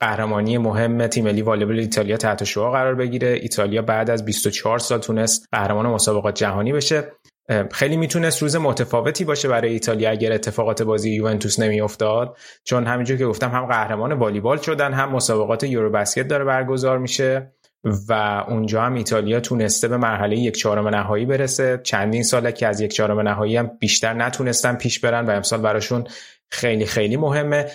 [0.00, 3.28] قهرمانی مهم تیم ملی والیبال ایتالیا تحت شعار قرار بگیره.
[3.28, 7.12] ایتالیا بعد از 24 سال تونست قهرمان مسابقات جهانی بشه.
[7.72, 13.26] خیلی می‌تونست روز متفاوتی باشه برای ایتالیا اگر اتفاقات بازی یوونتوس نمیافتاد چون همینجور که
[13.26, 17.52] گفتم هم قهرمان والیبال شدن هم مسابقات یوروبسکت داره برگزار میشه
[18.08, 21.80] و اونجا هم ایتالیا تونسته به مرحله یک چهارم نهایی برسه.
[21.82, 26.04] چندین ساله که از یک چهارم نهایی هم بیشتر نتونستن پیش برن و امسال براشون
[26.50, 27.66] خیلی خیلی مهمه.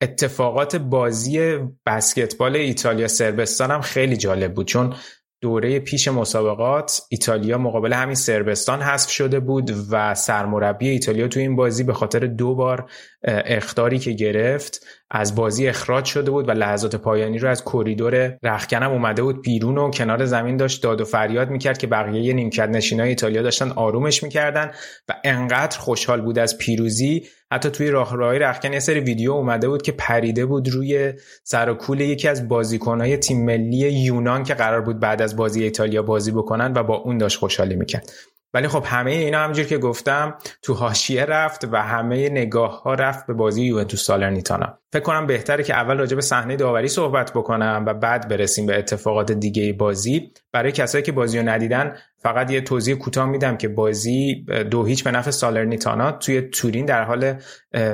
[0.00, 4.94] اتفاقات بازی بسکتبال ایتالیا سربستان هم خیلی جالب بود چون
[5.40, 11.56] دوره پیش مسابقات ایتالیا مقابل همین سربستان حذف شده بود و سرمربی ایتالیا تو این
[11.56, 12.90] بازی به خاطر دو بار
[13.24, 18.92] اختاری که گرفت از بازی اخراج شده بود و لحظات پایانی رو از کریدور رخکنم
[18.92, 23.08] اومده بود بیرون و کنار زمین داشت داد و فریاد می‌کرد که بقیه نیمکت نشینای
[23.08, 24.70] ایتالیا داشتن آرومش می‌کردن
[25.08, 29.68] و انقدر خوشحال بود از پیروزی حتی توی راه راهی رخکن یه سری ویدیو اومده
[29.68, 31.12] بود که پریده بود روی
[31.44, 35.64] سر و کول یکی از بازیکنهای تیم ملی یونان که قرار بود بعد از بازی
[35.64, 38.12] ایتالیا بازی بکنن و با اون داشت خوشحالی می‌کرد.
[38.56, 43.26] ولی خب همه اینا همجور که گفتم تو حاشیه رفت و همه نگاه ها رفت
[43.26, 44.78] به بازی یوونتوس سالرنیتانا.
[44.92, 48.78] فکر کنم بهتره که اول راجع به صحنه داوری صحبت بکنم و بعد برسیم به
[48.78, 50.32] اتفاقات دیگه بازی.
[50.52, 55.04] برای کسایی که بازی رو ندیدن فقط یه توضیح کوتاه میدم که بازی دو هیچ
[55.04, 57.34] به نفع سالرنیتانا توی تورین در حال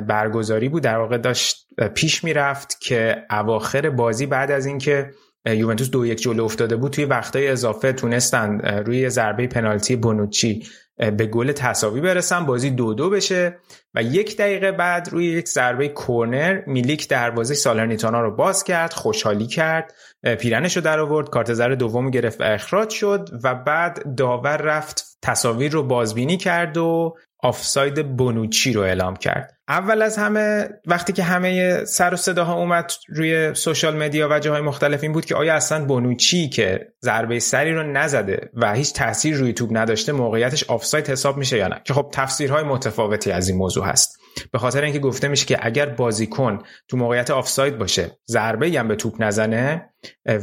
[0.01, 0.83] برگزاری بود.
[0.83, 5.11] در واقع داشت پیش می‌رفت که اواخر بازی بعد از اینکه
[5.47, 6.93] یوونتوس دو یک جلو افتاده بود.
[6.93, 10.67] توی وقتای اضافه تونستن روی ضربه پنالتی بونوچی
[10.97, 12.47] به گل تساوی برسن.
[12.47, 13.59] بازی دو دو بشه
[13.95, 19.47] و یک دقیقه بعد روی یک ضربه کورنر میلیک دروازه سالرنیتانا رو باز کرد خوشحالی
[19.47, 19.95] کرد.
[20.39, 25.19] پیرنش رو در آورد کارت زرد دوم گرفت و اخراج شد و بعد داور رفت
[25.23, 29.59] تصاویر رو بازبینی کرد و آفساید بونوچی رو اعلام کرد.
[29.69, 34.63] اول از همه وقتی که همه سر و صداها اومد روی social media و جاهای
[34.63, 39.37] مختلف این بود که آیا اصلا بونوچی که ضربه سری رو نزده و هیچ تاثیر
[39.37, 43.59] روی توپ نداشته موقعیتش آفساید حساب میشه یا نه؟ که خب تفسیرهای متفاوتی از این
[43.59, 44.19] موضوع هست.
[44.53, 46.59] به خاطر اینکه گفته میشه که اگر بازیکن
[46.89, 49.92] تو موقعیت آفساید باشه ضربه هم به توپ نزنه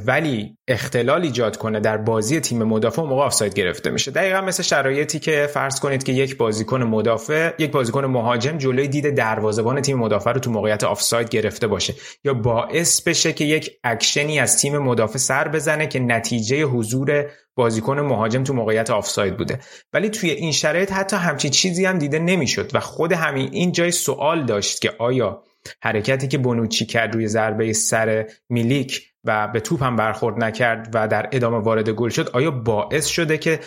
[0.06, 4.12] ولی اختلال ایجاد کنه در بازی تیم مدافع موقع آفساید گرفته میشه.
[4.12, 9.16] دقیقا مثل شرایطی که فرض کنید که یک بازیکن مدافع یک بازیکن مهاجم جلوی دید
[9.16, 11.94] دروازه‌بان تیم مدافع رو تو موقعیت آفساید گرفته باشه.
[12.24, 17.26] یا باعث بشه که یک اکشنی از تیم مدافع سر بزنه که نتیجه حضور
[17.56, 19.60] بازیکن مهاجم تو موقعیت آفساید بوده.
[19.94, 23.92] ولی توی این شرایط حتی همچی چیزی هم دیده نمی‌شد و خود همین این جای
[23.92, 25.44] سوال داشت که آیا
[25.82, 31.08] حرکتی که بونوچی کرد روی ضربه سر میلیک و به توپ هم برخورد نکرد و
[31.08, 33.60] در ادامه وارد گل شد آیا باعث شده که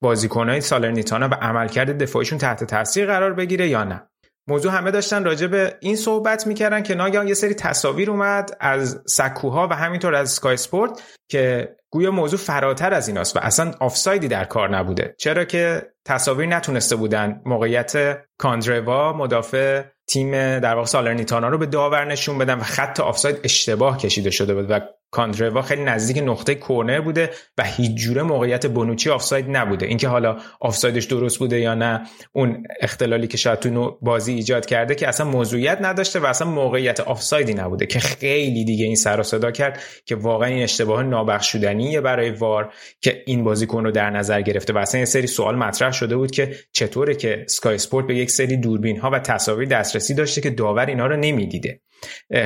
[0.00, 4.02] بازیکنهای سالرنیتانا و عملکرد دفاعیشون تحت تاثیر قرار بگیره یا نه؟
[4.48, 9.02] موضوع همه داشتن راجع به این صحبت می‌کردن که ناگهان یه سری تصاویر اومد از
[9.06, 14.28] سکوها و همینطور از Sky Sport که گویا موضوع فراتر از ایناست و اصلا آفسایدی
[14.28, 15.14] در کار نبوده.
[15.18, 22.04] چرا که تصاویر نتونسته بودن موقعیت کاندروا مدافع تیم در واقع سالرنیتانا رو به داور
[22.04, 24.80] نشون بدن و خط آفساید اشتباه کشیده شده بود و
[25.10, 29.86] کاندروا خیلی نزدیک نقطه کورنر بوده و هیچ جوره موقعیت بونوچی آفساید نبوده.
[29.86, 32.02] اینکه حالا آفسایدش درست بوده یا نه
[32.32, 37.00] اون اختلالی که شاید تو بازی ایجاد کرده که اصلا موضوعیت نداشته و اصلا موقعیت
[37.00, 42.00] آفسایدی نبوده که خیلی دیگه این سر و صدا کرد که واقعا این اشتباه نابخشودنیه
[42.00, 45.92] برای وار که این بازیکن رو در نظر گرفته و اصلا یه سری سوال مطرح
[45.92, 50.14] شده بود که چطوره که سکای سپورت به یک سری دوربین ها و تصاویر دسترسی
[50.14, 51.80] داشته که داور اینا رو نمی‌دیده.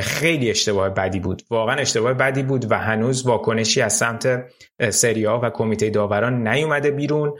[0.00, 1.42] خیلی اشتباه بدی بود.
[1.50, 4.44] واقعا اشتباه بدی بود و هنوز واکنشی از سمت
[4.90, 7.32] سریا و کمیته داوران نیومده بیرون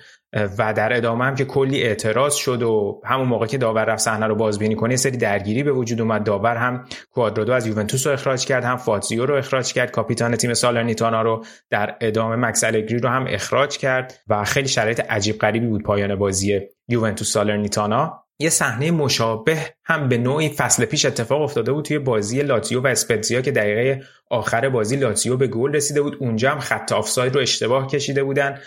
[0.58, 4.26] و در ادامه هم که کلی اعتراض شد و همون موقع که داور رفت صحنه
[4.26, 6.24] رو بازبینی کنه سری درگیری به وجود اومد.
[6.24, 10.54] داور هم کوادرادو از یوونتوس رو اخراج کرد هم فاتزیو رو اخراج کرد کاپیتان تیم
[10.54, 15.66] سالرنیتانا رو در ادامه مکس الگری رو هم اخراج کرد و خیلی شرایط عجیب غریبی
[15.66, 18.21] بود پایان بازی یوونتوس سالرنیتانا.
[18.42, 22.86] یه صحنه مشابه هم به نوعی فصل پیش اتفاق افتاده بود توی بازی لاتیو و
[22.86, 26.16] اسپتزیا که دقیقه آخر بازی لاتیو به گل رسیده بود.
[26.20, 28.58] اونجا هم خط آفساید رو اشتباه کشیده بودن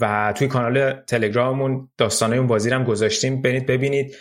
[0.00, 3.42] و توی کانال تلگراممون داستانای اون بازی هم گذاشتیم.
[3.42, 4.16] برید ببینید.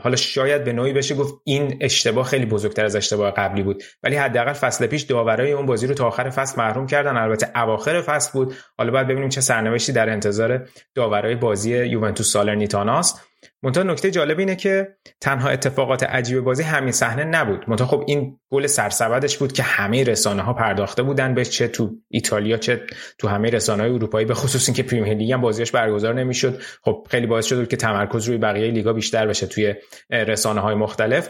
[0.00, 3.82] حالا شاید به نوعی بشه گفت این اشتباه خیلی بزرگتر از اشتباه قبلی بود.
[4.02, 7.16] ولی حداقل فصل پیش داورای اون بازی رو تا آخر فصل محروم کردن.
[7.16, 8.54] البته اواخر فصل بود.
[8.78, 13.20] حالا باید ببینیم چه سرنوشتی در انتظار داورای بازی یوونتوس سالرنیتاناست.
[13.64, 17.64] منتها نکته جالب اینه که تنها اتفاقات عجیب بازی همین صحنه نبود.
[17.68, 21.90] منتها خب این گل سرسبدش بود که همه رسانه ها پرداخته بودن به چه تو
[22.08, 22.80] ایتالیا چه
[23.18, 26.60] تو همه رسانه های اروپایی به خصوص اینکه پریمیر لیگ هم بازیش برگزار نمی‌شد.
[26.82, 29.74] خب خیلی باعث شد که تمرکز روی بقیه لیگا بیشتر بشه توی
[30.10, 31.28] رسانه های مختلف.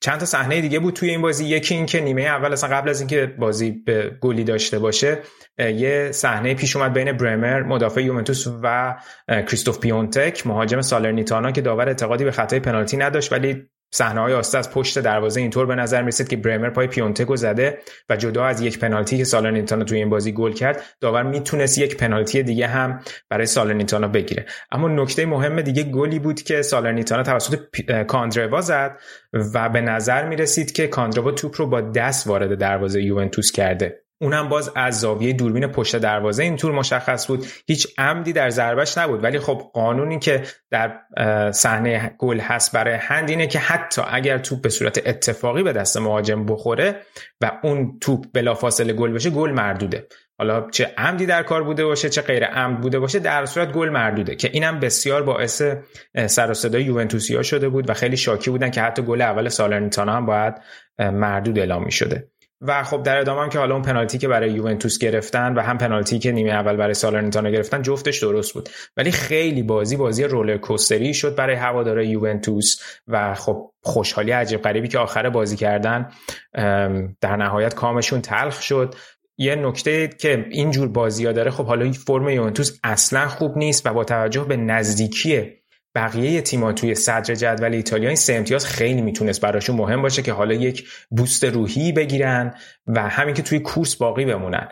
[0.00, 1.44] چند تا صحنه دیگه بود توی این بازی.
[1.44, 5.18] یکی این که نیمه اول اصلا قبل از اینکه بازی به گلی داشته باشه
[5.58, 8.96] یه صحنه پیش اومد بین برمر مدافع یوونتوس و
[9.28, 14.58] کریستوف پیونتک مهاجم سالرنیتانا که داور اعتقادی به خطای پنالتی نداشت ولی صحنه های آسته
[14.58, 17.78] از پشت دروازه اینطور به نظر می‌رسید که برمر پای پیونتکو زده
[18.08, 21.96] و جدا از یک پنالتی که سالرنیتانا توی این بازی گل کرد داور می‌تونست یک
[21.96, 24.46] پنالتی دیگه هم برای سالرنیتانا بگیره.
[24.72, 27.58] اما نکته مهم دیگه گلی بود که سالرنیتانا توسط
[28.06, 28.98] کاندروا زد
[29.54, 34.07] و به نظر می‌رسید که کاندروا توپ رو با دست وارد دروازه یوونتوس کرده.
[34.20, 37.46] اونم باز از زاویه دوربین پشت دروازه این طور مشخص بود.
[37.66, 39.24] هیچ عمدی در ضربش نبود.
[39.24, 41.00] ولی خب قانونی که در
[41.52, 45.96] صحنه گل هست برای هند اینه که حتی اگر توپ به صورت اتفاقی به دست
[45.96, 46.96] مهاجم بخوره
[47.40, 50.06] و اون توپ بلافاصله گل بشه گل مردوده.
[50.38, 53.88] حالا چه عمدی در کار بوده باشه چه غیر عمد بوده باشه در صورت گل
[53.88, 55.62] مردوده که اینم بسیار باعث
[56.26, 60.12] سر و صدای یوونتوسیا شده بود و خیلی شاکی بودن که حتی گل اول سالرنیتانا
[60.12, 60.54] هم باید
[60.98, 62.28] مردود اعلام می شده
[62.60, 65.78] و خب در ادامه هم که حالا اون پنالتی که برای یوونتوس گرفتن و هم
[65.78, 68.68] پنالتی که نیمه اول برای سالرنیتانا گرفتن جفتش درست بود.
[68.96, 74.88] ولی خیلی بازی بازی رولر کوستری شد برای هوادارهای یوونتوس و خب خوشحالی عجیب غریبی
[74.88, 76.10] که آخر بازی کردن
[77.20, 78.94] در نهایت کامشون تلخ شد.
[79.40, 83.92] یه نکته که اینجور بازی ها داره خب حالا فرم یوونتوس اصلا خوب نیست و
[83.92, 85.57] با توجه به نزدیکی
[85.98, 90.32] بقیه تیم‌ها توی صدر جدول ایتالیا این سه امتیاز خیلی می‌تونست براشون مهم باشه که
[90.32, 92.54] حالا یک بوست روحی بگیرن
[92.86, 94.68] و همین که توی کورس باقی بمونن.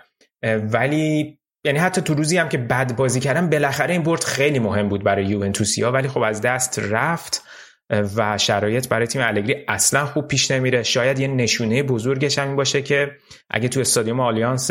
[0.73, 4.89] ولی یعنی حتی تو روزی هم که بد بازی کردن بالاخره این برد خیلی مهم
[4.89, 7.43] بود برای یوونتوسیا ولی خب از دست رفت.
[7.91, 10.83] و شرایط برای تیم الگری اصلا خوب پیش نمیره.
[10.83, 13.11] شاید یه نشونه بزرگش همین باشه که
[13.51, 14.71] اگه تو استادیوم آلیانس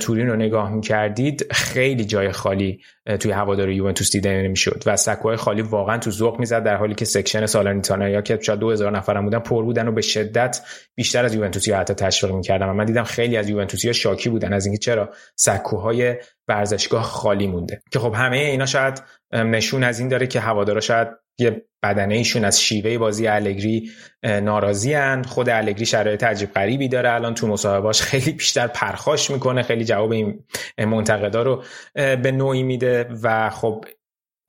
[0.00, 2.80] تورین رو نگاه می‌کردید خیلی جای خالی
[3.20, 7.04] توی هوادار یوونتوس دیده نمی‌شد و سکوهای خالی واقعا تو ذوق می‌زد در حالی که
[7.04, 10.60] section سالرنیتانا یا که شاید 2000 نفرم بودن پر بودن و به شدت
[10.94, 12.68] بیشتر از یوونتوسی حتی تشویق می‌کردن.
[12.68, 16.16] و من دیدم خیلی از یوونتوسی ها شاکی بودن از اینکه چرا سکوهای
[16.48, 17.82] ورزشگاه خالی مونده.
[17.92, 19.02] که خب همه اینا شاید
[19.32, 21.08] نشون از این داره که هوادارا شاید
[21.38, 23.90] یه بدنه ایشون از شیوه بازی الگری
[24.22, 25.22] ناراضین.
[25.22, 27.12] خود الگری شرایط عجیب غریبی داره.
[27.12, 29.62] الان تو مصاحبهاش خیلی بیشتر پرخاش می‌کنه.
[29.62, 30.44] خیلی جواب این
[30.78, 31.62] منتقدا رو
[31.94, 33.08] به نوعی میده.
[33.22, 33.84] و خب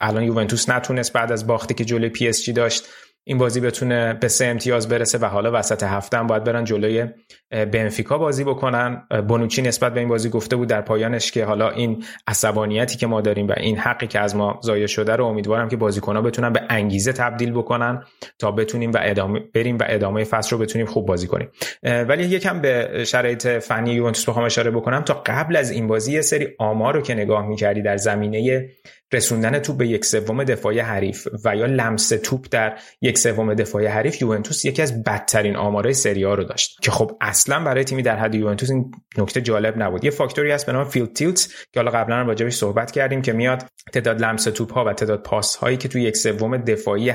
[0.01, 2.83] الان یوونتوس نتونست بعد از باختی که جلوی PSG داشت
[3.23, 7.05] این بازی بتونه به سه امتیاز برسه و حالا وسط هفته هم باید برن جلوی
[7.51, 9.07] بنفیکا بازی بکنن.
[9.27, 13.21] بونوچی نسبت به این بازی گفته بود در پایانش که حالا این عصبانیتی که ما
[13.21, 16.61] داریم و این حقی که از ما ضایع شده رو امیدوارم که بازیکن‌ها بتونن به
[16.69, 18.03] انگیزه تبدیل بکنن
[18.39, 21.49] تا بتونیم و ادامه بریم و ادامه فصل رو بتونیم خوب بازی کنیم.
[21.83, 25.01] ولی یکم به شرایط فنی یوونتوس بخوام اشاره بکنم.
[25.01, 28.69] تا قبل از این بازی یه سری آمار رو که نگاه می‌کردی در زمینه
[29.13, 33.85] رسوندن توپ به یک سوم دفاعی حریف و یا لمس توپ در یک سوم دفاعی
[33.85, 36.79] حریف یوونتوس یکی از بدترین آمارهای سری آ رو داشت.
[36.81, 40.03] که خب اصلا برای تیمی در حد یوونتوس این نکته جالب نبود.
[40.03, 43.65] یه فاکتوری هست به نام field tilt که حالا قبلا راجعش صحبت کردیم که میاد
[43.93, 47.13] تعداد لمس توپ ها و تعداد پاس هایی که توی یک سوم دفاعی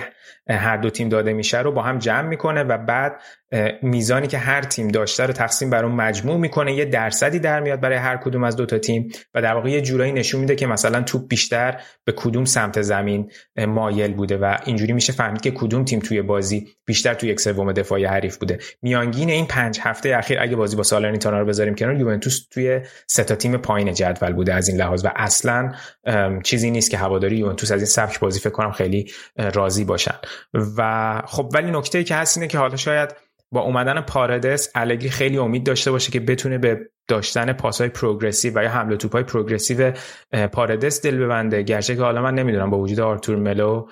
[0.50, 3.20] هر دو تیم داده میشه رو با هم جمع می‌کنه و بعد
[3.82, 7.80] میزانی که هر تیم داشته رو تقسیم بر اون مجموع می‌کنه یه درصدی در میاد
[7.80, 10.66] برای هر کدوم از دو تا تیم و در واقع یه جورایی نشون میده که
[10.66, 13.30] مثلا توپ بیشتر به کدوم سمت زمین
[13.68, 17.72] مایل بوده و اینجوری میشه فهمید که کدوم تیم توی بازی بیشتر توی یک سوم
[17.72, 18.58] دفاعی حریف بوده.
[18.82, 23.24] میانگین این پنج هفته اخیر اگه بازی با سالرنیتانا رو بذاریم کنار یوونتوس توی سه
[23.24, 25.72] تا تیم پایین جدول بوده از این لحاظ و اصلا
[26.42, 30.14] چیزی نیست که هواداری یوونتوس از این سبک بازی فکر کنم خیلی راضی باشن.
[30.76, 33.10] و خب ولی نکته که هست اینه که حالا شاید
[33.52, 38.62] با اومدن پاردس الگری خیلی امید داشته باشه که بتونه به داشتن پاسهای progressive و
[38.62, 39.92] یا حمل توپای progressive
[40.52, 41.62] پاردس دل ببنده.
[41.62, 43.86] گرچه که حالا من نمی‌دونم با وجود آرتور ملو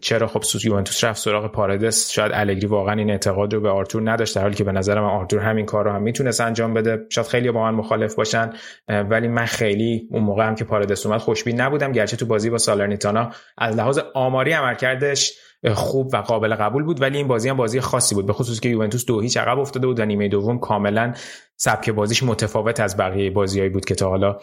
[0.00, 4.10] چرا خب سوس یوونتوس رفت سراغ پاردس شاید الگری واقعا این اعتقاد رو به آرتور
[4.10, 7.06] نداشت در حالی که به نظر من آرتور همین کار رو هم می‌تونست انجام بده.
[7.10, 8.52] شاید خیلی با من مخالف باشن
[8.88, 11.92] ولی من خیلی اون موقع هم که پاردس اومد خوشبین نبودم.
[11.92, 15.32] گرچه تو بازی با سالرنیتانا از لحاظ آماری عملکردش
[15.74, 18.26] خوب و قابل قبول بود ولی این بازی هم بازی خاصی بود.
[18.26, 21.12] به خصوص که یوونتوس دو هیچ عقب افتاده بود و نیمه دوم کاملا
[21.56, 24.38] سبک بازیش متفاوت از بقیه بازیهایی بود که تا حالا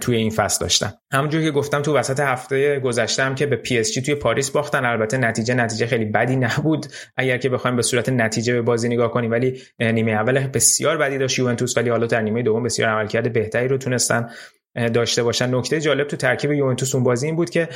[0.00, 0.92] توی این فصل داشتن.
[1.12, 5.54] همونجور که گفتم تو وسط هفته گذشته که به PSG توی پاریس باختن البته نتیجه
[5.54, 6.86] نتیجه خیلی بدی نبود
[7.16, 11.18] اگر که بخوایم به صورت نتیجه به بازی نگاه کنیم ولی نیمه اول بسیار بدی
[11.18, 14.30] داشت یوونتوس ولی حالا در نیمه دوم بسیار عملکرد بهتری رو تونستن.
[14.94, 15.54] داشته باشن.
[15.54, 17.68] نکته جالب تو ترکیب یوونتوس اون بازی این بود که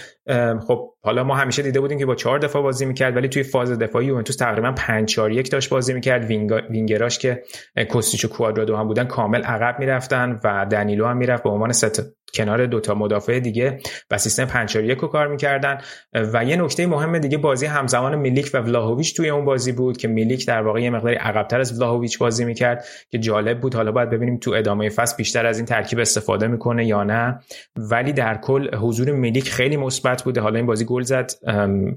[0.67, 3.79] خب حالا ما همیشه دیده بودیم که با چهار دفاع بازی می‌کرد ولی توی فاز
[3.79, 6.31] دفاعی یوونتوس تقریبا 5 4 1 داشت بازی می‌کرد.
[6.71, 7.43] وینگراش که
[7.91, 12.01] کوستیچ و کوادرادو هم بودن کامل عقب می‌رفتن و دنیلو هم می‌رفت به عنوان ست
[12.35, 13.79] کنار دوتا مدافع دیگه
[14.11, 15.79] و سیستم 5 4 1 رو کار می‌کردن.
[16.13, 20.09] و یه نکته مهم دیگه بازی همزمان میلیک و ولاهویچ توی اون بازی بود که
[20.09, 23.75] میلیک در واقع یه مقداری عقبتر از ولاهویچ بازی می‌کرد که جالب بود.
[23.75, 27.41] حالا باید ببینیم تو ادامه فصل بیشتر از این ترکیب استفاده می‌کنه یا نه.
[27.77, 30.41] ولی در کل حضور میلیک خیلی مثبت بوده.
[30.41, 31.33] حالا این بازی گل زد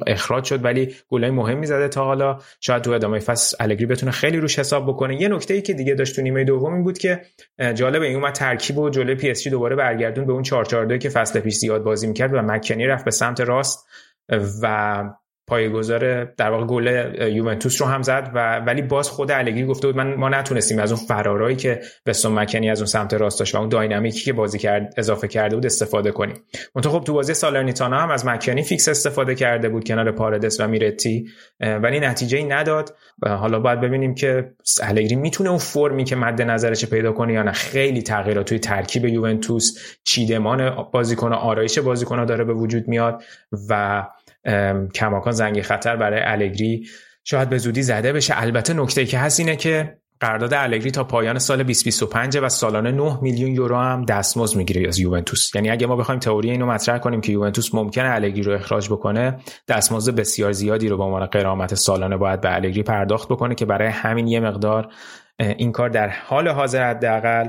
[0.07, 2.39] اخراج شد ولی گلای مهمی زده تا حالا.
[2.59, 5.21] شاید تو ادامه فصل الگری بتونه خیلی روش حساب بکنه.
[5.21, 7.21] یه نکته ای که دیگه داشت تو نیمه دوم این بود که
[7.75, 11.39] جالب این اومد ترکیب و جلوی PSG دوباره برگردوند به اون 4 4 که فصل
[11.39, 13.87] پیش زیاد بازی می‌کرد و مکنی رفت به سمت راست
[14.61, 15.03] و
[15.47, 19.97] پایه‌گذار در واقع گل یوونتوس رو هم زد و ولی باز خود الگری گفته بود
[19.97, 20.79] من ما نتونستیم.
[20.79, 24.19] از اون فرارایی که وستون مکنی از اون سمت راست داشت و اون dynamic ی
[24.19, 26.35] که بازی کرد اضافه کرده بود استفاده کنیم.
[26.75, 30.67] منتها خب تو بازی سالرنیتانا هم از مکنی فیکس استفاده کرده بود کنار پاردس و
[30.67, 31.27] میرتی
[31.59, 32.95] ولی نتیجه ای نداد.
[33.21, 34.51] و حالا باید ببینیم که
[34.81, 37.51] الگری می‌تونه اون فرمی که مد نظرش پیدا کنه یا نه.
[37.51, 43.23] خیلی تغییرات توی ترکیب یوونتوس چیدمان بازیکن آرایش بازیکن داره به وجود میاد
[43.69, 44.03] و
[44.95, 46.87] کماکان زنگ خطر برای الگری
[47.23, 48.41] شاید به زودی زده بشه.
[48.41, 53.19] البته نکته که هست اینه که قرارداد الگری تا پایان سال 2025 و سالانه 9
[53.21, 55.55] میلیون یورو هم دستمزد می‌گیره از یوونتوس.
[55.55, 59.39] یعنی اگه ما بخوایم تئوری اینو مطرح کنیم که یوونتوس ممکنه الگری رو اخراج بکنه
[59.67, 63.87] دستمزد بسیار زیادی رو به عنوان قرامت سالانه باید به الگری پرداخت بکنه که برای
[63.87, 64.93] همین یه مقدار
[65.39, 67.47] این کار در حال حاضر حداقل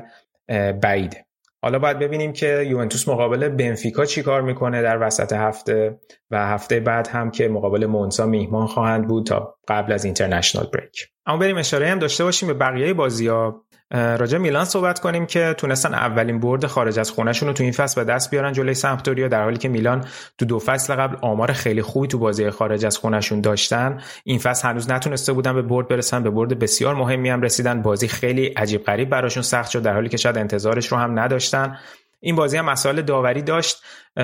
[0.82, 1.23] بعیده.
[1.64, 5.98] حالا باید ببینیم که یوونتوس مقابل بنفیکا چی کار می‌کنه در وسط هفته
[6.30, 11.08] و هفته بعد هم که مقابل مونسا میهمان خواهند بود تا قبل از اینترنشنال بریک.
[11.26, 13.64] اما بریم اشاره هم داشته باشیم به بقیه بازی ها
[13.94, 18.04] راجع میلان صحبت کنیم که تونستن اولین برد خارج از خونهشون رو تو این فصل
[18.04, 20.04] به دست بیارن جلوی سمپدوریا در حالی که میلان
[20.38, 24.00] تو دو فصل قبل آمار خیلی خوبی تو بازی خارج از خونهشون داشتن.
[24.24, 27.82] این فصل هنوز نتونسته بودن به برد برسن به برد بسیار مهمی هم رسیدن.
[27.82, 31.76] بازی خیلی عجیب غریب براشون سخت شد در حالی که شاید انتظارش رو هم نداشتن.
[32.24, 33.82] این بازی هم مسائل داوری داشت.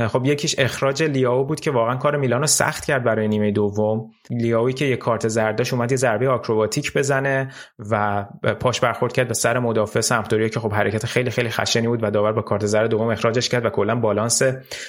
[0.08, 4.10] خب یکیش اخراج لیاو بود که واقعا کار میلان رو سخت کرد برای نیمه دوم.
[4.30, 7.50] لیاوی که یه کارت زرداش اومد یه ضربه آکروباتیک بزنه
[7.90, 8.24] و
[8.60, 12.10] پاش برخورد کرد به سر مدافع سمپدوریا که خب حرکت خیلی خیلی خشنی بود و
[12.10, 14.42] داور با کارت زرد دوم اخراجش کرد و کلا بالانس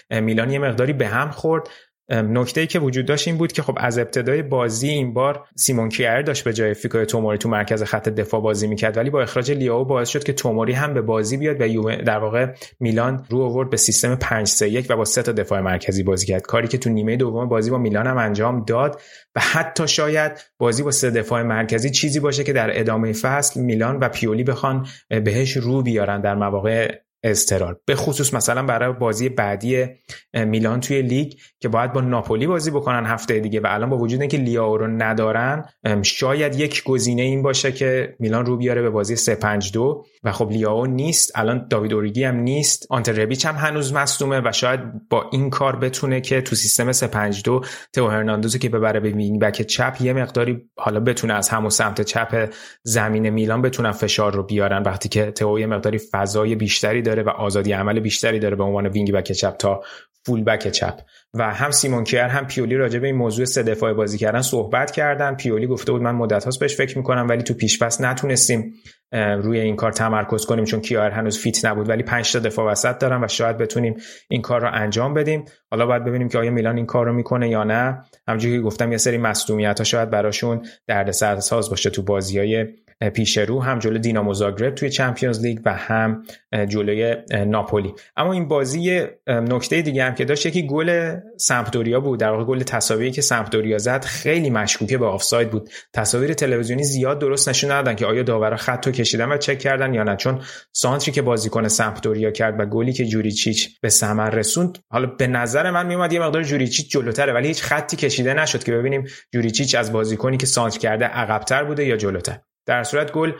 [0.10, 1.70] میلان یه مقداری به هم خورد.
[2.12, 5.90] نکته ای که وجود داشت این بود که خب از ابتدای بازی این بار سیمون
[5.90, 9.52] کیر داشت به جای فیکو توموری تو مرکز خط دفاع بازی می‌کرد ولی با اخراج
[9.52, 12.48] لیاو باعث شد که توموری هم به بازی بیاد و در واقع
[12.80, 16.26] میلان رو آورد به سیستم 5 3 1 و با سه تا دفاع مرکزی بازی
[16.26, 16.42] کرد.
[16.42, 19.02] کاری که تو نیمه دوم بازی با میلان هم انجام داد
[19.36, 23.98] و حتی شاید بازی با سه دفاع مرکزی چیزی باشه که در ادامه فصل میلان
[24.00, 29.85] و پیولی بخوان بهش رو بیارن در مواقع استرار به خصوص مثلا برای بازی بعدی
[30.34, 34.19] میلان توی لیگ که باید با ناپولی بازی بکنن هفته دیگه و الان با وجود
[34.22, 35.65] اینکه لیاو رو ندارن
[36.02, 40.85] شاید یک گزینه این باشه که میلان رو بیاره به بازی 352 و خب لیاو
[40.85, 45.49] نیست الان دیووک اوریگی هم نیست آنته ربیچ هم هنوز مصدومه و شاید با این
[45.49, 47.61] کار بتونه که تو سیستم 352
[47.94, 51.69] تئو هرناندز رو که ببره به wing back چپ یه مقداری حالا بتونه از همون
[51.69, 52.53] سمت چپ
[52.84, 57.30] زمین میلان بتونن فشار رو بیارن وقتی که تئو یه مقداری فضای بیشتری داره و
[57.30, 59.84] آزادی عمل بیشتری داره به عنوان wing back چپ تا
[60.26, 61.02] full back چپ.
[61.34, 64.91] و هم سیمون کیر هم پیولی راجع به این موضوع سه دفاع بازی کردن صحبت
[64.91, 65.35] کردن.
[65.35, 68.73] پیولی گفته بود من مدت هاست بهش فکر می‌کنم ولی تو پیش فصل نتونستیم
[69.14, 71.89] روی این کار تمرکز کنیم چون کیر هنوز fit نبود.
[71.89, 73.95] ولی 5 تا دفاع وسط دارن و شاید بتونیم
[74.30, 75.45] این کار رو انجام بدیم.
[75.72, 78.03] حالا باید ببینیم که آیا میلان این کار رو می‌کنه یا نه.
[78.27, 82.65] همونجوری که گفتم یه سری مصدومیت شاید براشون دردسر ساز باشه تو بازی
[83.10, 86.23] پیش رو هم جلوی دینامو زاگرب توی چمپیونز لیگ و هم
[86.68, 87.15] جلوی
[87.48, 87.94] ناپولی.
[88.18, 92.19] اما این بازی نکته دیگه هم که داشت یکی گل سمپدوریا بود.
[92.19, 95.69] در واقع گل تساوی که سمپدوریا زد خیلی مشکوکه به آفساید بود.
[95.94, 99.94] تصاویر تلویزیونی زیاد درست نشون ندادن که آیا داورا خط رو کشیدن و چک کردن
[99.94, 100.15] یا نه.
[100.15, 100.41] چون
[100.72, 105.72] سانتری که بازیکن سمپدوریا کرد و گلی که جوریچیچ به ثمر رسوند حالا به نظر
[105.72, 107.34] من میومد یه مقدار جوریچیچ جلوتره.
[107.34, 111.86] ولی هیچ خطی کشیده نشد که ببینیم جوریچیچ از بازیکنی که سانتر کرده عقبتر بوده
[111.86, 112.40] یا جلوتر.
[112.66, 113.32] در صورت گل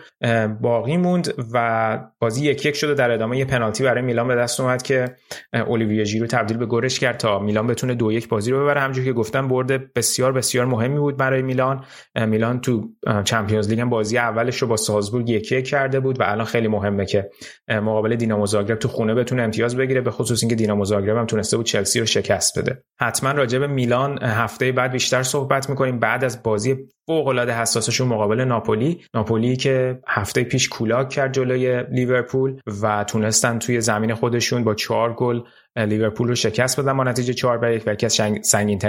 [0.62, 4.60] باقی موند و بازی یک یک شده در ادامه یه پنالتی برای میلان به دست
[4.60, 5.16] اومد که
[5.54, 8.82] اولیویا ژیرو تبدیل به گلش کرد تا میلان بتونه دو یک بازی رو ببره.
[8.82, 11.86] همونجوری که گفتم برد بسیار بسیار مهمی بود برای میلان.
[12.16, 12.90] میلان تو
[13.24, 16.68] چمپیونز لیگ هم بازی اولش رو با سالزبورگ یک یک کرده بود و الان خیلی
[16.68, 17.30] مهمه که
[17.70, 21.58] مقابل دینامو زاگرب تو خونه بتونه امتیاز بگیره به خصوص اینکه دینامو زاگرب هم تونسته
[21.58, 22.84] بود چلسی رو شکست بده.
[23.00, 26.00] حتما راجع به میلان هفته بعد بیشتر صحبت می‌کنیم.
[26.00, 26.78] بعد از بازی
[27.08, 33.60] فوق العاده حساسشون مقابل ناپولی ناپولی که هفته پیش کولاک کرد جلوی لیورپول و تونستن
[33.60, 35.42] توی زمین خودشون با چهار گل
[35.76, 38.16] لیورپول رو شکست بدن با نتیجه 4 بر 1 و یکی از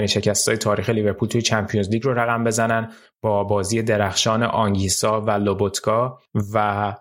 [0.07, 2.93] شکست های تاریخ لیورپول توی Champions League رو رقم بزنن
[3.23, 6.19] با بازی درخشان آنگیسا و لوبوتکا
[6.55, 6.95] و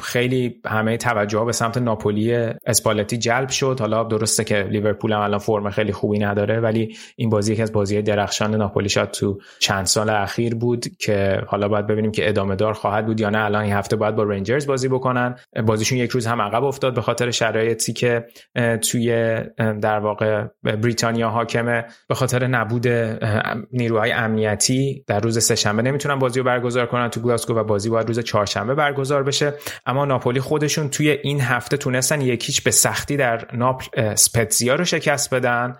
[0.00, 2.34] خیلی همه توجه به سمت ناپولی
[2.66, 3.76] اسپالتی جلب شد.
[3.80, 7.72] حالا درسته که لیورپول هم الان فرم خیلی خوبی نداره ولی این بازی یکی از
[7.72, 12.56] بازی درخشان ناپولی شد تو چند سال اخیر بود که حالا باید ببینیم که ادامه
[12.56, 13.44] دار خواهد بود یا نه.
[13.44, 15.36] الان این هفته باید با رنجرز بازی بکنن.
[15.66, 18.26] بازیشون یک روز هم عقب افتاد به خاطر شرایطی که
[18.90, 22.86] توی در واقع بریتانیا حاکمه به خاطر نبود
[23.72, 28.08] نیروهای امنیتی در روز سهشنبه نمی‌تونن بازی رو برگزار کنن تو گلاسگو و بازی باید
[28.08, 29.51] روز چهارشنبه برگزار بشه.
[29.86, 35.34] اما ناپولی خودشون توی این هفته تونستن یکیچ به سختی در ناپل اسپتزیا رو شکست
[35.34, 35.76] بدن.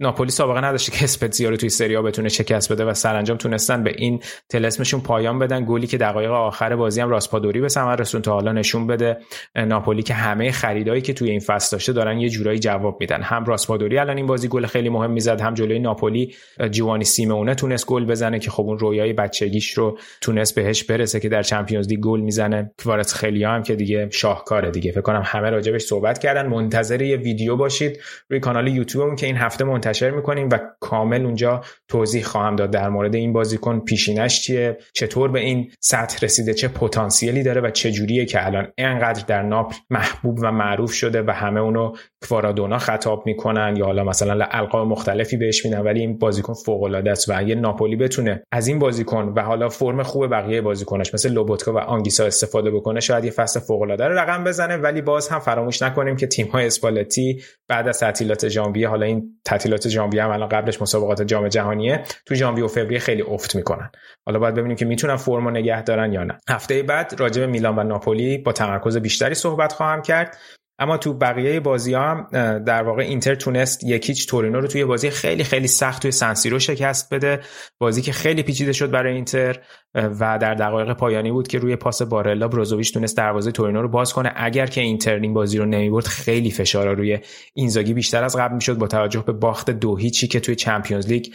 [0.00, 3.92] ناپولی سابقه نداشته که اسپتزیا رو توی سریا بتونه شکست بده و سرانجام تونستن به
[3.96, 5.64] این تلسمشون پایان بدن.
[5.64, 9.18] گلی که دقایق آخر بازی هم راسپادوری به ثمر رسون تا حالا نشون بده.
[9.56, 13.22] ناپولی که همه خریدایی که توی این فصل داشته دارن یه جورایی جواب میدن.
[13.22, 16.34] هم راسپادوری الان این بازی گل خیلی مهم می‌زد هم جلوی ناپولی
[16.70, 21.28] جوانی سیمونه تونست گل بزنه که خب اون رویای بچگیش رو تونست بهش برسه که
[21.28, 22.72] در چمپیونز لیگ گل می‌زنه.
[22.84, 24.90] کوارتز خیلی هم که دیگه شاهکاره دیگه.
[24.92, 26.46] فکر کنم همه راجبش صحبت کردن.
[26.46, 31.60] منتظر یه ویدیو باشید روی کانال یوتیوبمون که این هفته منتشر می‌کنیم و کامل اونجا
[31.88, 36.68] توضیح خواهم داد در مورد این بازیکن پیشینش چیه چطور به این سطح رسیده چه
[36.68, 41.30] پتانسیلی داره و چه جوریه که الان انقدر در ناپل محبوب و معروف شده و
[41.30, 41.92] همه اونو
[42.28, 47.10] کوارادونا خطاب می‌کنن یا حالا مثلا القاب مختلفی بهش میدن ولی این بازیکن فوق العاده
[47.10, 51.32] است و اگه ناپولی بتونه از این بازیکن و حالا فرم خوب بقیه بازیکنش مثل
[51.32, 55.28] لوبوتکا و آنگیسا استفاده بکنه شاید یه فصل فوق العاده رو رقم بزنه ولی باز
[55.28, 60.24] هم فراموش نکنیم که تیم های اسپالتی بعد از تعطیلات ژانویه حالا این تعطیلات ژانویه
[60.24, 63.90] هم الان قبلش مسابقات جام جهانیه تو ژانویه و فوریه خیلی افت می‌کنن.
[64.26, 66.38] حالا باید ببینیم که می‌تونن فرم نگه دارن یا نه.
[66.48, 70.36] هفته بعد راجع به میلان و ناپولی با تمرکز بیشتری صحبت خواهم کرد.
[70.78, 72.26] اما تو بقیه بازی هم
[72.66, 77.14] در واقع اینتر تونست یکیچ تورینو رو توی بازی خیلی خیلی سخت توی سنسیرو شکست
[77.14, 77.40] بده.
[77.80, 79.60] بازی که خیلی پیچیده شد برای اینتر.
[79.94, 84.12] و در دقایق پایانی بود که روی پاس بارلا بروزوویچ تونست دروازه تورینو رو باز
[84.12, 84.32] کنه.
[84.36, 87.18] اگر که اینتر این بازی رو نمی‌برد خیلی فشار روی
[87.54, 88.78] اینزاگی بیشتر از قبل می‌شد.
[88.78, 91.26] با توجه به باخت دو هیچی که توی Champions League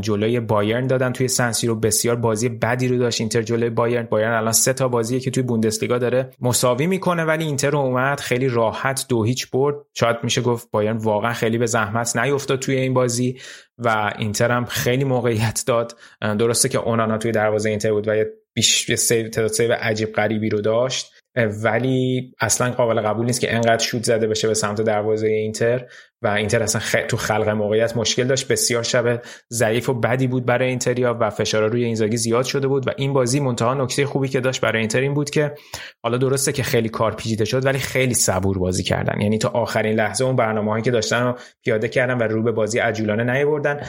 [0.00, 4.08] جلوی بایرن دادن توی سن سیرو بسیار بازی بدی رو داشت اینتر جلوی بایرن.
[4.10, 8.48] بایرن الان سه تا بازیه که توی بوندسلیگا داره مساوی می‌کنه ولی اینتر اومد خیلی
[8.48, 9.76] راحت دو هیچ برد.
[9.94, 13.38] شاید میشه گفت بایرن واقعا خیلی به زحمت نیافتاد توی این بازی.
[13.78, 15.98] و اینتر هم خیلی موقعیت داد.
[16.20, 20.48] درسته که اونانا توی دروازه اینتر بود و یه بیش سیو تعداد سیو عجیب غریبی
[20.48, 21.12] رو داشت.
[21.62, 25.86] ولی اصلا قابل قبول نیست که انقدر شوت زده بشه به سمت دروازه اینتر.
[26.22, 26.96] و اینتر اصلا خ...
[27.08, 28.48] تو خلق موقعیت مشکل داشت.
[28.48, 29.22] بسیار شب
[29.52, 33.12] ضعیف و بدی بود برای اینتریا و فشار روی اینزاگی زیاد شده بود و این
[33.12, 35.54] بازی منتها نکته خوبی که داشت برای اینتر این بود که
[36.02, 39.20] حالا درسته که خیلی کار پیچیده شد ولی خیلی صبور بازی کردن.
[39.20, 41.34] یعنی تا آخرین لحظه اون برنامه‌هایی که داشتن رو
[41.64, 43.80] پیاده کردن و رو به بازی عجولانه نیاوردن.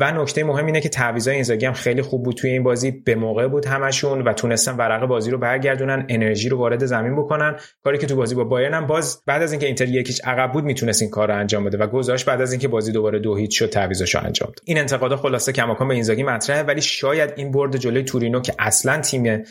[0.00, 2.90] و نکته مهم اینه که تعویضای اینزاگی هم خیلی خوب بود توی این بازی.
[2.90, 7.56] به موقع بود همشون و تونستن ورق بازی رو برگردونن انرژی رو وارد زمین بکنن.
[7.84, 10.64] کاری که تو بازی با بایرن هم باز بعد از اینکه اینتر یکیش عقب بود
[10.64, 11.75] می‌تونست این کار رو انجام بده.
[11.76, 14.60] و گذاشت بعد از اینکه بازی دوباره دو هیچ شد تعویضش انجام داد.
[14.64, 19.00] این انتقادا خلاصه کماکان به اینزاگی مطرحه ولی شاید این برد جلوی تورینو که اصلا
[19.00, 19.44] تیم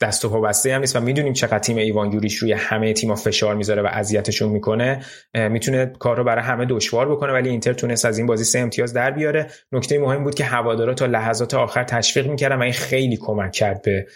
[0.00, 3.54] دست و بسته هم نیست و می‌دونیم چقدر تیم ایوان یوریش روی همه تیم‌ها فشار
[3.54, 5.04] می‌ذاره و اذیتشون می‌کنه
[5.34, 8.92] می‌تونه کار رو برای همه دشوار بکنه ولی اینتر تونست از این بازی سه امتیاز
[8.92, 9.46] در بیاره.
[9.72, 13.82] نکته مهم بود که هوادارا تا لحظات آخر تشویق می‌کردن و این خیلی کمک کرد
[13.82, 14.06] به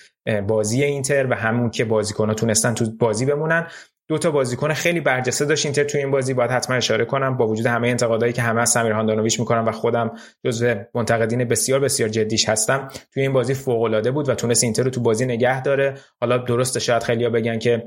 [0.40, 3.66] بازی اینتر و همون که بازیکن‌ها تونستن تو بازی بمونن.
[4.10, 6.34] دو تا بازیکن خیلی برجسته داشت اینتر تو این بازی.
[6.34, 9.72] باید حتما اشاره کنم با وجود همه انتقادایی که همه از سمیر هاندانویچ می‌کنن و
[9.72, 10.12] خودم
[10.44, 14.82] جزو منتقدین بسیار بسیار جدیش هستم توی این بازی فوق العاده بود و تونست اینتر
[14.82, 15.94] رو تو بازی نگه داره.
[16.20, 17.84] حالا درسته شاید خیلیا بگن که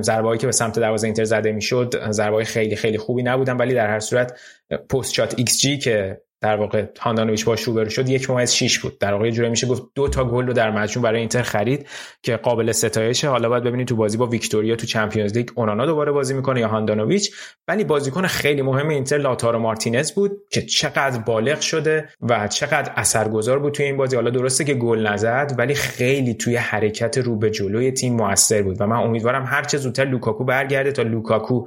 [0.00, 3.86] ضربه‌ای که به سمت دروازه اینتر زده می‌شد ضربه‌ای خیلی خیلی خوبی نبودن ولی در
[3.86, 4.40] هر صورت
[4.90, 8.98] post-shot xG که در واقع هاندانویچ باش روبرو شد یک ممیز 6 بود.
[8.98, 11.86] در واقع جوری میشه گفت دو تا گل رو در مجموع برای اینتر خرید
[12.22, 16.12] که قابل ستایشه حالا باید ببینید تو بازی با ویکتوریا تو Champions League اونانا دوباره
[16.12, 17.30] بازی می‌کنه یا هاندانویچ.
[17.68, 23.58] ولی بازیکن خیلی مهم اینتر لاتارو مارتینز بود که چقدر بالغ شده و چقدر اثرگذار
[23.58, 24.16] بود توی این بازی.
[24.16, 28.80] حالا درسته که گل نزد ولی خیلی توی حرکت رو به جلوی تیم موثر بود.
[28.80, 31.64] و من امیدوارم هر چه زودتر لوکاکو برگرده تا لوکاکو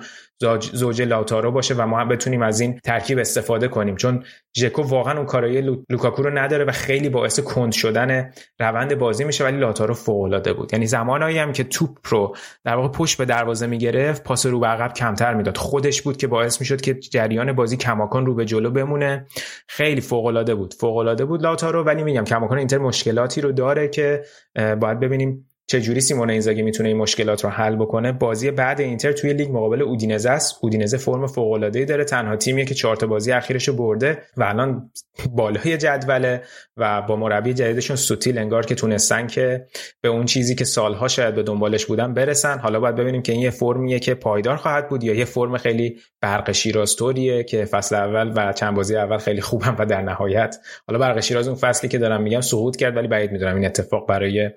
[0.74, 3.96] زوج لاتارو باشه و ما هم بتونیم از این ترکیب استفاده کنیم.
[3.96, 4.24] چون
[4.58, 9.44] ژکو واقعا اون کارایی لوکاکو رو نداره و خیلی باعث کند شدن روند بازی میشه
[9.44, 10.74] ولی لاتارو فوق العاده بود.
[10.74, 12.36] یعنی زمانایی هم که توپ رو
[12.66, 15.58] در واقع پشت به دروازه می‌گرفت پاس رو به عقب کمتر می‌داد.
[15.58, 19.26] خودش بود که باعث می‌شد که جریان بازی کماکان رو به جلو بمونه.
[19.68, 20.74] خیلی فوق العاده بود.
[20.74, 24.24] فوق العاده بود لاتارو ولی میگم کماکان اینتر مشکلاتی رو داره که
[24.56, 29.34] باید ببینیم چجوری سیمون اینزاگی می‌تونه این مشکلات رو حل بکنه؟ بازی بعد اینتر توی
[29.34, 30.60] لیگ مقابل اودینزه است.
[30.62, 32.04] اودینزه فرم فوق العاده داره.
[32.04, 34.92] تنها تیمیه که چهار تا بازی اخیرش برده و الان
[35.32, 36.42] بالای جدوله
[36.78, 39.66] و با مربی جدیدشون سوتیل انگار که تونستن که
[40.02, 42.60] به اون چیزی که سالها شاید به دنبالش بودن برسن.
[42.60, 45.98] حالا باید ببینیم که این یه فرمیه که پایدار خواهد بود یا یه فرم خیلی
[46.22, 50.58] برق شیرازطوریه که فصل اول و چند بازی اول خیلی خوبم و در نهایت.
[50.88, 54.08] حالا برق شیراز اون فصلی که دارم میگم سقوط کرد ولی بعید می‌دونم این اتفاق
[54.08, 54.50] برای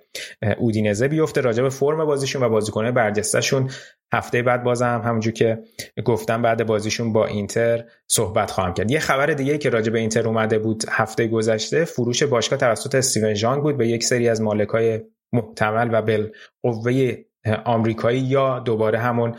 [0.59, 3.71] اودینزه بیفته راجع به فرم بازیشون و بازیکن‌های برجستهشون.
[4.13, 5.59] هفته بعد بازم همونجور که
[6.05, 8.91] گفتم بعد بازیشون با اینتر صحبت خواهم کرد.
[8.91, 13.35] یه خبر دیگه که راجع به اینتر اومده بود هفته گذشته فروش باشگاه توسط استیون
[13.35, 15.01] ژانگ بود به یک سری از مالکای
[15.33, 17.15] محتمل و بالقوه
[17.65, 19.35] آمریکایی یا دوباره همون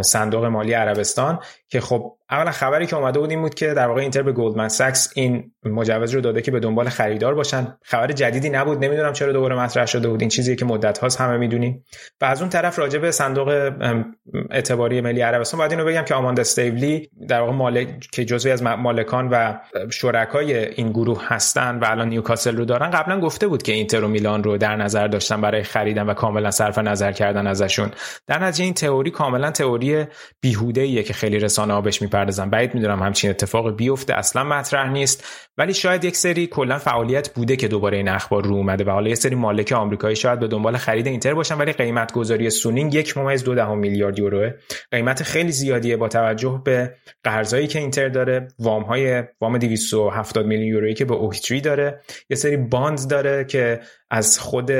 [0.00, 4.00] صندوق مالی عربستان که خب اولا خبری که اومده بود این بود که در واقع
[4.00, 7.76] اینتر به گلدمن ساکس این مجوز رو داده که به دنبال خریدار باشن.
[7.82, 10.20] خبر جدیدی نبود نمی‌دونم چرا دوباره مطرح شده بود.
[10.20, 11.84] این چیزی که مدت هاست همه می‌دونیم.
[12.20, 13.72] و از اون طرف راجع به صندوق
[14.50, 18.62] اعتباری ملی عربستان باید اینو بگم که آماندا استیولی در واقع مالک که جزوی از
[18.62, 19.54] مالکان و
[19.90, 24.08] شرکای این گروه هستن و الان نیوکاسل رو دارن قبلا گفته بود که اینتر و
[24.08, 27.90] میلان رو در نظر داشتن برای خریدن و کاملا صرف نظر کردن ازشون.
[28.26, 30.04] در نتیجه این تئوری کاملا تئوری
[30.40, 34.90] بیهوده ایه که خیلی رسانه ها بهش بپردازن بعید می‌دونم همچین اتفاق بیفته اصلا مطرح
[34.90, 35.24] نیست.
[35.58, 39.08] ولی شاید یک سری کلا فعالیت بوده که دوباره این اخبار رو اومده و حالا
[39.08, 43.18] یه سری مالک آمریکایی شاید به دنبال خرید اینتر باشن ولی قیمت گذاری سونینگ یک
[43.18, 44.50] ممیز دو دهم میلیارد یوروه.
[44.90, 50.68] قیمت خیلی زیادیه با توجه به قرضایی که اینتر داره وام های وام 270 میلیون
[50.68, 52.00] یورویی که به اوکتری داره.
[52.30, 54.70] یه سری bond داره که از خود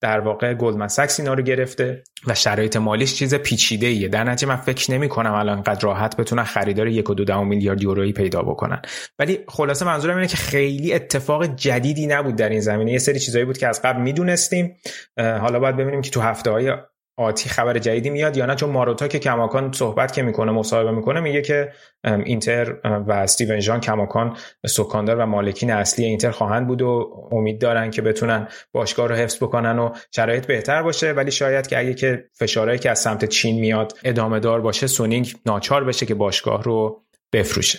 [0.00, 4.48] در واقع گلدمن ساکس اینا رو گرفته و شرایط مالیش چیز پیچیده ایه در نتیجه
[4.48, 8.42] من فکر نمی کنم الان انقدر راحت بتونن خریدار یک و دو میلیارد یورویی پیدا
[8.42, 8.82] بکنن.
[9.18, 12.92] ولی خلاصه منظورم اینه که خیلی اتفاق جدیدی نبود در این زمینه.
[12.92, 14.76] یه سری چیزایی بود که از قبل می‌دونستیم.
[15.16, 16.72] حالا باید ببینیم که تو هفته های
[17.18, 21.20] آتی خبر جدیدی میاد یا نه؟ چون ماروتا که کماکان صحبت که می‌کنه مصاحبه می‌کنه
[21.20, 21.72] میگه که
[22.04, 24.36] اینتر و استیون ژانگ کماکان
[24.66, 29.36] سکاندار و مالکین اصلی اینتر خواهند بود و امید دارن که بتونن باشگاه رو حفظ
[29.36, 31.12] بکنن و شرایط بهتر باشه.
[31.12, 35.34] ولی شاید که اگه که فشارهایی که از سمت چین میاد ادامه دار باشه سونینگ
[35.46, 37.78] ناچار بشه که باشگاه رو بفروشه.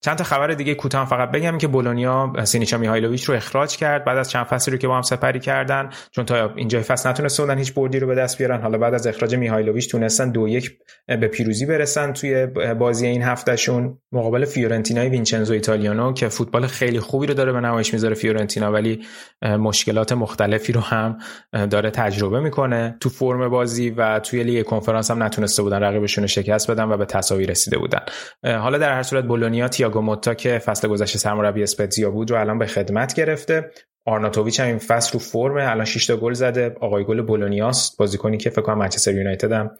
[0.00, 4.18] چند تا خبر دیگه کوتاه فقط بگم که بولونیا سینیشا میهایلوویچ رو اخراج کرد بعد
[4.18, 7.58] از چند فصلی رو که با هم سپری کردن چون تا اینجای فصل نتونسته بودن
[7.58, 8.62] هیچ بردی رو به دست بیارن.
[8.62, 12.46] حالا بعد از اخراج میهایلوویچ تونستن دو یک به پیروزی برسن توی
[12.78, 13.98] بازی این هفتهشون.
[14.12, 19.04] مقابل فیورنتینای وینچنزو ایتالیانو که فوتبال خیلی خوبی رو داره به نمایش می‌ذاره فیورنتینا ولی
[19.42, 21.18] مشکلات مختلفی رو هم
[21.52, 22.96] داره تجربه می‌کنه.
[23.00, 26.96] تو فرم بازی و توی لیگ کنفرانس هم نتونسته بودن رقیبشون رو شکست بدن و
[26.96, 28.00] به تساوی رسیده بودن.
[28.44, 32.58] حالا در هر صورت بولونیا تییاگو موتا که فصل گذشته سرمربی اسپتزیا بود رو الان
[32.58, 33.70] به خدمت گرفته.
[34.08, 35.70] آرناتوویچ هم این فصل رو فرمه.
[35.70, 36.74] الان 6 تا گل زده.
[36.80, 39.70] آقای گل بولونیاست بازیکنی که فکر کنم منچستر یونایتد هم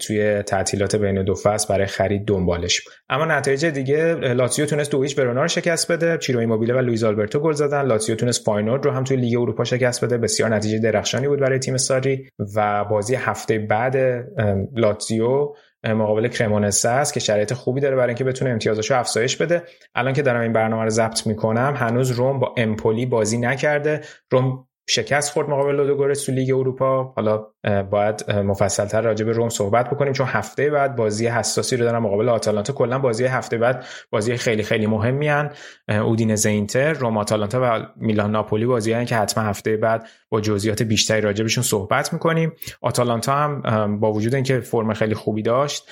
[0.00, 2.80] توی تعطیلات بین دو فصل برای خرید دنبالش.
[2.80, 6.18] بود اما نتایج دیگه لاتزیو تونست دو هیچ ورونا رو شکست بده.
[6.18, 7.82] چیرو ایموبیله و لوئیس آلبرتو گل زدن.
[7.82, 10.18] لاتزیو تونست فاینورد رو هم توی لیگ اروپا شکست بده.
[10.18, 12.28] بسیار نتیجه درخشانی بود برای تیم ساری.
[12.56, 13.96] و بازی هفته بعد
[14.76, 15.54] لاتزیو
[15.84, 19.62] مقابل کرمونسه است که شرایط خوبی داره برای اینکه بتونه امتیازاشو افزایش بده.
[19.94, 24.00] الان که دارم این برنامه رو ضبط می‌کنم هنوز روم با امپولی بازی نکرده.
[24.30, 27.12] روم شکست خورد مقابل لودوگورتس تو لیگ اروپا.
[27.16, 27.46] حالا
[27.90, 32.28] باید مفصلتر راجع به روم صحبت بکنیم چون هفته بعد بازی حساسی رو دارن مقابل
[32.28, 32.72] آتالانتا.
[32.72, 35.50] کلا بازی هفته بعد بازی خیلی خیلی مهمی ان
[35.88, 40.08] اودینزه اینتر روم آتالانتا و میلان ناپولی بازی که حتما هفته بعد
[40.40, 42.52] جزئیات بیشتری راجع بهشون صحبت می‌کنیم.
[42.80, 45.88] آتالانتا هم با وجود اینکه فرم خیلی خوبی داشت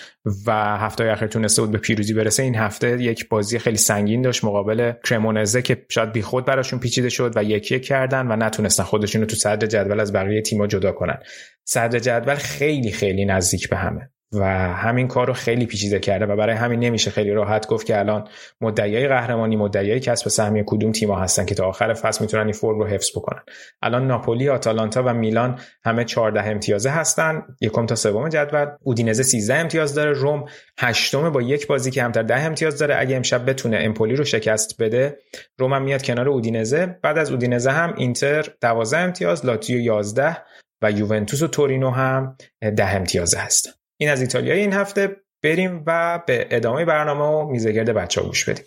[0.46, 4.44] و هفته اخیر تونسته بود به پیروزی برسه این هفته یک بازی خیلی سنگین داشت
[4.44, 9.20] مقابل کرمونزه که شاید بیخود براشون پیچیده شد و یک یک کردن و نتونستن خودشون
[9.20, 11.18] رو تو صدر جدول از بقیه تیم‌ها جدا کنن.
[11.64, 14.10] صدر جدول خیلی خیلی نزدیک به همه.
[14.40, 14.44] و
[14.74, 18.28] همین کار رو خیلی پیچیده کرده و برای همین نمیشه خیلی راحت گفت که الان
[18.61, 22.78] مدعیای قهرمانی مدعیای کسب سهمیه کدوم تیم‌ها هستن که تا آخر فصل می‌تونن این فرم
[22.78, 23.43] رو حفظ بکنن.
[23.82, 27.43] الان ناپولی آتالانتا و میلان همه 14 امتیازه هستن.
[27.61, 28.66] یکم تا سوم جدول.
[28.81, 30.12] اودینزه 13 امتیاز داره.
[30.12, 30.44] روم
[30.78, 32.97] هشتم با یک بازی که همتر 10 امتیاز داره.
[32.98, 35.19] اگه امشب بتونه امپولی رو شکست بده
[35.59, 36.98] روم هم میاد کنار اودینزه.
[37.02, 40.36] بعد از اودینزه هم اینتر 12 امتیاز لاتیو 11
[40.82, 42.36] و یوونتوس و تورینو هم
[42.77, 43.70] ده امتیازه هستن.
[44.05, 45.16] این از ایتالیای این هفته.
[45.43, 48.64] بریم و به ادامه برنامه و میزگرد بچه ها گوش بدیم.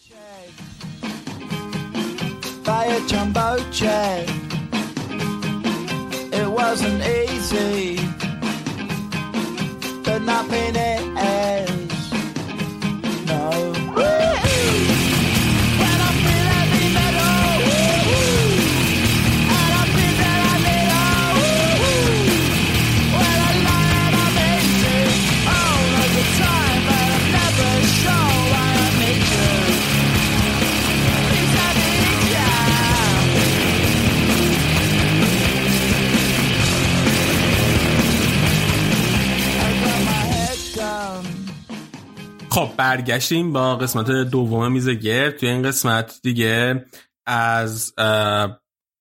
[42.58, 45.38] خب برگشتیم با قسمت دوم میز گرد.
[45.38, 46.86] توی این قسمت دیگه
[47.26, 47.94] از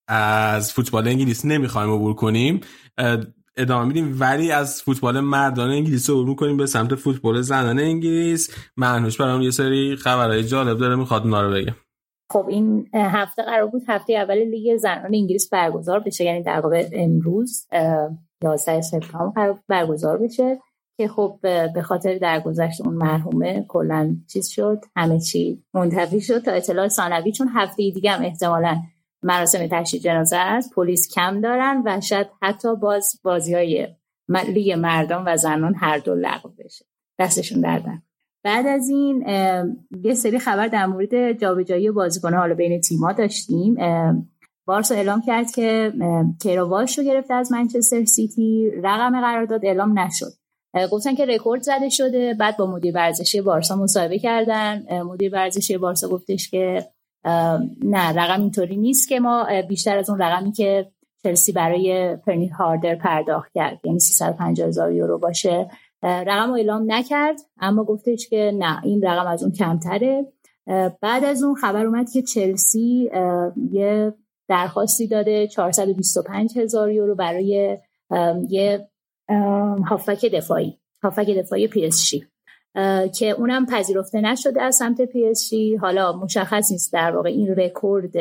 [0.08, 2.60] از فوتبال انگلیس نمی‌خوایم عبور کنیم.
[3.56, 4.16] ادامه میدیم.
[4.20, 8.50] ولی از فوتبال مردان انگلیس عبور کنیم به سمت فوتبال زنان انگلیس.
[8.76, 11.74] منوش برام یه سری خبرهای جالب داره می‌خواد اونا رو بگم
[12.32, 16.24] خب این هفته قرار بود هفته اول لیگ زنان انگلیس برگزار بشه.
[16.24, 17.66] یعنی در واقع امروز
[18.42, 20.58] 11 سپتامبر برگزار بشه.
[20.98, 21.38] که خب
[21.74, 27.32] به خاطر درگذشت اون مرحومه کلا چیز شد همه چی منتفی شد تا اطلاع ثانوی
[27.32, 28.76] چون هفته دیگه هم احتمالا
[29.22, 30.74] مراسم تشییع جنازه است.
[30.74, 33.88] پلیس کم دارن و شاید حتی باز بازی های
[34.48, 36.84] لیگ مردان و زنان هر دو لغو بشه.
[37.18, 38.02] دستشون دردن
[38.44, 39.24] بعد از این
[40.02, 43.76] یه سری خبر در مورد جابجایی بازیکن‌ها حالا بین تیم‌ها داشتیم.
[44.66, 45.92] بارسا اعلام کرد که
[46.42, 50.32] کیرواش رو گرفته از منچستر سیتی رقم قرارداد اعلام نشد.
[50.92, 52.34] گفتن که رکورد زده شده.
[52.34, 55.02] بعد با مدیر ورزشی بارسا مصاحبه کردن.
[55.02, 56.86] مدیر ورزشی بارسا گفتش که
[57.84, 60.90] نه رقم اینطوری نیست که ما بیشتر از اون رقمی که
[61.22, 63.80] چلسی برای پرنی هاردر پرداخت کرد.
[63.84, 65.70] یعنی 350 هزار یورو باشه.
[66.02, 70.26] رقم رو اعلام نکرد اما گفتش که نه این رقم از اون کمتره.
[71.00, 73.10] بعد از اون خبر اومد که چلسی
[73.70, 74.14] یه
[74.48, 77.78] درخواستی داده 425 هزار یورو برای
[78.48, 78.88] یه
[79.88, 80.78] هافک دفاعی.
[81.02, 82.14] هافک دفاعی پی اس
[83.18, 85.50] که اونم پذیرفته نشده از سمت پی اس
[85.80, 88.12] حالا مشخص نیست در واقع این رکورد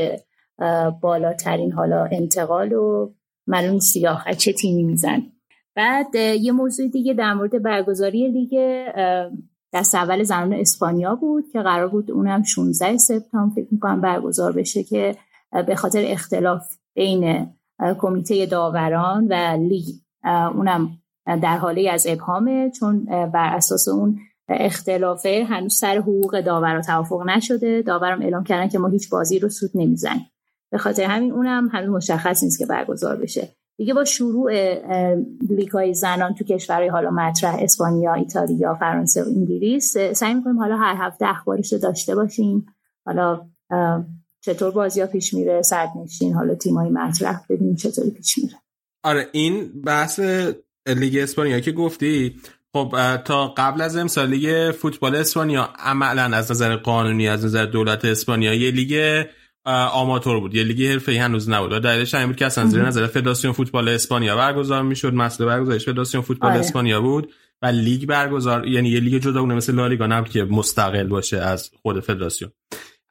[1.02, 3.14] بالاترین حالا انتقال و
[3.48, 5.23] معلوم سیاه چه تیمی میزن
[5.76, 8.86] بعد یه موضوع دیگه در مورد برگزاری لیگ
[9.73, 14.84] دست اول زنان اسپانیا بود که قرار بود اونم 16 سپتامبر فکر می‌کنم برگزار بشه
[14.84, 15.15] که
[15.68, 17.48] به خاطر اختلاف بین
[17.99, 19.86] کمیته داوران و لیگ.
[20.26, 24.20] اونم در حاله از ابهامه چون بر اساس اون
[24.50, 27.82] اختلافه هنوز سر حقوق داور توافق نشده.
[27.82, 30.26] داورم اعلام کردن که ما هیچ بازی رو سود نمی‌زنیم.
[30.72, 33.50] به خاطر همین اونم هنوز مشخص نیست که برگزار بشه.
[33.78, 34.52] دیگه با شروع
[35.50, 40.78] لیگ های زنان تو کشورهای حالا مطرح اسپانیا ایتالیا فرانسه و انگلیس سعی می‌کنیم حالا
[40.78, 42.66] هر هفته اخبارش رو داشته باشیم.
[43.06, 43.42] حالا
[44.42, 45.62] چطور بازی ها پیش میره
[46.04, 48.56] نشین حالا های مطرح ببینیم چطوری پیش میره.
[49.06, 50.19] آره این بحث
[50.88, 52.36] لیگ اسپانیا که گفتی
[52.73, 58.06] خب تا قبل از امسال لیگ فوتبال اسپانیا عملا از نظر قانونی از نظر دولت
[58.06, 59.23] اسپانیا یه لیگ
[59.65, 63.07] آماتور بود یه لیگ حرفه‌ای هنوز نبود و دلیلش این بود که اصلا زیر نظر
[63.07, 66.60] فدراسیون فوتبال اسپانیا برگزار می‌شد مسئله برگزارش فدراسیون فوتبال آره.
[66.60, 71.38] اسپانیا بود و لیگ برگزار یعنی یه لیگ جداگونه مثل لالیگا نبود که مستقل باشه
[71.38, 72.52] از خود فدراسیون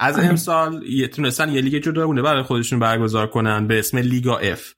[0.00, 0.26] از آره.
[0.26, 4.74] امسال تونستن یه لیگ جداگونه برای خودشون برگزار کنن به اسم لیگا اف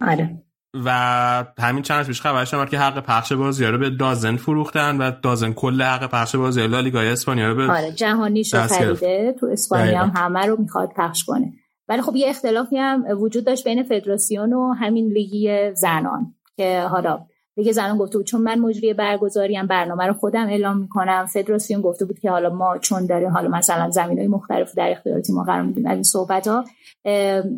[0.00, 0.42] آره.
[0.84, 5.10] و همین چند پیش خبر شد که حق پخش بازی رو به دازن فروختن و
[5.22, 9.34] دازن کل حق پخش بازی لالیگا اسپانیا رو به آره جهانی شو خریده.
[9.40, 11.52] تو اسپانیا هم همه رو می‌خواد پخش کنه.
[11.88, 17.26] ولی خب یه اختلافی هم وجود داشت بین فدراسیون و همین لیگی زنان که حالا
[17.56, 21.26] دیگه زنان گفته بود چون من مجری برگزاریم برنامه رو خودم اعلام می‌کنم.
[21.26, 25.22] فدراسیون گفته بود که حالا ما چون داره حالا مثلا زمین های مختلف در اختیار
[25.34, 26.64] ما قرار میدیم از این صحبت ها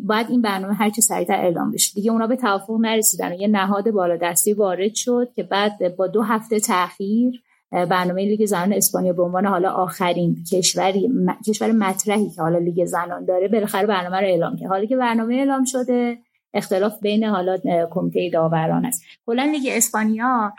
[0.03, 1.93] باید این برنامه هر چه سریعتر اعلام بشه.
[1.95, 6.07] دیگه اونا به توافق نرسیدن و یه نهاد بالا دستی وارد شد که بعد با
[6.07, 7.41] دو هفته تاخیر
[7.71, 11.11] برنامه لیگ زنان اسپانیا به عنوان حالا آخرین کشوری
[11.47, 14.69] کشور مطرحی که حالا لیگ زنان داره بالاخره برنامه رو اعلام کرد.
[14.69, 16.17] حالا که برنامه اعلام شده
[16.55, 17.57] اختلاف بین حالا
[17.91, 19.03] کمیته داوران است.
[19.25, 20.53] کلا لیگ اسپانیا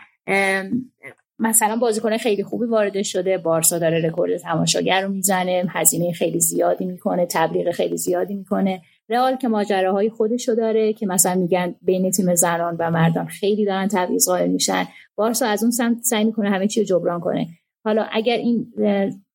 [1.39, 6.85] مثلا بازیکن خیلی خوبی وارد شده بارسا داره رکورد تماشاگر رو می‌زنه هزینه خیلی زیادی
[6.85, 8.81] می‌کنه تبلیغ خیلی زیادی می‌کنه.
[9.09, 13.87] رئال که ماجراهای خودشو داره که مثلا میگن بین تیم زنان و مردان خیلی دارن
[13.87, 14.87] تبعیض قائل میشن.
[15.15, 17.47] بارسا از اون سمت سعی می‌کنه همه چی رو جبران کنه.
[17.85, 18.73] حالا اگر این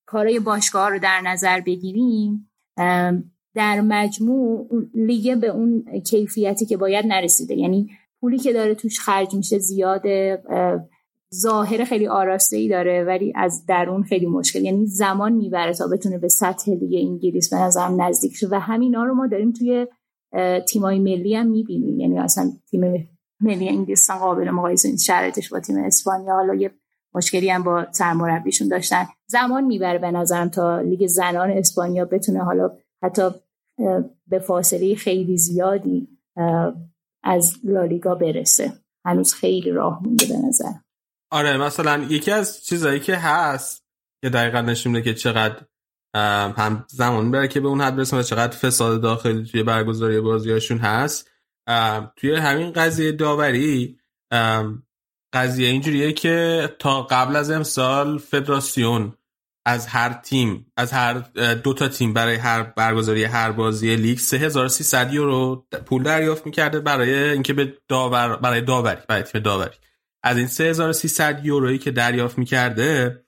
[0.06, 2.50] کارای باشگاه رو در نظر بگیریم
[3.54, 7.54] در مجموع لیگ به اون کیفیتی که باید نرسیده.
[7.54, 10.42] یعنی پولی که داره توش خرج میشه زیاده
[11.34, 14.62] ظاهر خیلی آراسته ای داره ولی از درون خیلی مشکل.
[14.64, 18.48] یعنی زمان می‌بره تا بتونه به سطح لیگ انگلیس به نظرم نزدیک شه.
[18.50, 19.86] و همینا رو ما داریم توی
[20.68, 22.00] تیمای ملی هم می‌بینیم.
[22.00, 23.08] یعنی اصلا تیم
[23.40, 25.04] ملی انگلیس قابل مقایسه نیست.
[25.04, 26.70] شرایطش با تیم اسپانیا حالا یه
[27.14, 29.04] مشکلی هم با سرمربیشون داشتن.
[29.26, 32.70] زمان می‌بره به نظرم تا لیگ زنان اسپانیا بتونه حالا
[33.02, 33.22] حتی
[34.26, 36.08] به فاصله خیلی زیادی
[37.24, 38.72] از لالیگا برسه.
[39.06, 40.72] هنوز خیلی راه مونده به نظر.
[41.30, 43.84] آره مثلا یکی از چیزایی که هست
[44.22, 45.66] که دقیقا نشون که چقدر
[46.56, 51.30] هم زمان بره که به اون حد برسه چقدر فساد داخل توی برگزاری بازیاشون هست.
[52.16, 53.98] توی همین قضیه داوری
[55.34, 59.16] قضیه اینجوریه که تا قبل از امسال فدراسیون
[59.66, 61.12] از هر تیم از هر
[61.54, 67.14] دو تا تیم برای هر برگزاری هر بازی لیگ 3300 یورو پول دریافت می‌کرده برای
[67.14, 69.76] اینکه به داور برای داوری برای تیم داوری.
[70.22, 73.24] از این 3300 یورویی که دریافت می‌کرده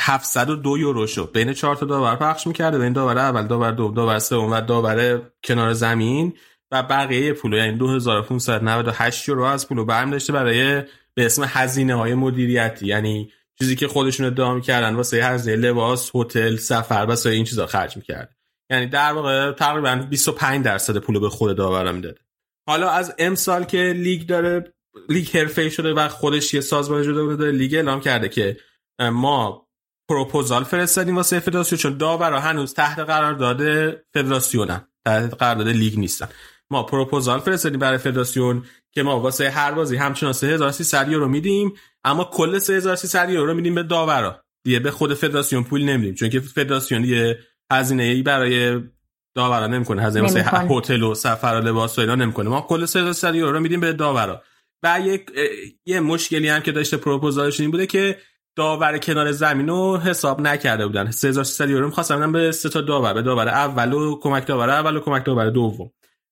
[0.00, 2.78] 702 یورو شد بین چهار تا داور پخش می‌کرده.
[2.78, 6.32] بین داور اول داور دوم داور سوم و داور کنار زمین
[6.72, 10.82] و بقیه پول یعنی 2598 یورو از پول برمی داشته برای
[11.14, 12.86] به اسم هزینه های مدیریتی.
[12.86, 17.96] یعنی چیزی که خودشون ادعا می‌کردن واسه هزینه لباس هتل سفر واسه این چیزا خرج
[17.96, 18.36] می‌کرد.
[18.70, 22.20] یعنی در واقع تقریبا 25 درصد پول به خود داورا می‌داده
[22.68, 24.72] حالا از امسال که لیگ داره
[25.08, 28.56] لیگ حرفه‌ای شده و خودش یه سازمان جدا داره لیگ اعلام کرده که
[29.00, 29.68] ما
[30.08, 36.28] پروپوزال فرستادیم واسه فدراسیون چون داورا هنوز تحت قرارداد فدراسیونن تحت قرارداد لیگ نیستن.
[36.70, 41.72] ما پروپوزال فرستادیم برای فدراسیون که ما واسه هر بازی همچنان 3300 یورو میدیم
[42.04, 44.42] اما کل 3300 یورو میدیم به داورا.
[44.64, 47.38] دیگه به خود فدراسیون پول نمیدیم چون که فدراسیون یه
[47.72, 48.80] هزینه ای برای
[49.36, 50.02] داورا نمی‌کنه.
[50.02, 52.48] هزینه واسه هتل و سفر و لباس و اینا نمی‌کنه.
[52.48, 54.42] ما کل 3300 یورو میدیم به داورا.
[54.82, 55.30] و یک
[55.86, 58.18] یه مشکلی هم که داشته پروپوزالش این بوده که
[58.56, 61.10] داور کنار زمین رو حساب نکرده بودن.
[61.10, 65.00] 3300 یورو می‌خواستن به سه تا داور به داور اول و کمک داور اول و
[65.00, 65.90] کمک داور دوم.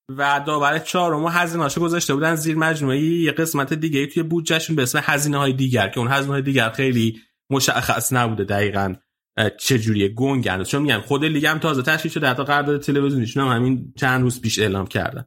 [0.09, 5.01] و داور چهارم هزینه‌اشو گذاشته بودن زیر مجموعه یه قسمت دیگه توی بودجهشون به اسم
[5.03, 7.21] هزینه های دیگر که اون هزینه های دیگر خیلی
[7.51, 8.95] مشخص نبوده دقیقا
[9.59, 10.65] چه جوریه گنگن.
[10.65, 14.41] چون میگن خود لیگ هم تازه تشکیل شده حتی قرارداد تلویزیونیشون هم همین چند روز
[14.41, 15.25] پیش اعلام کردن.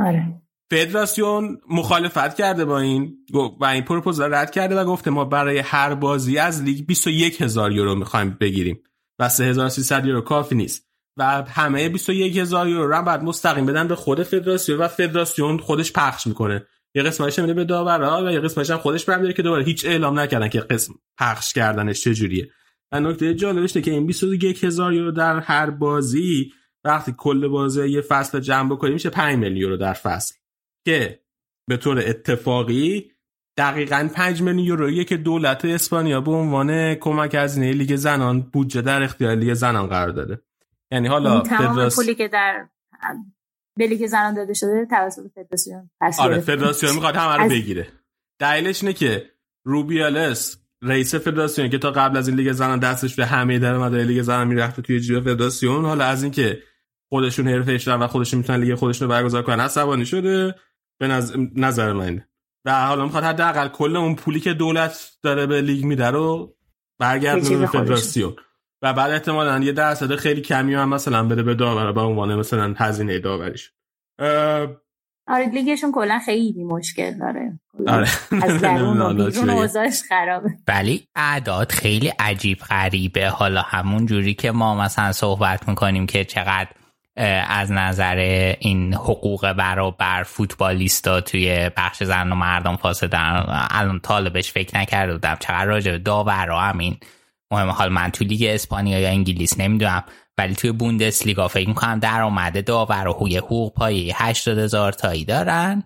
[0.00, 0.42] آره.
[0.70, 3.16] فدراسیون مخالفت کرده با این
[3.60, 7.72] و این پروپوزال رد کرده و گفته ما برای هر بازی از لیگ 21 هزار
[7.72, 8.82] یورو می‌خوایم بگیریم
[9.18, 10.91] و 3300 یورو کافی نیست.
[11.16, 15.92] و همه 21 هزار یورو رو بعد مستقیم بدن به خود فدراسیون و فدراسیون خودش
[15.92, 16.66] پخش می‌کنه.
[16.94, 20.18] یه قسمتش میده به داورا و یه قسمتش هم خودش برمیداره که دوباره هیچ اعلام
[20.18, 22.50] نکردن که قسم پخش کردنش چجوریه.
[22.92, 26.52] و نکته جالبش که این 21 هزار یورو در هر بازی
[26.84, 30.34] وقتی کل بازی یه فصل جمع بکنیم میشه 5 میلیون یورو در فصل.
[30.86, 31.22] که
[31.68, 33.10] به طور اتفاقی
[33.56, 39.02] دقیقا 5 میلیون یورویی که دولت اسپانیا به عنوان کمک هزینه لیگ زنان بودجه در
[39.02, 40.42] اختیار لیگ زنان قرار داده.
[40.92, 41.96] یعنی حالا تمام فدراس...
[41.96, 42.68] پولی که در
[43.78, 47.88] به لیگ زنان داده شده توسط فدراسیون آره فدراسیون می‌خواد همه رو بگیره.
[48.40, 49.30] دلیلش اینه که
[49.64, 54.22] روبیالس رئیس فدراسیون که تا قبل از این لیگ زنان دستش به همه درآمدهای لیگ
[54.22, 56.62] زنان می‌رفته توی جیب فدراسیون حالا از اینکه
[57.08, 60.54] خودشون حرفه و خودشون می‌تونن لیگ خودشون رو برگزار کنن عصبانی شده.
[61.00, 61.08] به
[61.56, 62.24] نظر من.
[62.64, 66.56] و حالا می‌خواد حداقل کل اون پولی که دولت داره به لیگ میده رو
[66.98, 68.36] برگردونه به فدراسیون.
[68.82, 72.74] و بعد احتمالا یه درصد خیلی کمی هم مثلا بده به داور به عنوان مثلا
[72.78, 73.72] هزینه داوریش.
[75.28, 77.60] آره لیگشون کلا خیلی مشکل داره.
[77.86, 78.08] آره.
[78.42, 80.50] از درون و بیرون اوضاعش خرابه.
[80.68, 83.28] ولی اعداد خیلی عجیب غریبه.
[83.28, 86.68] حالا همون جوری که ما مثلا صحبت می‌کنیم که چقدر
[87.48, 88.16] از نظر
[88.60, 93.44] این حقوق برابر فوتبالیستا توی بخش زن و مردم فاسدن.
[93.70, 96.96] الان طالبش فکر نکرده بودم چقدر راجع داورا همین
[97.52, 97.70] مهم.
[97.70, 100.04] حال من تو لیگ اسپانیا یا انگلیس نمی‌دونم
[100.38, 105.24] ولی توی بوندس لیگا فکر می‌کنم درآمد داور و حقوق حقوق پایه 80 هزار تایی
[105.24, 105.82] دارن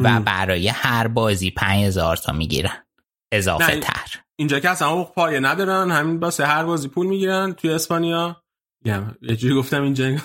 [0.00, 2.84] و برای هر بازی 5 هزار تا می‌گیرن.
[3.32, 4.20] اضافه تر.
[4.36, 8.42] اینجا که اصلا حقوق پایه ندارن همین واسه هر بازی پول می‌گیرن توی اسپانیا.
[9.22, 10.16] یه جوری گفتم اینجا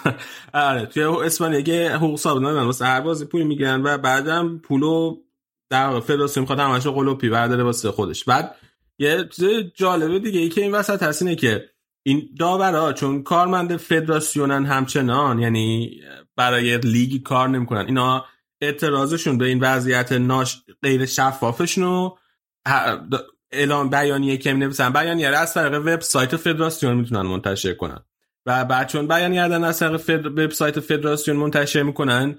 [0.53, 5.17] آره توی اسپانیا که حقوق ثابت ندارن واسه هر بازی پول می‌گیرن و بعدم پولو
[5.71, 8.23] در فدراسیون می‌خواد همش قلوپی برداره واسه خودش.
[8.23, 8.55] بعد
[8.99, 9.45] یه چیز
[9.75, 10.39] جالبه دیگه.
[10.39, 11.69] ای که این وسط هست اینه که
[12.03, 16.01] این داورا چون کارمند فدراسیونن همچنان یعنی
[16.35, 17.85] برای لیگ کار نمی‌کنن.
[17.85, 18.25] اینا
[18.61, 22.17] اعتراضشون به این وضعیت ناش غیر شفافشون رو
[23.51, 24.93] اعلام بیانیه که نویسن.
[24.93, 27.99] بیانیه از طریق وبسایت فدراسیون می‌تونن منتشر کنن.
[28.45, 30.25] و بعد چون بیانیه از طریق.
[30.25, 32.37] وبسایت فدراسیون منتشر می‌کنن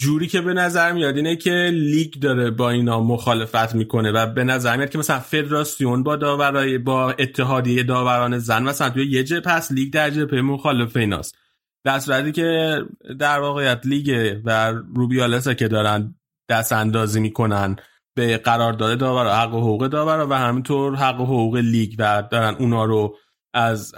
[0.00, 4.44] جوری که به نظر میاد اینه که لیگ داره با اینا مخالفت می‌کنه و به
[4.44, 9.40] نظر میاد که مثلا فدراسیون با داورای با اتحادیه داوران زن مثلا توی یه جبهه
[9.40, 11.38] پس لیگ در جبهه مخالف ایناست.
[11.84, 12.78] در صورتی که
[13.18, 16.14] در واقعیت لیگ و روبیالسه که دارن
[16.48, 17.76] دست اندازی می‌کنن
[18.16, 22.54] به قرارداد داور حق و حقوق داور و همینطور حق و حقوق لیگ و دارن
[22.54, 23.16] اونا رو
[23.54, 23.94] از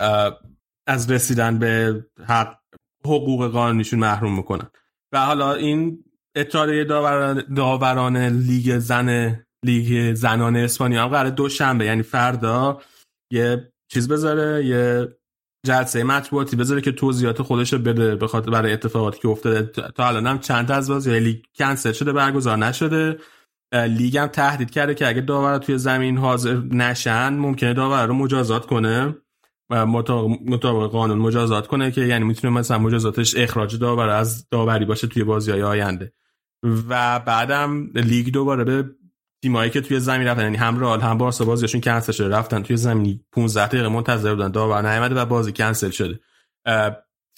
[0.86, 2.58] از رسیدن به حق
[3.04, 4.70] حقوق قانونیشون محروم می‌کنن.
[5.12, 6.04] و حالا این
[6.36, 12.80] اتحادیه داوران, داوران لیگ زن لیگ زنان اسپانیا هم قرار دو شنبه یعنی فردا
[13.32, 15.08] یه چیز بذاره یه
[15.66, 19.90] جلسه مطبوعاتی بذاره که توضیحات خودش رو بده بخاطر برای اتفاقاتی که افتاده.
[19.90, 23.18] تا الان هم چند از بازی لیگ کنسل شده برگزار نشده.
[23.74, 28.66] لیگ هم تهدید کرده که اگه داور توی زمین حاضر نشن ممکنه داور رو مجازات
[28.66, 29.14] کنه.
[29.74, 35.24] مطابق قانون مجازات کنه که یعنی می‌تونه مثلا مجازاتش اخراج داور از داوری باشه توی
[35.24, 36.12] بازی های آینده.
[36.88, 38.90] و بعدم لیگ دوباره به
[39.42, 42.76] تیمایی که توی زمین رفتن یعنی هم رئال هم بارسا بازیشون کنسل شده رفتن توی
[42.76, 46.20] زمین 15 دقیقه منتظر بودن داور نیومده و بازی کنسل شده.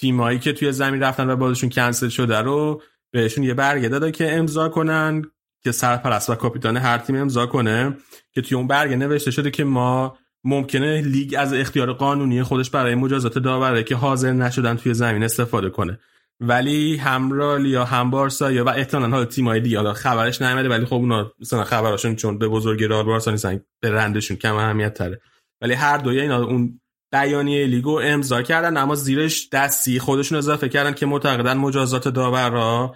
[0.00, 2.82] تیمایی که توی زمین رفتن و بازیشون کنسل شده رو
[3.12, 5.22] بهشون یه برگه داده که امضا کنن
[5.62, 7.96] که سرپرست و کاپیتان هر تیم امضا کنه
[8.32, 12.94] که توی اون برگه نوشته شده که ما ممکنه لیگ از اختیار قانونی خودش برای
[12.94, 15.98] مجازات داوره که حاضر نشدن توی زمین استفاده کنه.
[16.40, 17.30] ولی هم
[17.66, 21.64] یا هم بارسا یا و احتمالاً حالا تیم‌های دیگه خبرش نیومده ولی خب اونا مثلا
[21.64, 25.20] خبراشون چون به بزرگی رال بارسا نیستن به رندشون کم اهمیت تره
[25.62, 26.80] ولی هر دوی اینا اون
[27.12, 32.94] بیانیه لیگو امضا کردن اما زیرش دستی خودشون اضافه کردن که معتقدن مجازات داورا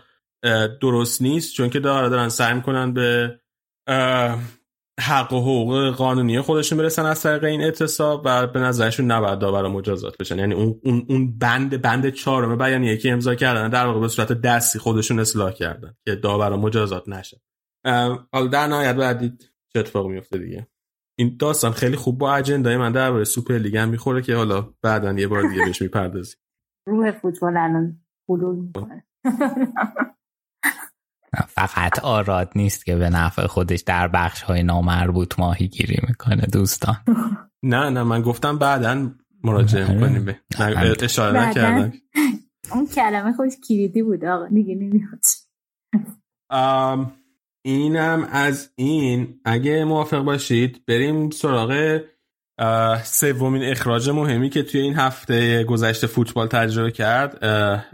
[0.81, 3.39] درست نیست چون که داره دارن سعی می‌کنن به
[5.01, 9.69] حق و حقوق قانونی خودشون برسن از طریق این اعتصاب و به نظرشون نباید داور
[9.69, 10.39] مجازات بشن.
[10.39, 14.33] یعنی اون اون اون بند بند چهارم بیانیه که امضا کردن در واقع به صورت
[14.33, 17.41] دستی خودشون اصلاح کردن که داور مجازات نشه.
[18.33, 20.69] حالا در نهایت باید دید چه اتفاقی میفته دیگه؟
[21.19, 25.13] این داستان خیلی خوب با اجندای من درباره سوپر لیگ هم می‌خوره که حالا بعدا
[25.13, 26.39] یه بار دیگه بهش می‌پردازیم.
[26.87, 28.01] روح فوتبال الان
[31.49, 36.97] فقط آراد نیست که به نفع خودش در بخش های نامربوط ماهی گیری می‌کنه دوستان.
[37.63, 39.11] نه نه من گفتم بعدا
[39.45, 40.25] مراجعه می‌کنیم.
[40.25, 40.41] به
[41.03, 41.49] اشاره.
[41.49, 41.93] نکردم.
[42.75, 44.47] اون کلمه خودش کلیدی بود آقا.
[44.47, 45.21] دیگه نمی‌خواد.
[46.51, 47.13] ام،
[47.63, 49.41] اینم از این.
[49.45, 52.01] اگه موافق باشید بریم سراغ
[53.05, 57.45] سومین اخراج مهمی که توی این هفته گذشته فوتبال تجربه کرد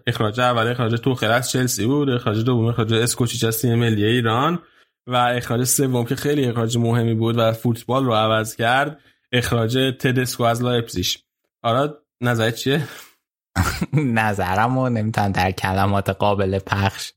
[0.06, 4.58] اخراج اول اخراج توخل از چلسی بود اخراج دوم اخراج اسکوچیچ از تیم ملی ایران
[5.06, 9.00] و اخراج سوم که خیلی اخراج مهمی بود و فوتبال رو عوض کرد
[9.32, 11.06] اخراج تدسکو از لایپزیگ
[11.62, 12.88] آراد نظرت چیه؟
[13.92, 17.12] نظرم رو نمی‌تونم در کلمات قابل پخش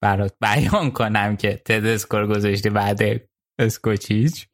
[0.00, 3.00] برات بیان کنم که تدسکو گذاشتی بعد
[3.58, 4.46] اسکوچیچ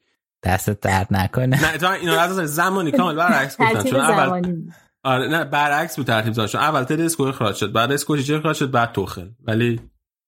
[0.42, 1.62] دستت درد نکنه.
[1.72, 4.62] نه تو اینو از زمانی کامل برعکس گفتن چون اول.
[5.04, 8.92] آره نه برعکس بود ترتیب چون اول تدسکو اخراج شد بعد اسکوچیچ اخراج شد بعد
[8.92, 9.28] توخل.
[9.42, 9.80] ولی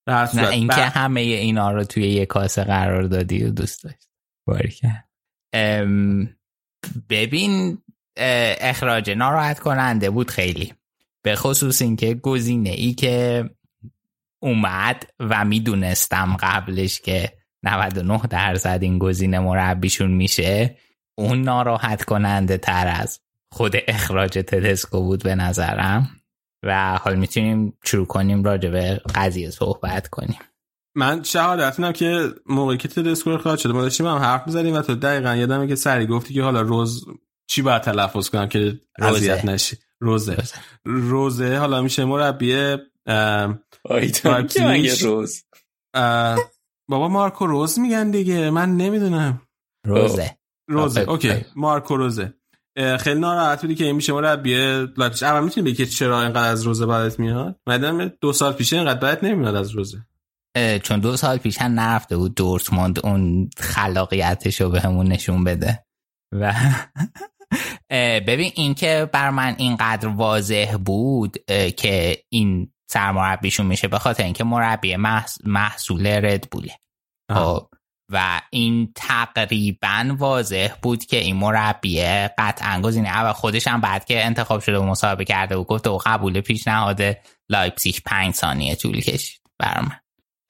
[0.09, 4.09] نه اینکه بعد- همه اینا رو توی یه کاسه قرار دادی و دوست داشت
[4.47, 5.03] باریکن
[7.09, 7.79] ببین
[8.17, 10.75] اه، اخراج ناراحت کننده بود خیلی.
[11.25, 13.51] به خصوص اینکه گزینه ای که
[14.43, 17.33] اومد و می‌دونستم قبلش که
[17.65, 20.77] 99 درصد این گزینه مربیشون میشه
[21.19, 23.21] اون ناراحت کننده تر از
[23.53, 26.21] خود اخراج تدسکو بود به نظرم
[26.65, 30.39] و حال می‌تونیم شروع کنیم راجع به قضیه صحبت کنیم
[30.97, 34.83] من شهادت میدم که موقعی که تدسکو اخراج شد ما داشتیم هم حرف می‌زدیم و
[34.83, 37.05] تو دقیقا یادمه که سری گفتی که حالا روز
[37.51, 38.81] چی باید تلفظ کنم که.
[38.99, 40.55] اذیت نشی روزه روزه.
[40.85, 42.77] روزه حالا میشه مربی.
[45.01, 45.45] روز
[46.91, 48.51] بابا مارکو روز میگن دیگه.
[48.51, 49.43] من نمی‌دونم.
[49.87, 50.37] روزه.
[50.69, 51.01] روزه.
[51.01, 51.45] اوکی.
[51.57, 52.35] مارکو روزه.
[52.99, 54.55] خیلی ناراحت بودی که این میشه مربی
[54.97, 58.73] لایپزیگ اول می‌تونی بگی که چرا اینقدر از روزه بدت میاد؟ مدام دو سال پیش
[58.73, 59.99] اینقدر بدم نمیاد از روزه.
[60.83, 65.85] چون دو سال پیش هم نرفته بود دورتموند اون خلاقیتش رو به همون نشون بده.
[66.33, 66.55] و
[68.29, 71.37] ببین این که برا من اینقدر واضح بود
[71.77, 76.73] که این سرمربیشون میشه به خاطر اینکه مربی محص- محصول ردبوله
[77.31, 77.37] آه.
[77.37, 77.69] خب
[78.13, 82.03] و این تقریبا واضح بود که این مربی
[82.39, 83.09] قطعا گزینه.
[83.09, 87.01] اول خودش هم بعد که انتخاب شده و مصاحبه کرده و گفت و قبول پیشنهاد
[87.49, 89.97] لایپزیگ پنج ثانیه طول کشید برا من.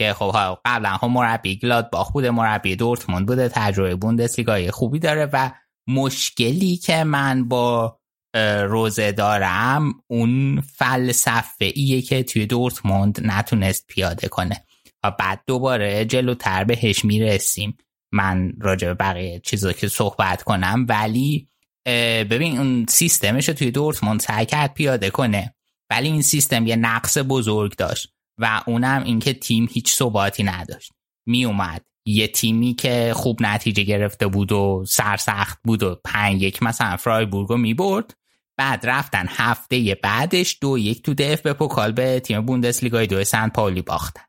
[0.00, 5.50] که خب قبلا خب مربی گلادباخ بوده مربی دورتموند بوده تجربه بوندسلیگای خوبی داره و
[5.88, 7.99] مشکلی که من با
[8.68, 14.64] روزه دارم اون فلسفه ایه که توی دورتموند نتونست پیاده کنه.
[15.04, 17.76] و بعد دوباره جلوتر بهش می‌رسیم.
[18.12, 21.48] من راجع به بقیه چیزا که صحبت کنم ولی
[22.30, 25.54] ببین اون سیستمش رو توی دورتموند سعی کرد پیاده کنه.
[25.90, 30.92] ولی این سیستم یه نقص بزرگ داشت و اونم اینکه تیم هیچ ثباتی نداشت.
[31.26, 36.62] می اومد یه تیمی که خوب نتیجه گرفته بود و سرسخت بود و پنج یک
[36.62, 38.14] مثلا فرایبورگ رو می برد
[38.60, 44.22] بعد رفتن هفته بعدش دو یک تو DFB-Pokal به تیم بوندسلیگای دو سن پاولی باختن.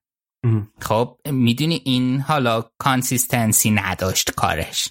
[0.79, 4.89] خب می‌دونی این حالا consistency نداشت کارش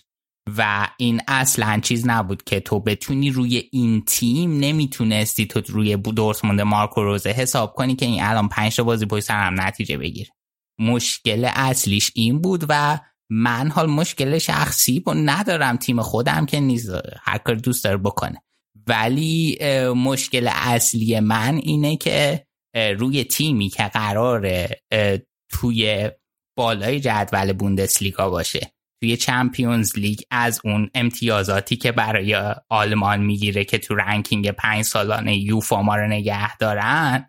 [0.59, 6.61] و این اصلا چیز نبود که تو بتونی روی این تیم نمی‌تونستی تو روی دورتموند
[6.61, 10.31] مارکو روزه حساب کنی که این الان پنج تا بازی پشت سر هم نتیجه بگیره.
[10.81, 12.99] مشکل اصلیش این بود و
[13.31, 16.91] من حال مشکل شخصی با ندارم تیم خودم که نیز
[17.23, 18.43] هر کار دوست داره بکنه.
[18.87, 19.59] ولی
[19.95, 22.47] مشکل اصلی من اینه که
[22.99, 25.19] روی تیمی که قراره اه،
[25.51, 26.11] توی
[26.59, 33.79] بالای جدول بوندسلیگا باشه توی چمپیونز لیگ از اون امتیازاتی که برای آلمان می‌گیره که
[33.79, 37.27] تو رنکینگ پنج سالانه یوفا ما رو نگه دارن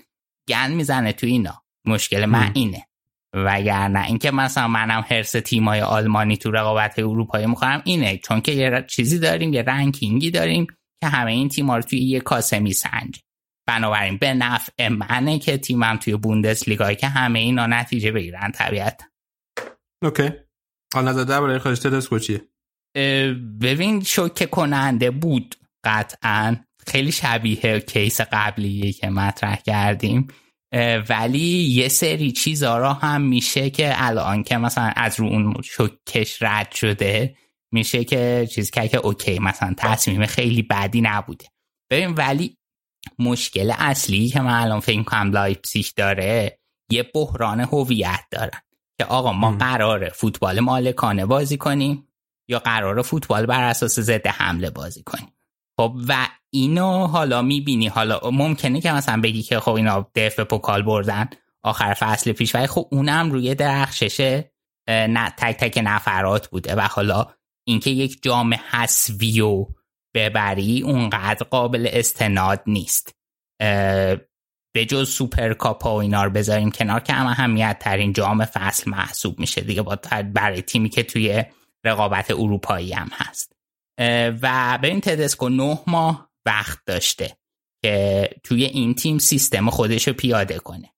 [0.49, 1.63] گن می‌زنه تو اینا.
[1.87, 2.51] مشکل من.
[2.53, 2.87] اینه.
[3.33, 8.17] وگرنه اینکه مثلا منم حرس تیمای آلمانی تو رقابت اروپایی می‌خورم اینه.
[8.17, 10.67] چون که یه چیزی داریم یه رنکینگی داریم.
[11.01, 13.21] که همه این تیم‌ها رو توی یه کاسه میسنجه
[13.67, 19.01] بنابراین به نفع منه که تیمم توی بوندسلیگا که همه اینا نتیجه بگیرن طبیعت
[20.03, 20.29] اوکی.
[20.93, 22.41] حال نظر درباره اخراج تدسکو چیه؟
[23.61, 26.55] ببین شوکه کننده بود قطعا.
[26.87, 30.27] خیلی شبیه case قبلیه که مطرح کردیم.
[31.09, 36.41] ولی یه سری چیزا را هم میشه که الان که مثلا از رو اون شوکش
[36.41, 37.35] رد شده
[37.71, 41.45] میشه که چیز که که اوکی مثلا تصمیم خیلی بدی نبوده.
[41.91, 42.57] ببین ولی
[43.19, 46.59] مشکل اصلی که من الان فکر کنم لایپزیگ داره
[46.91, 48.61] یه بحران هویت دارن
[48.97, 52.07] که آقا ما قراره فوتبال مالکانه بازی کنیم
[52.47, 55.33] یا قراره فوتبال بر اساس ضد حمله بازی کنیم.
[55.77, 57.87] خب و اینو حالا می‌بینی.
[57.87, 61.29] حالا ممکنه که مثلا بگی که خب اینا دف پوکال بردن
[61.63, 64.41] آخر فصل پیش ولی خب اونم روی درخشش
[64.87, 67.27] نه تک تک نفرات بوده و حالا
[67.67, 69.67] اینکه یک جام حسوی و
[70.15, 73.15] ببری اونقدر قابل استناد نیست.
[74.73, 78.91] به جز سوپر کاپا و اینا رو بذاریم کنار که هم اهمیت ترین جام فصل
[78.91, 79.99] محسوب میشه دیگه با
[80.33, 81.43] برای تیمی که توی
[81.83, 83.55] رقابت اروپایی هم هست.
[84.41, 87.37] و به این تدسکو نه ماه وقت داشته
[87.83, 90.91] که توی این تیم سیستم خودش رو پیاده کنه.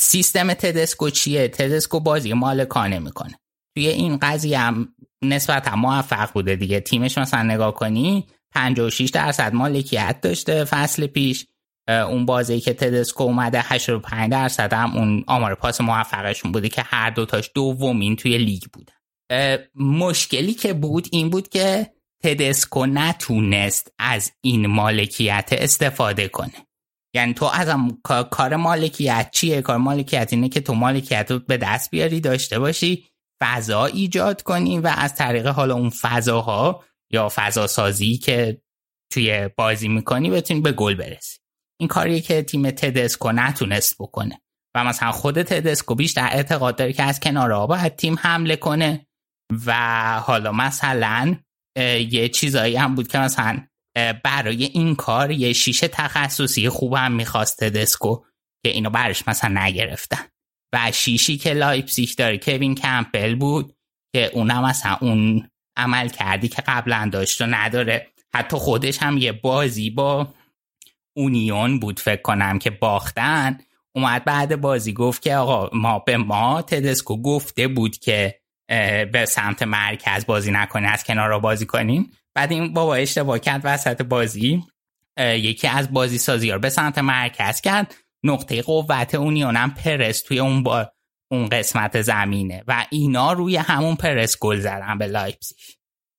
[0.00, 3.38] سیستم تدسکو چیه؟ تدسکو بازی مالکانه می‌کنه.
[3.76, 6.80] توی این قضیه هم نسبتا موفق بوده دیگه.
[6.80, 11.46] تیمش مثلا نگاه کنی 56 درصد مالکیت داشته فصل پیش.
[11.88, 17.10] اون بازی که تدسکو اومده 85 درصد هم اون آمار پاس موفقشون بوده که هر
[17.10, 18.92] دوتاش دومین توی لیگ بودن.
[19.74, 21.90] مشکلی که بود این بود که
[22.22, 26.66] تدسکو نتونست از این مالکیت استفاده کنه.
[27.14, 27.68] یعنی تو از
[28.30, 33.04] کار مالکیت چیه؟ کار مالکیت اینه که تو مالکیت رو به دست بیاری داشته باشی.
[33.42, 38.62] فضا ایجاد کنی و از طریق حالا اون فضاها یا فضا سازی که
[39.12, 41.38] توی بازی می‌کنی بتونی به گل برسی.
[41.80, 44.40] این کاریه که تیم تدسکو نتونست بکنه.
[44.74, 49.06] و مثلا خود تدسکو بیشتر اعتقاد داره که از کنار باید تیم حمله کنه.
[49.66, 51.36] و حالا مثلا
[52.10, 53.66] یه چیزایی هم بود که مثلا
[54.24, 58.24] برای این کار یه شیشه تخصصی خوب هم می‌خواست تدسکو
[58.64, 60.24] که اینو براش مثلا نگرفتن.
[60.72, 63.76] و شیشی که لایپزیگ داره کوین کمپل بود
[64.12, 68.06] که اونم مثلا اون عملکردی که قبلا داشت و نداره.
[68.34, 70.34] حتی خودش هم یه بازی با
[71.16, 73.58] اونیون بود فکر کنم که باختن.
[73.94, 78.40] اومد بعد بازی گفت که آقا ما به ما تدسکو گفته بود که
[79.12, 83.60] به سمت مرکز بازی نکنه از کنار را بازی کنیم بعد این بابا اشتباه کرد
[83.64, 84.64] وسط بازی.
[85.18, 87.94] یکی از بازی سازی ها به سمت مرکز کرد.
[88.24, 90.92] نقطه قوت اونیون هم پرس توی اون با
[91.32, 95.58] اون قسمت زمینه و اینا روی همون پرس گل زدن به لایپزیگ.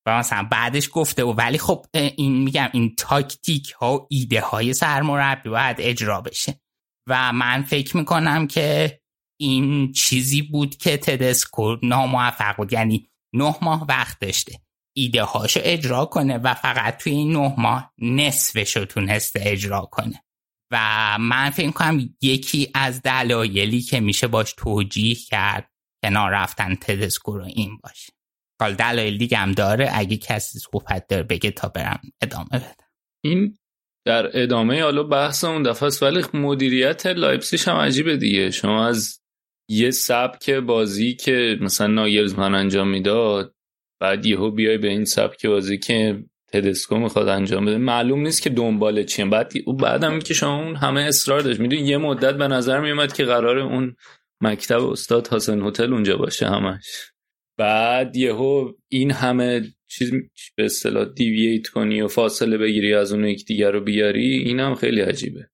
[0.05, 4.73] و مثلا بعدش گفته و ولی خب این میگم این تاکتیک ها و ایده های
[4.73, 6.61] سرمربی باید اجرا بشه.
[7.09, 8.99] و من فکر می‌کنم که
[9.39, 12.73] این چیزی بود که تدسکو ناموفق بود.
[12.73, 14.59] یعنی نه ماه وقت داشته
[14.95, 20.23] ایده هاشو اجرا کنه و فقط توی این نه ماه نصفش رو تونسته اجرا کنه.
[20.71, 25.71] و من فکر کنم یکی از دلایلی که میشه باش توجیه کرد
[26.03, 28.13] کنار رفتن تدسکو رو این باشه.
[28.61, 32.87] حال دلایل دیگه هم داره اگه کسی صحبت داره بگه تا برم ادامه بدم.
[33.23, 33.57] این
[34.05, 38.51] در ادامه حالا بحث اون دفعه است ولی مدیریت لایپسیش هم عجیبه دیگه.
[38.51, 39.21] شما از
[39.69, 43.55] یه سبک بازی که مثلا ناگلزمن انجام می‌داد
[44.01, 46.23] بعد یهو بیای به این سبک بازی که
[46.53, 47.77] تدسکو می‌خواد انجام بده.
[47.77, 49.25] معلوم نیست که دنبال چیه.
[49.25, 51.59] بعد او بعدم که شما اون همه اصرار داشت.
[51.59, 53.95] می‌دونی یه مدت به نظر میومد که قرار اون
[54.41, 57.11] مکتب استاد حسن هتل اونجا باشه همش.
[57.57, 60.11] بعد یهو این همه چیز
[60.55, 65.01] به اصطلاح دیوییت کنی و فاصله بگیری از اون دیگر رو بیاری این هم خیلی
[65.01, 65.49] عجیبه.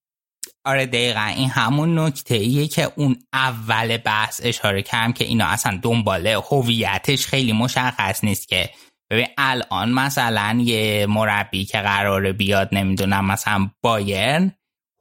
[0.64, 1.32] آره دقیقا.
[1.36, 7.26] این همون نکته ایه که اون اول بحث اشاره کردم که اینا اصلا دنباله هویتش
[7.26, 8.70] خیلی مشخص نیست که
[9.10, 14.52] ببین الان مثلا یه مربی که قراره بیاد نمی‌دونم مثلا بایرن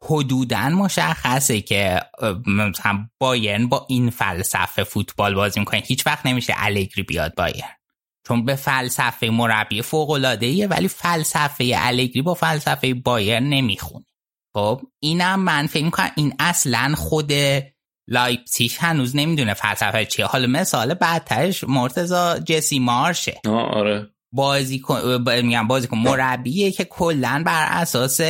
[0.03, 2.01] حدودا مشخصه که
[2.47, 5.83] مثلا بایرن با این فلسفه فوتبال بازی می‌کنه.
[5.85, 7.75] هیچ وقت نمیشه الگری بیاد بایرن.
[8.27, 14.05] چون به فلسفه مربی فوق العاده ولی فلسفه الگری با فلسفه بایرن نمی‌خونه.
[14.53, 17.31] خب اینم من فکر می‌کنم این اصلا خود
[18.07, 20.25] لایپسیش هنوز نمی‌دونه فلسفه چیه.
[20.25, 23.41] حالا مثال بعدترش مرتزا جسی مارشه.
[23.49, 24.09] آره.
[24.33, 24.81] بازی
[25.43, 28.21] میگم بازی کن مربیه که کلا بر اساس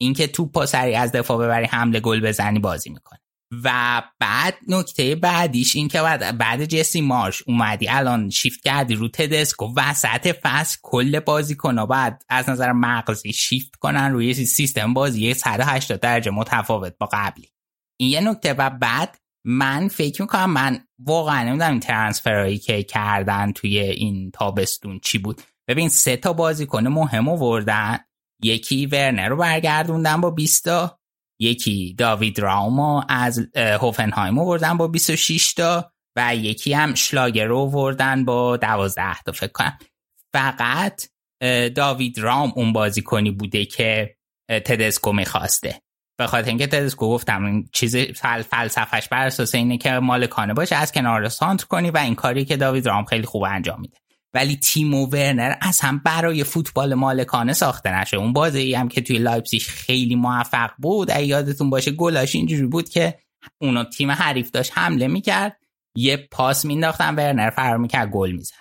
[0.00, 3.18] اینکه توپ سری از دفاع ببری حمله گل بزنی بازی می‌کنه.
[3.64, 9.08] و بعد نکته بعدیش این که بعد, بعد جسی مارش اومدی الان شیفت کردی رو
[9.08, 15.34] تدسکو وسط فصل کل بازی کنه بعد از نظر مغزی شیفت کنن روی سیستم بازی
[15.34, 17.48] 180 درجه متفاوت با قبلی.
[17.96, 23.52] این یه نکته و بعد من فکر می‌کنم من واقعا نمی‌دونم این ترانسفرایی که کردن
[23.52, 25.42] توی این تابستون چی بود.
[25.68, 27.98] ببین سه تا بازیکن مهم آوردن.
[28.42, 30.98] یکی ورنر رو برگردوندن با 20 تا.
[31.40, 35.92] یکی داوید رامو از هوفنهایم آوردن با 26 تا.
[36.18, 39.78] و یکی هم شلاگر رو آوردن با 12 تا فکر کنم.
[40.32, 41.02] فقط
[41.74, 44.16] داوید رام اون بازیکنی بوده که
[44.48, 45.82] تدسکو می‌خواسته.
[46.18, 50.92] به خاطر اینکه تدسکو گفتم چیز فل فلسفش بر اساس اینه که مالکانه باشه از
[50.92, 53.96] کنار سانتر کنی و این کاری که داوید راوم خیلی خوب انجام میده.
[54.34, 58.16] ولی تیمو ورنر از هم برای فوتبال مالکانه ساخته نشه.
[58.16, 62.88] اون بازی هم که توی لایپزیگ خیلی موفق بود اگه یادتون باشه گلاش اینجوری بود
[62.88, 63.18] که
[63.60, 65.56] اونو تیم حریف داشت حمله می‌کرد
[65.96, 68.54] یه پاس مینداختن ورنر فرار می‌کرد گل می‌زد.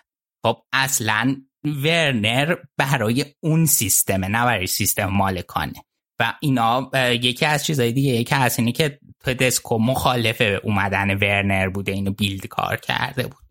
[0.45, 1.36] خب اصلا
[1.84, 5.86] ورنر برای اون سیستمه نه برای سیستم مالکانه
[6.19, 11.91] و اینا یکی از چیزهای دیگه یکی از اینه که تدسکو مخالف اومدن ورنر بوده
[11.91, 13.45] اینو بیلد کار کرده بود.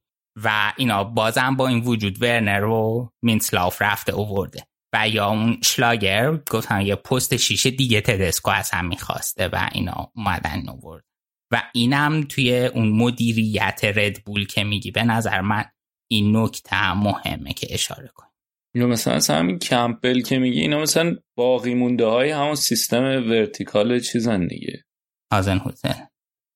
[0.45, 4.66] و اینا بازم با این وجود ورنر رو مینتسلاف رفته اوورده.
[4.95, 10.12] و یا اون شلاگر گفتن یه پست شیشه دیگه تدسکو از هم می‌خواسته و اینا
[10.16, 11.05] اومدن اوورد.
[11.53, 15.65] و اینم توی اون مدیریت ردبول که میگی به نظر من
[16.11, 18.27] این نکته مهمه که اشاره کن
[18.75, 24.47] یا مثلا همین کمپل که میگی اینا مثلا باقی مونده های همون سیستم ورتیکال چیزن
[24.47, 24.85] دیگه.
[25.33, 26.07] آزن حسین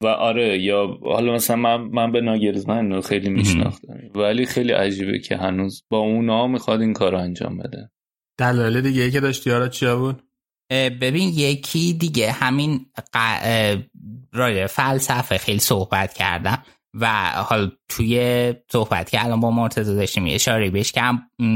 [0.02, 4.10] و آره یا حالا مثلا من, من به ناگرزمن خیلی میشناختم.
[4.14, 7.90] ولی خیلی عجیبه که هنوز با اونا می‌خواد این کار رو انجام بده.
[8.38, 10.22] دلایل دیگه که داشتی یارا چیا بود؟
[10.70, 12.86] ببین یکی دیگه همین
[14.32, 16.62] رای فلسفه خیلی صحبت کردم.
[16.94, 20.92] و حال توی صحبت که الان با مرتضی داشتیم اشاره بهش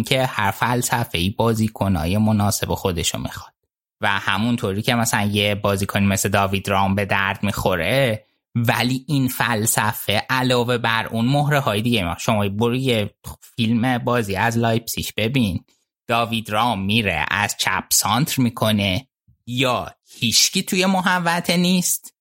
[0.06, 3.52] که هر فلسفه ای بازیکنای مناسب خودشو می‌خواد.
[4.00, 10.26] و همونطوری که مثلا یه بازیکنی مثل داوید رام به درد می‌خوره ولی این فلسفه
[10.30, 12.16] علاوه بر اون مهره های دیگه ما.
[12.18, 13.14] شما برو یه
[13.56, 15.64] فیلم بازی از لایپسیش ببین.
[16.08, 19.06] داوید رام میره از چپ سانتر می‌کنه.
[19.46, 22.14] یا هیچکی توی محوطه نیست.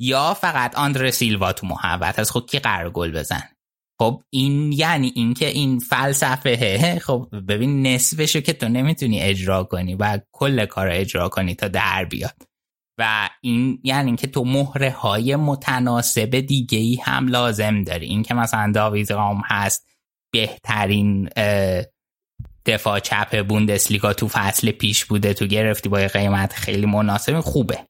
[0.00, 3.42] یا فقط آندر سیلوا تو محوط از خود کی قرار گل بزن؟
[4.00, 10.18] خب این یعنی اینکه این فلسفه خب ببین نصفشو که تو نمی‌تونی اجرا کنی و
[10.32, 12.42] کل کار اجرا کنی تا در بیاد.
[13.00, 18.06] و این یعنی که تو مهره های متناسب دیگه ای هم لازم داری.
[18.06, 19.86] این که مثلا داوید رام هست
[20.32, 21.28] بهترین
[22.66, 27.87] دفاع چپ بوندسلیگا تو فصل پیش بوده تو گرفتی با قیمت خیلی مناسب خوبه.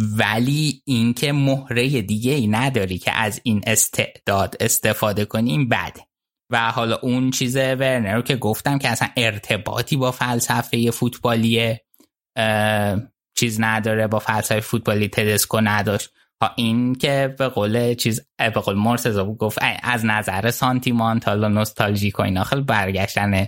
[0.00, 6.06] ولی اینکه مهره دیگه ای نداری که از این استعداد استفاده کنی این بده
[6.50, 11.76] و حالا اون چیز ورنر رو که گفتم که اصلا ارتباطی با فلسفه فوتبالی
[13.38, 16.10] چیز نداره با فلسفه فوتبالی تدسکو نداشت.
[16.42, 22.18] ها این که به قول چیز به قول مرتضی گفت از نظر سانتیمانتال و نوستالژیک
[22.18, 23.46] و اینا خیلی برگشتن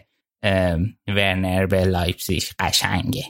[1.09, 3.25] ورنر به لایپزیگ قشنگه.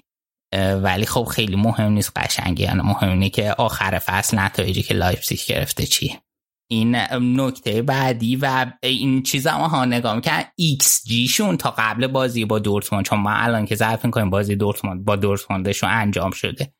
[0.82, 2.64] ولی خب خیلی مهم نیست قشنگه.
[2.64, 6.22] یعنی مهم اینه که آخر فصل نتایجی که لایپزیگ گرفته چیه.
[6.70, 10.44] این نکته بعدی و این چیز هم ها نگاه می‌کنن.
[10.56, 15.04] ایکس جیشون تا قبل بازی با دورتموند چون ما الان که ضبط می‌کنیم بازی دورتموند
[15.04, 16.74] با دورتموندشون انجام شده.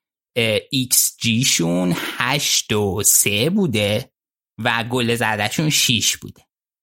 [0.71, 4.13] ایکس جیشون هشت و سه بوده
[4.65, 6.43] و گل زدهشون 6 بوده.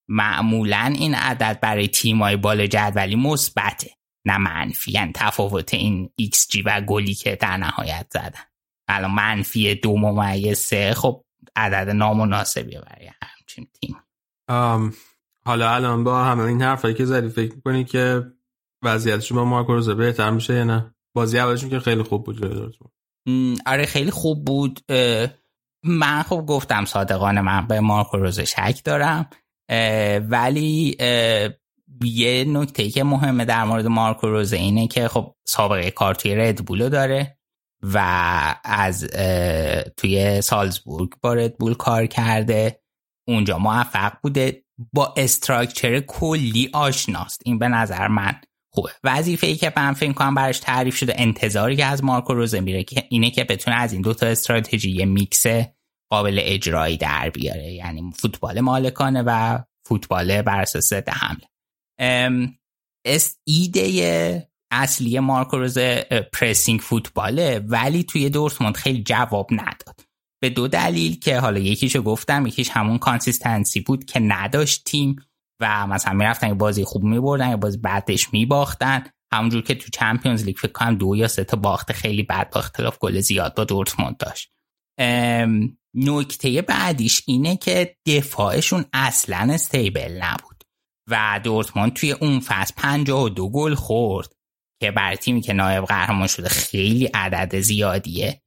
[0.10, 3.92] معمولا این عدد برای تیمای بالا جدولی مثبته.
[4.30, 8.44] نه منفی یعنی تفاوت این ایکس جی و گلی که در نهایت زدن.
[8.88, 11.26] الان منفی دو ممیز سه خب
[11.56, 13.96] عدد نامناسبیه برای همچین تیم.
[15.46, 18.24] حالا الان با همه این حرفایی که زدی فکر می‌کنی که
[18.84, 22.46] وضعیتشون با مارکو روزه بهتر میشه یا نه؟ بازی اولشون که خیلی خوب بود
[23.66, 24.80] آره خیلی خوب بود.
[25.84, 29.30] من خب گفتم صادقانه من به مارکو روزه شک دارم.
[30.30, 30.98] ولی
[32.04, 36.90] یه نکته که مهمه در مورد مارکو روزه اینه که خب سابقه کار توی ردبولو
[36.90, 37.40] داره
[37.84, 38.00] و
[38.64, 39.08] از
[39.98, 42.82] توی سالزبورگ با ردبول کار کرده.
[43.28, 44.64] اونجا موفق بوده.
[44.94, 47.42] با استراکچر کلی آشناست.
[47.46, 48.36] این به نظر من
[48.74, 48.90] خوبه.
[49.04, 52.84] وظیفه ای که من فکر کنم براش تعریف شده انتظاری که از مارکو روزه میره
[52.84, 55.46] که اینه که بتونه از این دوتا استراتژی میکس
[56.10, 57.72] قابل اجرایی در بیاره.
[57.72, 61.50] یعنی فوتبال مالکانه و فوتبال بر اساس حمله
[63.44, 65.78] ایده اصلی مارکو روز
[66.34, 70.02] pressing فوتباله ولی توی دورتموند خیلی جواب نداد.
[70.42, 75.16] به دو دلیل که حالا یکیشو گفتم یکیش همون consistency بود که نداشت تیم
[75.62, 79.04] و مثلا می‌رفتن یه بازی خوب میبردن یا بازی بعدش میباختن.
[79.34, 82.60] همونجور که تو Champions League فکر کنم دو یا سه تا باخت خیلی بد با
[82.60, 84.52] اختلاف گل زیاد با دورتموند داشت.
[85.96, 90.49] نکته بعدیش اینه که دفاعشون اصلا استیبل نبود.
[91.10, 94.34] و دورتموند توی اون فصل دو گل خورد
[94.82, 98.42] که بر تیمی که نایب قهرمان شده خیلی عدد زیادیه.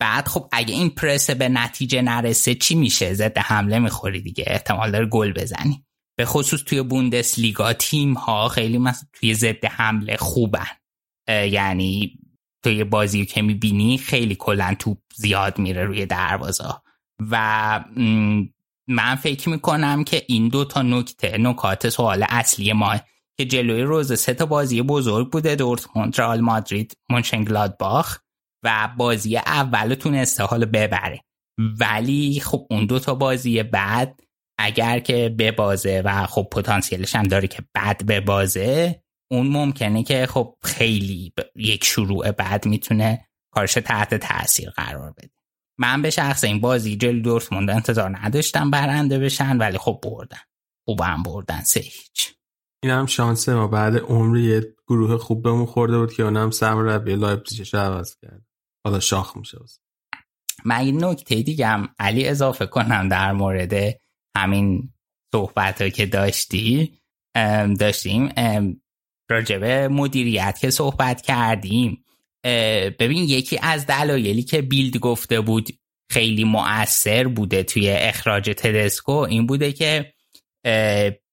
[0.00, 4.44] بعد خب اگه این پرس به نتیجه نرسه چی میشه؟ ضد حمله می‌خوری دیگه.
[4.46, 5.84] احتمال داره گل بزنی.
[6.18, 10.66] به خصوص توی بوندس لیگا تیم ها خیلی مثلا توی ضد حمله خوبن.
[11.28, 12.18] یعنی
[12.64, 16.74] توی بازی که می‌بینی خیلی کلا توپ زیاد میره روی دروازه
[17.30, 17.84] و
[18.88, 22.96] من فکر می‌کنم که این دو تا نکته نکات سوال اصلی ما
[23.38, 28.18] که جلوی روز سه تا بازی بزرگ بوده دورتموند رئال مادرید مونشنگلادباخ
[28.64, 31.20] و بازی اول تونسته حال ببره.
[31.58, 34.20] ولی خب اون دو تا بازی بعد
[34.58, 40.54] اگر که ببازه و خب پتانسیلش هم داره که بد ببازه اون ممکنه که خب
[40.62, 45.37] خیلی یک شروع بعد می‌تونه کارش تحت تاثیر قرار بده.
[45.78, 50.38] من به شخص این بازی جلو دورتموند انتظار نداشتم برنده بشن ولی خب بردن.
[50.88, 52.34] خوب هم بردن سه هیچ.
[52.82, 53.66] این هم شانسه ما.
[53.66, 58.42] بعد عمری یه گروه خوب بهمون خورده بود که اونم سم ربی لایپزیگش عوض کرد.
[58.84, 59.58] حالا شاخ میشه
[60.64, 64.00] من این نکته دیگم علی اضافه کنم در مورد
[64.36, 64.92] همین
[65.32, 67.00] صحبت که داشتی.
[67.78, 68.32] داشتیم.
[69.30, 72.04] راجبه مدیریت که صحبت کردیم.
[72.98, 75.68] ببین یکی از دلایلی که بیلد گفته بود
[76.10, 80.14] خیلی مؤثر بوده توی اخراج تدسکو این بوده که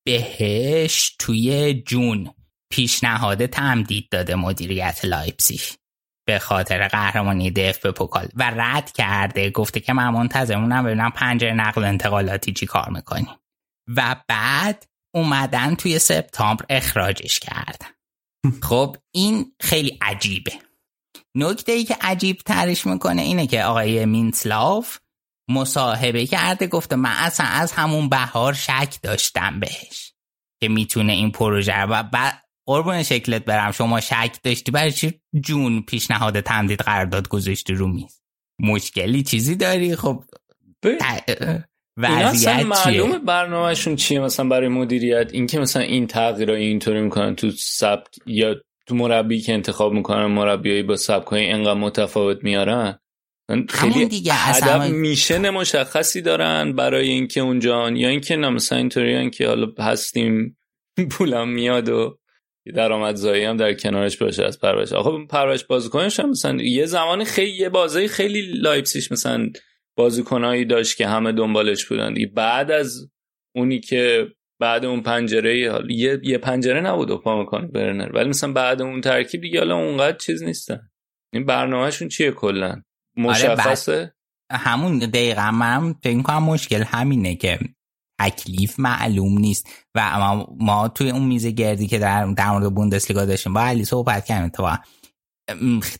[0.06, 2.34] بهش توی June
[2.72, 5.62] پیشنهاد تمدید داده مدیریت لایپزیگ
[6.28, 11.84] به خاطر قهرمانی DFB-Pokal و رد کرده گفته که من منتظر می‌مونم ببینم پنجره نقل
[11.84, 13.28] انتقالاتی چی کار می‌کنیم
[13.88, 17.88] و بعد اومدن توی سپتامبر اخراجش کردن.
[18.70, 20.52] خب این خیلی عجیبه.
[21.36, 25.00] نکته ای که عجیب ترش می‌کنه اینه که آقای مینسلاف
[25.50, 30.14] مصاحبه کرده گفته من اصلا از همون بهار شک داشتم بهش
[30.62, 35.82] که می‌تونه این پروژه و بعد قربون شکلت برم شما شک داشتی برای چی جون
[35.82, 38.22] پیشنهاد تمدید قرارداد گذاشتی رو میز؟
[38.60, 40.24] مشکلی چیزی داری؟ خب
[41.98, 48.20] وضعیت معلومه برنامهشون چیه مثلا برای مدیریت؟ اینکه مثلا این تغییر اینطوری می‌کنن تو سبک
[48.26, 48.56] یا
[48.88, 53.00] تو مربی که انتخاب می‌کنن مربیایی با سبک های انقدر متفاوت میارن
[53.70, 59.48] خیلی دیگه هدف میشن مشخصی دارن برای اینکه اونجا یا اینکه نه مثلا اینطوری که
[59.48, 60.58] حالا هستیم
[61.12, 62.20] پولم میاد و
[62.76, 64.94] درآمدزایی هم در کنارش باشه از پرورش.
[64.94, 69.50] آخه پرورش بازیکنش هم مثلا یه زمان خیلی یه بازی خیلی لایپسیش مثلا
[69.98, 72.14] بازیکنایی داشت که همه دنبالش بودن.
[72.34, 73.10] بعد از
[73.56, 74.28] اونی که
[74.60, 78.16] بعد اون پنجره حالا یه, یه پنجره نبود اوپامکان برنر.
[78.16, 80.90] ولی مثلا بعد اون ترکیب دیگه حالا اونقدر چیز نیستن.
[81.34, 82.84] این برنامهشون چیه کلا؟ آره،
[83.18, 84.16] مشخصه؟
[84.52, 87.60] همون دقیقا من فکر کنم مشکل همینه که
[88.22, 89.86] تکلیف معلوم نیست.
[89.96, 93.86] و ما, ما توی اون میز گردی که در, در مورد بوندسلیگا داشتیم با علی
[93.86, 94.50] صحبت کردیم.
[94.50, 94.70] تو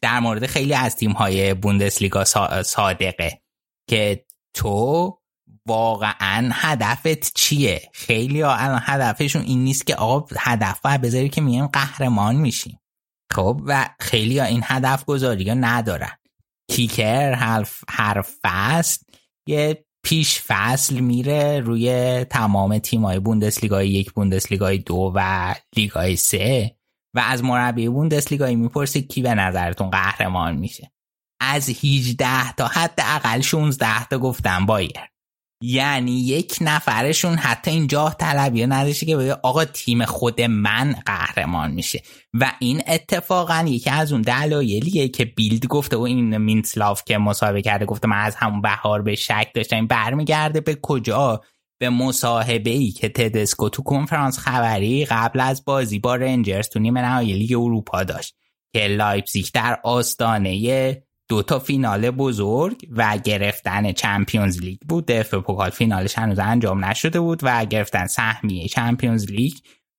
[0.02, 2.24] در مورد خیلی از تیم های بوندسلیگا
[2.64, 3.42] صادقه
[3.90, 4.26] که
[4.56, 5.18] تو
[5.68, 11.42] واقعا هدفت چیه؟ خیلی ها الان هدفشون این نیست که آقا هدف باید بذاری که
[11.42, 12.80] میگیم قهرمان میشیم.
[13.34, 16.12] خب و خیلی ها این هدف گذاری ها ندارن.
[16.72, 17.34] کیکر
[17.90, 19.04] هر فصل
[19.48, 26.76] یه پیش فصل میره روی تمام تیمای بوندسلیگای یک بوندسلیگای دو و لیگای سه
[27.16, 30.92] و از مربی بوندسلیگای می‌پرسی کی به نظرتون قهرمان میشه.
[31.40, 35.15] از 18 تا حداقل 16 تا گفتم بایرن
[35.68, 41.72] یعنی یک نفرشون حتی این جاه طلبی نداشته که بگه آقا تیم خود من قهرمان
[41.72, 42.02] میشه.
[42.34, 47.62] و این اتفاقا یکی از اون دلایلیه که بیلد گفته و این مینتسلاف که مصاحبه
[47.62, 51.42] کرده گفته من از همون بهار به شک داشتم برمیگرده به کجا؟
[51.80, 57.02] به مصاحبه ای که تدسکو تو کنفرانس خبری قبل از بازی با رنجرز تو نیمه
[57.02, 58.36] نهایی لیگ اروپا داشت
[58.74, 60.50] که لایپزیگ در آستانه
[61.30, 65.06] دو تا فینال بزرگ و گرفتن Champions League بود.
[65.06, 69.54] DFB-Pokal فینالش هنوز انجام نشده بود و گرفتن سهمیه Champions League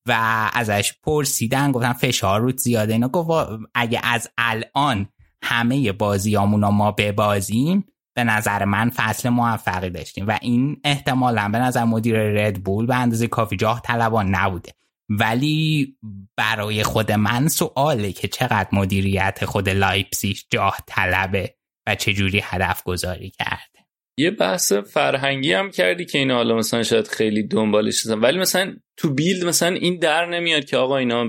[0.09, 0.13] و
[0.53, 2.93] ازش پرسیدن گفتن فشار روت زیاده.
[2.93, 5.09] اینا گفت اگه از الان
[5.43, 7.85] همه بازیامون ما ببازیم
[8.17, 10.27] به نظر من فصل موفقی داشتیم.
[10.27, 14.73] و این احتمالا به نظر مدیر ردبول به اندازه کافی جاه طلبانه نبوده.
[15.09, 15.97] ولی
[16.37, 21.55] برای خود من سواله که چقدر مدیریت خود لایپسیش جاه طلبه
[21.87, 23.77] و چجوری هدف گذاری کرده.
[24.19, 28.77] یه بحث فرهنگی هم کردی که اینا حالا مثلا شاید خیلی دنبالش هستن ولی مثلا
[28.97, 31.25] تو بیلد مثلا این در نمیاد که آقا اینا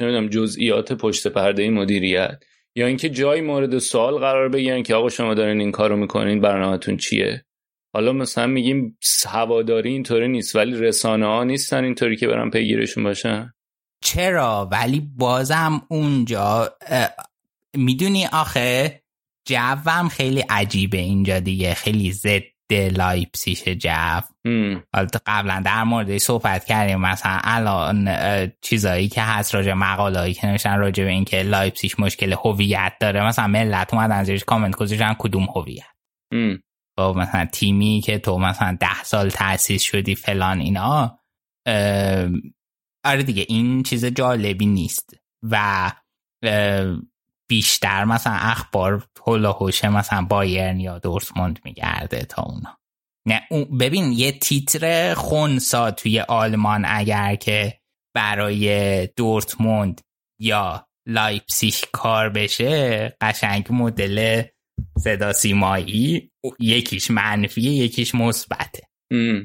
[0.00, 2.42] نمی‌دونم جزئیات پشت پرده مدیریت
[2.76, 6.96] یا اینکه جای مورد سوال قرار بگیرن که آقا شما دارین این کارو می‌کنین برنامهتون
[6.96, 7.44] چیه؟
[7.98, 8.98] حالا مثلا میگیم
[9.28, 13.52] هواداری اینطوری نیست ولی رسانه ها نیستن اینطوری که برن پیگیرشون باشن؟
[14.04, 16.76] چرا؟ ولی بازم اونجا
[17.76, 19.02] می‌دونی آخه؟
[19.48, 22.42] جوم خیلی عجیبه اینجا دیگه خیلی ضد
[22.72, 24.20] لایپسیش جو.
[24.94, 28.08] حالا قبلا در موردش صحبت کردیم مثلا الان
[28.60, 33.26] چیزایی که هست راجع مقالهایی که نوشتن راجع به اینکه لایپسیش مشکل هویت داره.
[33.26, 35.84] مثلا ملت اومدن زیرش کامنت گذاشتن کدوم هویت؟
[36.98, 41.18] خب مثلا تیمی که تو مثلا ده سال تأسیس شدی فلان اینا
[43.04, 45.14] آره دیگه این چیز جالبی نیست.
[45.42, 45.92] و
[47.48, 52.78] بیشتر مثلا اخبار هولا هوشه مثلا بایرن یا دورتموند میگرده تا اونا.
[53.26, 53.42] نه
[53.80, 57.80] ببین یه تیتر خونسا توی آلمان اگر که
[58.14, 60.00] برای دورتموند
[60.40, 64.42] یا لایپسیش کار بشه قشنگ مدل
[64.98, 68.82] صدا سیمایی یکیش منفیه یکیش مثبته.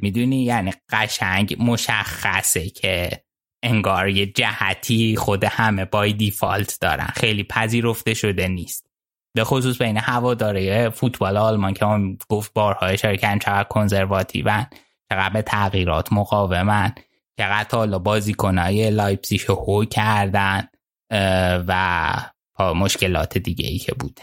[0.01, 3.23] می‌دونی؟ یعنی قشنگ مشخصه که
[3.63, 7.07] انگار یه جهتی خود همه بای دیفالت دارن.
[7.15, 8.89] خیلی پذیرفته شده نیست.
[9.35, 14.65] به خصوص بین هواداره فوتبال آلمان که ما گفت بارها اشاره کردیم چقدر کنزرواتیون
[15.09, 16.95] چقدر به تغییرات مقاومن
[17.39, 20.67] چقدر حالا بازیکنهای لایپسیش رو هو کردن
[21.67, 22.15] و
[22.59, 24.21] مشکلات دیگه ای که بوده.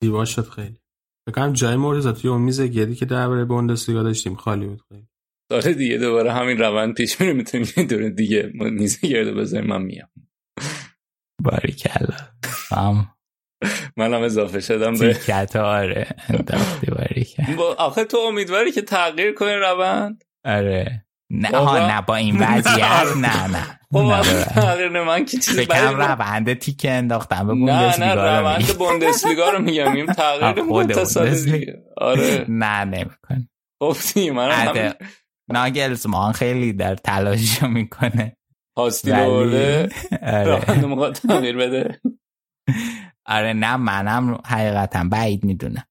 [0.00, 0.80] دیوار شد خیلی.
[1.28, 4.34] بکنم جای مرتضی توی اون میز گردی که درباره بوندسلیگا داشتیم.
[4.34, 4.82] خالی بود.
[4.88, 5.08] خیلی.
[5.50, 7.32] داره دیگه دوباره همین روند پیش میره.
[7.32, 9.70] می‌تونیم یه دور دیگه ما نیزه گرده بذاریم.
[9.70, 10.08] من میام.
[11.44, 12.16] باریکلا.
[12.70, 13.08] هم
[13.96, 16.06] من هم اضافه شدم به تیکت آره.
[16.28, 17.56] انداختی باریکلا.
[17.56, 21.05] با- آخه تو امیدواری که تغییر کنی روند؟ آره.
[21.30, 21.48] نه.
[21.48, 23.62] ها نه با این وضعیت نه نه.
[23.92, 24.22] خب نه بابا.
[24.44, 27.46] تغییر نه من که چیزی فکرم بدی- روند تیکه انداختم.
[27.46, 28.72] به نه نه بوندسلیگا رو روند میگی.
[28.72, 29.92] بوندسلیگا رو میگم.
[29.92, 31.32] این تغییر.
[31.34, 31.74] دیگه.
[31.96, 32.44] آره.
[32.48, 33.48] نه نمیکن
[34.14, 34.48] دیگه من
[35.52, 38.36] ناگلزمان خیلی در تلاششو می‌کنه.
[38.78, 39.88] هاستی برده.
[40.22, 40.44] آره.
[40.44, 42.00] روند موقع تغییر بده.
[43.26, 45.84] آره نه منم حقیقتا بعید می‌دونم.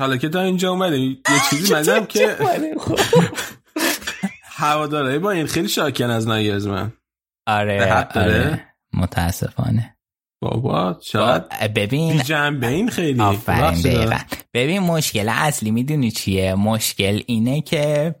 [0.00, 1.16] حالا که تا اینجا اومده یه
[1.50, 2.36] چیزی مدام که.
[4.58, 5.18] هواداره.
[5.18, 6.92] با این خیلی شاکن از نایرزمن
[7.46, 8.64] آره؟ آره.
[8.94, 9.96] متاسفانه.
[10.42, 13.20] بابا چقدر ببین بی جنبه این خیلی.
[13.20, 13.80] آفرین.
[13.82, 14.18] دقیقا.
[14.54, 18.14] ببین مشکل اصلی می‌دونی چیه؟ مشکل اینه که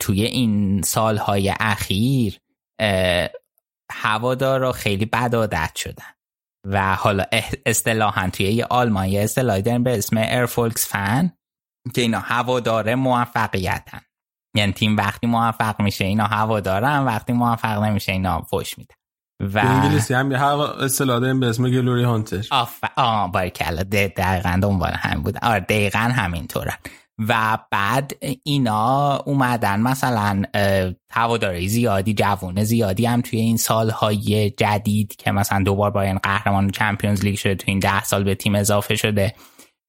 [0.00, 2.38] توی این سالهای اخیر
[3.92, 6.04] هوادارا خیلی بد عادت شدن.
[6.66, 11.32] و حالا اح- اصطلاحا توی یه آلمان یه اصطلاحی دارن به اسم ایرفولکس فن
[11.94, 14.00] که اینا هوادار موفقیتن.
[14.54, 18.94] یعنی تیم وقتی موفق میشه اینا هوادارن وقتی موفق نمیشه اینا فوش میدن.
[19.40, 22.46] و انگلیسی هم یه هوا اصطلاح داریم به اسم glory hunter.
[22.50, 26.76] آف آه باریکلا ده- دقیقا دنبال همین بود آره دقیقا همینطورن
[27.28, 28.12] و بعد
[28.42, 30.42] اینا اومدن مثلا
[31.12, 37.24] هواداری زیادی جوون زیادی هم توی این سالهای جدید که مثلا دوبار بایرن قهرمان Champions
[37.24, 39.34] League شده توی این ده سال به تیم اضافه شده.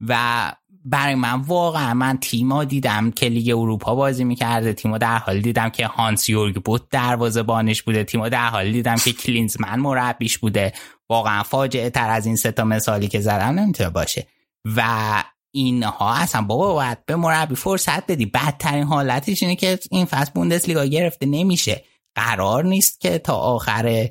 [0.07, 0.51] و
[0.87, 4.73] برای من واقعا من تیما دیدم که لیگ اروپا بازی می‌کرده.
[4.73, 8.03] تیما در حال دیدم که هانس یورگ بود دروازه بانش بوده.
[8.03, 10.73] تیما در حال دیدم که کلینزمن مربیش بوده.
[11.09, 14.27] واقعا فاجعه تر از این سه تا مثالی که زدم نمی‌تونه باشه.
[14.75, 18.25] و اینها اصلا بابا باید به مربی فرصت بدی.
[18.25, 21.25] بدترین حالتش اینه که این فصل بوندسلیگا گرفته.
[21.25, 21.83] نمیشه.
[22.15, 24.09] قرار نیست که تا آخر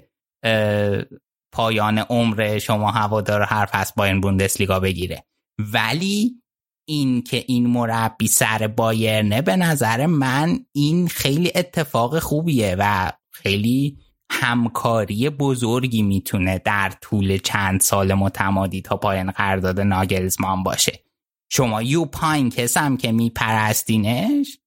[1.52, 5.24] پایان عمر شما هوادار هر فصل با این بوندسلیگا بگیره.
[5.58, 6.43] ولی
[6.88, 13.98] این که این مربی سر بایرنه به نظر من این خیلی اتفاق خوبیه و خیلی
[14.30, 21.04] همکاری بزرگی می‌تونه در طول چند سال متمادی تا پایان قرارداد ناگلزمان باشه.
[21.52, 24.58] شما یو پاینکس هم که میپرستینش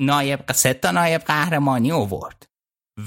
[0.00, 2.46] نایب سه تا نایب قهرمانی اوورد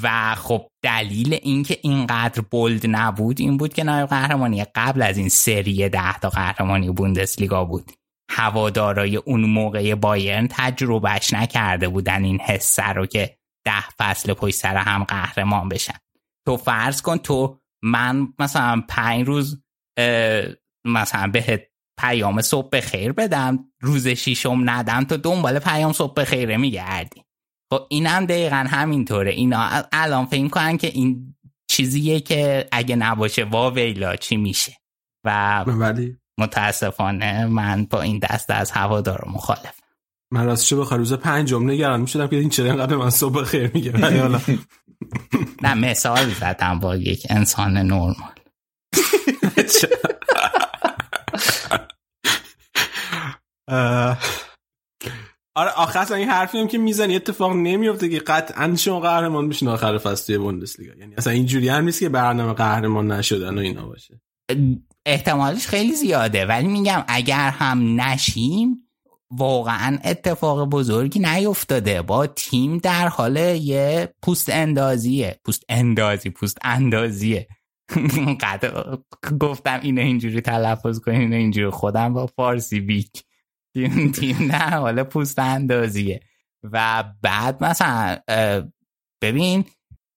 [0.04, 5.30] و خب دلیل اینکه اینقدر بولد نبود این بود که نایب قهرمانی قبل از این
[5.30, 7.92] سری ده تا قهرمانی بوندسلیگا بود.
[8.30, 14.78] هوادارای اون موقع بایرن تجربهش نکرده بودن این حسه رو که ده فصل پشت سر
[14.78, 15.98] هم قهرمان بشن.
[16.46, 19.64] تو فرض کن تو من مثلا پنج روز
[20.86, 21.62] مثلا بهت
[22.00, 27.24] پیام صبح به خیر بدم روز شیشم ندم تو دنبال پیام صبح به خیره میگردی.
[27.74, 29.32] خب اینم دقیقا همینطوره.
[29.32, 31.36] اینا الان فکر کنن که این
[31.70, 34.78] چیزیه که اگه نباشه وا ویلا چی میشه؟
[35.26, 39.80] و ولی متاسفانه من با این دست از هوادار مخالف.
[40.32, 43.72] من راستش بخوای روز پنجم نگران می‌شدم که این چرا اینقدر به من صبح خیر
[43.74, 43.92] میگه.
[43.92, 44.42] ولی حالا.
[45.64, 48.16] نه مثال زدم با یک انسان نرمال.
[55.56, 59.68] آره آخر اصلا این حرفی هم که می‌زنی اتفاق نمیفته که قطعا شما قهرمان میشین
[59.68, 60.94] آخر فصل توی بوندسلیگا.
[60.94, 64.22] یعنی اصلا اینجوری هم نیست که برنامه قهرمان نشدن و اینا باشه.
[65.08, 66.46] احتمالش خیلی زیاده.
[66.46, 68.88] ولی میگم اگر هم نشیم
[69.32, 72.02] واقعا اتفاق بزرگی نیفتاده.
[72.02, 77.48] با تیم در حال یه پوست اندازیه پوست اندازی پوست اندازیه
[79.42, 81.70] گفتم اینو اینجوری تلفظ کنیم اینو اینجوری.
[81.70, 83.24] خودم با فارسی بیک.
[83.74, 86.20] تیم تیم در حال پوست اندازیه
[86.64, 88.18] و بعد مثلا
[89.22, 89.66] ببین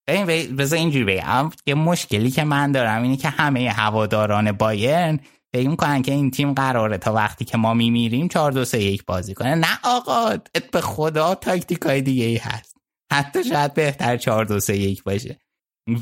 [0.07, 1.49] ببین بذار اینجوری بگم.
[1.65, 5.19] یه مشکلی که من دارم اینه که همه هواداران بایرن
[5.55, 9.05] فکر می‌کنن که این تیم قراره تا وقتی که ما میمیریم 4 2 3 1
[9.05, 9.55] بازی کنه.
[9.55, 10.37] نه آقا
[10.71, 12.75] به خدا تاکتیک های دیگه ای هست.
[13.11, 15.39] حتی شاید بهتر 4 2 3 1 باشه.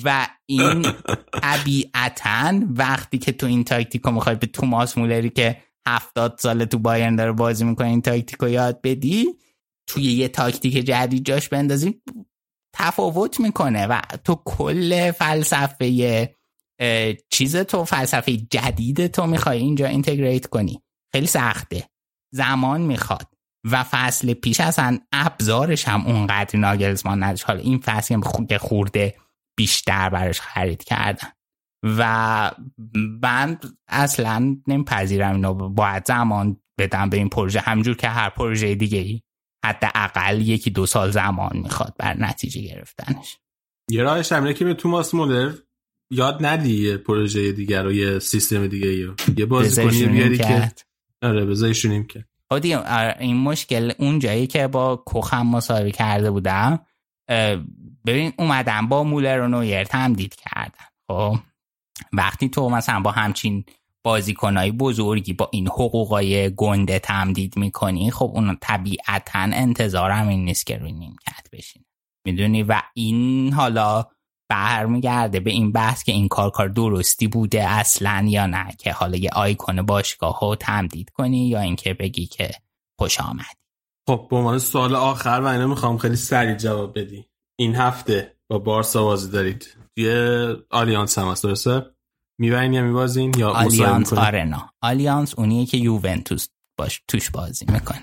[0.04, 0.86] و این
[1.44, 5.58] طبیعتا وقتی که تو این تاکتیک رو می‌خوای به توماس مولری که
[5.88, 9.28] هفتاد ساله تو بایرن داره بازی می‌کنه این تاکتیک رو یاد بدی
[9.88, 12.02] توی یه تاکتیک جدید جاش بندازی
[12.74, 16.36] تفاوت می‌کنه و تو کل فلسفه
[17.32, 20.82] چیز تو فلسفه جدید تو می‌خوای اینجا integrate کنی.
[21.12, 21.90] خیلی سخته.
[22.34, 23.28] زمان می‌خواد.
[23.72, 27.46] و فصل پیش اصلا ابزارش هم اونقدر ناگلزمان نداشت.
[27.46, 28.22] حالا این فصل هم
[28.58, 29.16] خورده
[29.58, 31.28] بیشتر براش خرید کردن.
[31.84, 32.52] و
[33.22, 35.54] من اصلا نمیپذیرم اینو.
[35.54, 37.60] باید زمان بدم به این پروژه.
[37.60, 39.22] همجور که هر پروژه دیگه ای
[39.66, 43.38] حداقل یکی دو سال زمان می‌خواد بر نتیجه گرفتنش.
[43.92, 45.54] یه راهش همینه که به توماس مولر
[46.12, 50.72] یاد ندی یه پروژه دیگر رو یه سیستم دیگه یا یه بازیکنی بیاری که
[51.22, 56.80] آره بذارشونیم که آره، این مشکل اون جایی که با کوخم مصاحبه کرده بودم
[58.06, 60.86] ببین اومدم با مولر و نویر تمدید کردن.
[61.08, 61.36] خب
[62.14, 63.66] وقتی تو مثلا با همچین
[64.04, 70.78] بازیکنهای بزرگی با این حقوقای گنده تمدید می‌کنی خب اون طبیعتا انتظارم این نیست که
[70.78, 71.86] روی نیمکت بشین.
[72.26, 74.06] می‌دونی؟ و این حالا
[74.50, 79.18] برمیگرده به این بحث که این کار کار درستی بوده اصلا یا نه که حالا
[79.18, 82.52] یه آیکون باشگاه رو تمدید کنی یا اینکه بگی که
[83.00, 83.60] خوش آمدی.
[84.10, 87.26] خب به عنوان سوال آخر و اینو می‌خوام خیلی سریع جواب بدی.
[87.60, 89.78] این هفته با بارسا بازی دارید.
[89.96, 90.10] توی
[90.70, 91.86] آلیانس هم هست درسته؟
[92.40, 96.48] می‌برین یا میبازین یا آلیانس آرنا آلیانس اونیه که یوونتوس
[96.78, 97.96] باش توش بازی میکن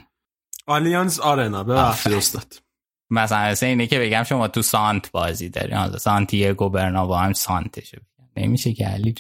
[0.67, 2.13] آلیانس آرنا ببخشید.
[2.13, 2.63] استاد.
[3.11, 5.73] مثلا مثل اینه که بگم شما تو سانت بازی داری.
[5.73, 8.01] حالا سانتیاگو برنابا هم سانتشه.
[8.37, 9.15] نمیشه که علی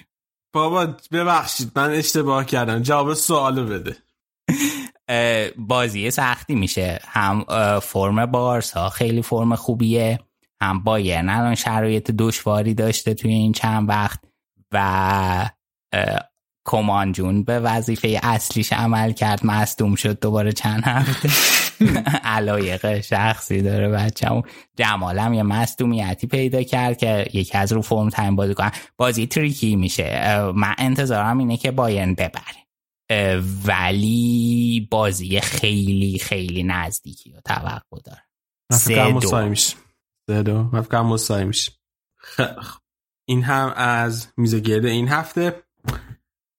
[0.52, 2.82] بابا ببخشید من اشتباه کردم.
[2.82, 3.96] جواب سوالو بده.
[5.68, 7.00] بازی سختی میشه.
[7.04, 7.44] هم
[7.82, 10.18] فرم بارسا خیلی فرم خوبیه.
[10.60, 14.20] هم بایرن الان شرایط دشواری داشته توی این چند وقت.
[14.76, 15.50] و
[16.66, 19.46] کمان جون به وظیفه اصلیش عمل کرد.
[19.46, 21.30] مصدوم شد دوباره چند هفته.
[22.24, 24.42] علایق شخصی داره بچه‌مون.
[24.76, 29.76] جمالم یه مصدومیتی پیدا کرد که یکی از رو فرم تایم بازی کنن بازی تریکی
[29.76, 30.40] میشه.
[30.54, 32.66] من انتظارم اینه که بایرن ببره.
[33.64, 38.22] ولی بازی خیلی خیلی نزدیکی و توقع داره.
[38.72, 39.54] سه دو.
[40.30, 40.70] سه دو.
[43.28, 45.62] این هم از میزه گرده این هفته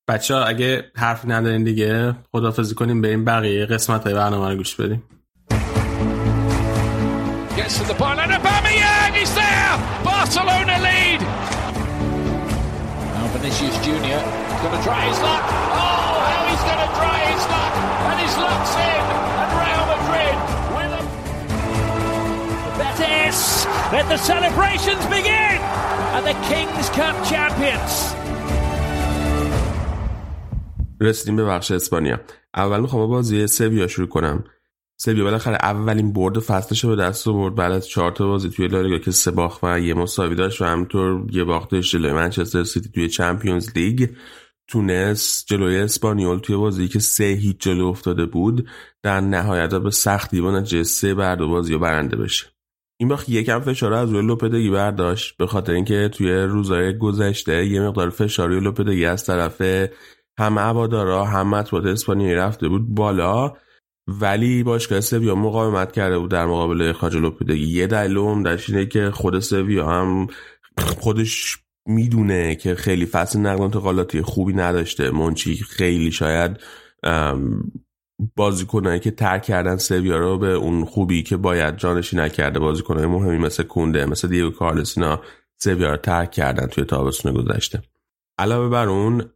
[0.08, 4.56] بچه ها اگه حرف ندارین دیگه خدافزی کنیم به این بقیه قسمت های برنامه رو
[4.56, 5.04] گوش بدیم
[14.64, 15.44] going to try his luck.
[15.44, 17.74] Oh, how he's going to try his luck.
[18.10, 18.97] And his luck's here.
[23.96, 25.58] Let the celebrations begin.
[26.16, 28.16] And the Kings Cup champions.
[31.02, 32.20] رسیدیم به بخش اسپانیا
[32.54, 34.44] اول می‌خوام بازی سویا شروع کنم
[34.98, 38.98] سویا بالاخره اولین برد فصلش به دست آورد بعد از چهار تا بازی توی لالیگا
[38.98, 43.10] که سه باخت و یه مساوی داشت و همینطور یه باختش جلوی منچستر سیتی توی
[43.10, 44.10] چمپیونز لیگ
[44.68, 48.70] تونست جلوی اسپانیول توی بازی که سه هیچ جلو افتاده بود
[49.04, 52.57] در نهایت به سختی با نتیجه سه بعد بازی و برنده بشه
[53.00, 57.82] این باخت یکم فشار از روی لوپدگی برداشت به خاطر اینکه توی روزهای گذشته یه
[57.82, 59.62] مقدار فشار روی لوپدگی از طرف
[60.40, 63.54] هم عبادارا هم مطبوعات اسپانیایی رفته بود بالا.
[64.08, 67.68] ولی باشگاه سویا مقاومت کرده بود در مقابل خاج لوپدگی.
[67.68, 70.28] یه دلیل عمدش اینه که خود سویا هم
[71.00, 75.12] خودش می‌دونه که خیلی فصل نقل انتقالاتی خوبی نداشته.
[75.12, 76.58] منچی خیلی شاید
[78.36, 83.38] بازیکنایی که ترک کردن سویا رو به اون خوبی که باید جانشی نکرده بازیکنای مهمی
[83.38, 85.22] مثل کونده مثل دیگو کارلسینا
[85.58, 87.82] سویا رو ترک کردن توی تابستون گذشته.
[88.40, 89.30] علاوه بر اون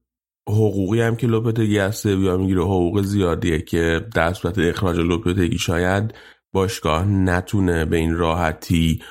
[0.49, 6.13] حقوقی هم که لوپتگی از سویا می‌گیره حقوق زیادیه که در صورت اخراج لوپتگی شاید
[6.53, 9.01] باشگاه نتونه به این راحتی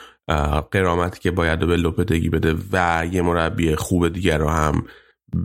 [0.71, 4.85] قرامتی که باید به لوپتگی بده و یه مربی خوب دیگر رو هم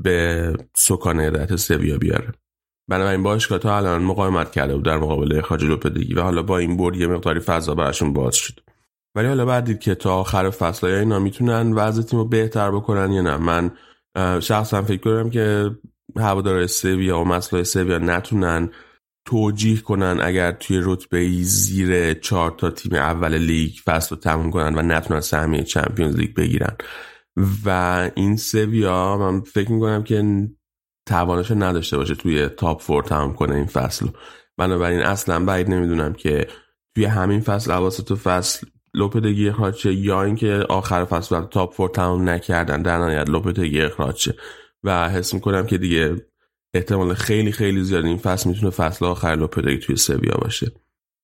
[0.04, 2.34] به سکان هدایت سویا بیاره.
[2.88, 6.78] بنابراین باشگاه تا الان مقاومت کرده بود در مقابل اخراج لوپدگی و حالا با این
[6.78, 8.60] برد یه مقداری فضا براشون باز شد.
[9.16, 12.72] ولی حالا بعد دید که تا آخر فصل های اینا می‌تونن وضع تیم رو بهتر
[12.72, 13.38] بکنن یا نه.
[13.38, 13.72] من
[14.40, 15.72] شخصا فکر کنم که
[16.18, 18.70] هوادار سویا و مسئله سویا نتونن
[19.28, 24.76] توجیه کنن اگر توی رتبه زیر چهار تا تیم اول لیگ فصل رو تموم کنن
[24.78, 26.76] و نتونن سهمیه چمپیونز لیگ بگیرن.
[27.66, 30.48] و این سویا من فکر می‌کنم که
[31.06, 34.08] توانش نداشته باشه توی top four تمام کنه این فصل
[34.58, 36.48] بنابراین اصلا بعید نمی‌دونم که
[36.96, 42.82] توی همین فصل اواسط فصل لوپتگی اخراج یا اینکه آخر فصل top four تمام نکردن
[42.82, 44.30] در نهایت لوپتگی اخراج
[44.84, 46.16] و حس می‌کنم که دیگه
[46.74, 50.72] احتمال خیلی خیلی زیاد این فصل می‌تونه فصل آخر لوپتگی توی سویا باشه.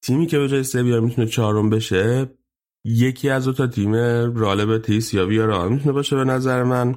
[0.03, 2.29] تیمی که به جای سویا می‌تونه چهارم بشه
[2.85, 3.93] یکی از دو تا تیم
[4.35, 6.95] رال تیس یا ویارال می‌تونه باشه به نظر من.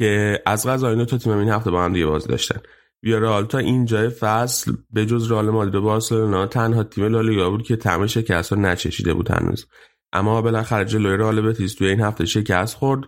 [0.00, 2.60] که از غذا این تا تیم این هفته با هم دیگه بازی داشتن.
[3.02, 7.76] ویارال تا اینجای فصل به جز رئال مادرید و بارسلونا تنها تیم لالیگا بود که
[7.76, 9.66] طعم شکست رو نچشیده بود هنوز.
[10.12, 13.00] اما بالاخره جلوی رئال بتیس توی این هفته شکست خورد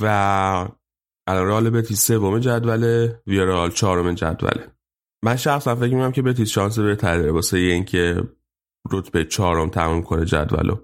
[0.00, 0.06] و
[1.26, 4.66] الان رئال بتیس سوم جدول ویارال چهارم جدوله.
[5.22, 8.22] من شخصا فکر می‌کنم که بتیس شانس بهتری داره واسه اینکه
[8.92, 10.76] رتبه چهارم تموم کنه جدولو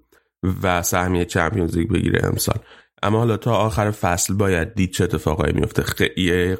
[0.63, 2.59] و سهمیه چمپیونز لیگ بگیره امسال.
[3.03, 5.83] اما حالا تا آخر فصل باید دید چه اتفاقایی میفته.
[5.83, 6.03] خ...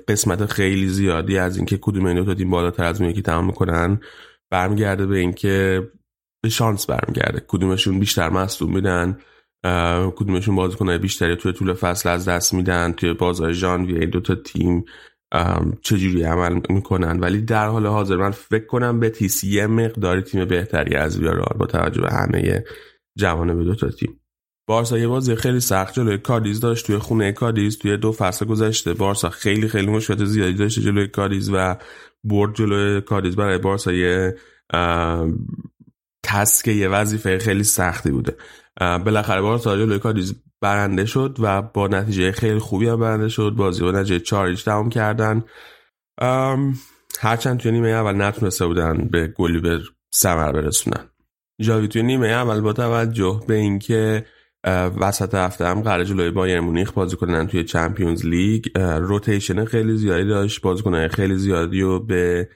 [0.09, 3.47] قسمت خیلی زیادی از اینکه کدوم این دو تا تیم بالاتر از اون یکی تمام
[3.47, 4.01] می‌کنن
[4.51, 5.89] برمیگرده به اینکه
[6.43, 7.45] به شانس برمیگرده.
[7.49, 9.19] کدومشون بیشتر مصدوم میدن
[10.17, 14.85] کدومشون بازیکنهای بیشتری توی طول فصل از دست میدن توی بازار ژانویه این دوتا تیم
[15.83, 17.21] چجوری عمل می‌کنن.
[17.21, 21.57] ولی در حال حاضر من فکر کنم به تیس یه مقداری تیم بهتری از ویارال
[21.59, 22.65] با توجه به همه
[23.19, 24.19] جوانه به دوتا تیم.
[24.67, 28.95] بارسا یه بازی خیلی سخت جلوی کادیز داشت توی خونه کادیز توی دو فصل گذشته.
[28.95, 31.77] بارسا خیلی خیلی مشکلات زیادی داشته جلوی کادیز و
[32.25, 34.37] برد جلوی کادیز برای بارسا یه
[36.23, 38.37] task یه وظیفه خیلی سختی بوده.
[38.81, 43.55] بالاخره بارسا جلوی کادیز برنده شد و با نتیجه خیلی خوبی هم برنده شد.
[43.57, 45.45] بازی با نتیجه چهار هیچ تمام کردن.
[47.21, 49.81] هرچند توی نیمه اول نتونسته بودن به گلی به
[50.15, 51.09] ثمر برسونن.
[51.61, 54.27] جاوی توی نیمه اول با توجه به اینکه
[55.01, 60.29] وسط هفته هم قرار جلوی بایر مونیخ بازی کنن توی چمپیونز لیگ روتیشن خیلی زیادی
[60.29, 62.49] داشت بازیکنان خیلی زیادی و به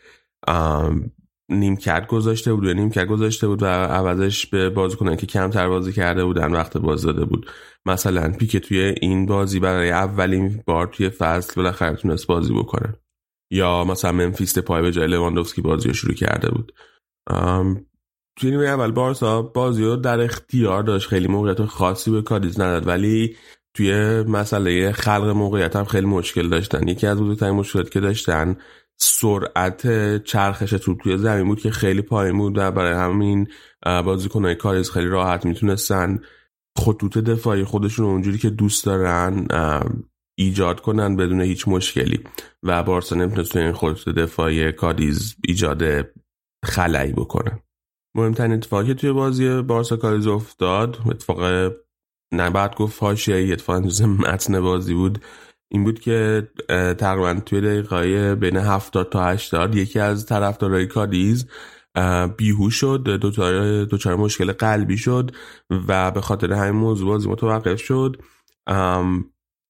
[1.49, 6.25] نیمکت گذاشته بود و نیمکت گذاشته بود و عوضش به بازیکنان که کمتر بازی کرده
[6.25, 7.51] بودن وقت بازی داده بود.
[7.87, 12.95] مثلا پیک توی این بازی برای اولین بار توی فصل بالاخره تونست بازی بکنه.
[13.51, 16.73] یا مثلا منفیست پای به جای لواندوفسکی بازی رو شروع کرده بود.
[18.37, 21.09] توی نیمه اول بارسا بازی رو در اختیار داشت.
[21.09, 23.37] خیلی موقعیت خاصی به کادیز نداد ولی
[23.75, 26.89] توی مسئله خلق موقعیت هم خیلی مشکل داشتن.
[26.89, 28.57] یکی از بزرگترین مشکلاتی که داشتن
[28.99, 29.83] سرعت
[30.25, 33.49] چرخش توپ توی زمین بود که خیلی پایین بود و برای همین
[33.85, 36.21] بازیکنهای کاریز خیلی راحت می‌تونستن
[36.79, 39.47] خطوط دفاعی خودشون اونجوری که دوست دارن
[40.39, 42.21] ایجاد کنن بدون هیچ مشکلی.
[42.63, 45.83] و بارسا نمی‌تونست این خطوط دفاعی کادیز ایجاد
[46.65, 47.59] خلایی بکنن
[48.17, 51.73] مهمترین اتفاقی توی بازی بارسا کاریز افتاد اتفاق
[52.33, 55.19] بعد گفت حاشیه‌ای اتفاق متن بازی بود.
[55.69, 56.49] این بود که
[56.99, 61.47] تقریبا توی دقیقه بین 70 تا 80 یکی از طرفدارای کادیز
[62.37, 65.31] بیهوش شد دوچار دوچار مشکل قلبی شد
[65.89, 68.17] و به خاطر همین موضوع بازی متوقف شد.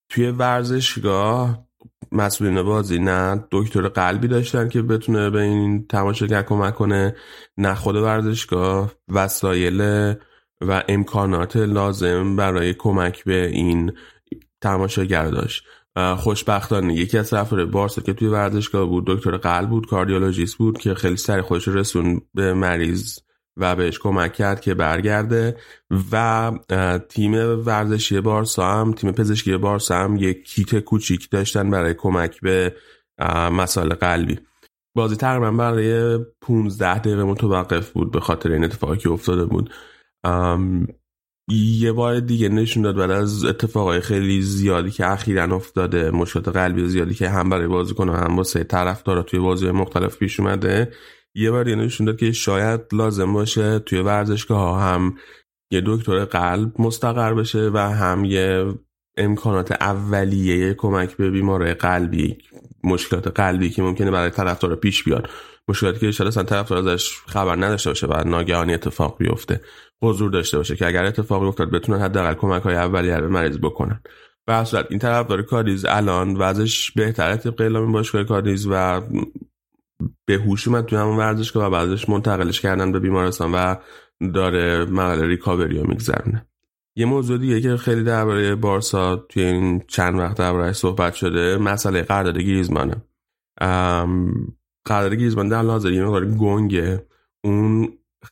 [0.08, 1.65] توی ورزشگاه
[2.12, 7.16] مسئولین بازی نه دکتر قلبی داشتن که بتونه به این تماشاگر کمک کنه
[7.58, 9.80] نه خود ورزشگاه وسایل
[10.60, 13.92] و امکانات لازم برای کمک به این
[14.60, 15.64] تماشاگر داشت.
[16.16, 20.94] خوشبختانه یکی از افراد بارسا که توی ورزشگاه بود دکتر قلب بود کاردیولوژیست بود که
[20.94, 23.18] خیلی سر خودش رسون به مریض.
[23.56, 25.56] و بهش کمک کرد که برگرده
[26.12, 26.52] و
[27.08, 27.34] تیم
[27.66, 32.76] ورزشی بارسا هم تیم پزشکی بارسا هم یک کیت کوچیک داشتن برای کمک به
[33.52, 34.38] مسائل قلبی.
[34.96, 39.70] بازی تقریبا برای 15 دقیقه متوقف بود به خاطر این اتفاقی که افتاده بود.
[41.50, 46.88] یه بار دیگه نشون داد بعد از اتفاقای خیلی زیادی که اخیرا افتاده مشکلات قلبی
[46.88, 50.92] زیادی که هم برای بازیکن هم واسه طرفدارا توی بازی مختلف پیش اومده
[51.36, 55.16] یه بار دیگه نشون داد که شاید لازم باشه توی ورزشگاه هم
[55.72, 58.74] یه دکتر قلب مستقر بشه و هم یه
[59.16, 62.38] امکانات اولیه کمک به بیماره قلبی
[62.84, 65.30] مشکلات قلبی که ممکنه برای طرفدار پیش بیاد.
[65.68, 69.60] مشکلاتی که شاید اصلا طرفدار ازش خبر نداشته باشه و ناگهانی اتفاق بیفته.
[70.02, 74.00] حضور داشته باشه که اگر اتفاقی افتاد بتونن حداقل کمک های اولیه به مریض بکنن.
[74.46, 79.02] به این طرف داره کاریز الان وضعش بهتره طبق اعلام باشگاه کاریز و
[80.26, 83.74] به هوش اومد توی همون ورزشگاه و بعدش منتقلش کردن به بیمارستان و
[84.34, 86.46] داره مرحله ریکاوری رو میگذرونه.
[86.96, 92.02] یه موضوع دیگه که خیلی درباره بارسا توی این چند وقت درباره صحبت شده مسئله
[92.02, 93.02] قرارداد گریزمانه.
[94.84, 97.06] قرارداد گریزمان در حاضر یه مقدار گنگه.
[97.44, 97.88] اون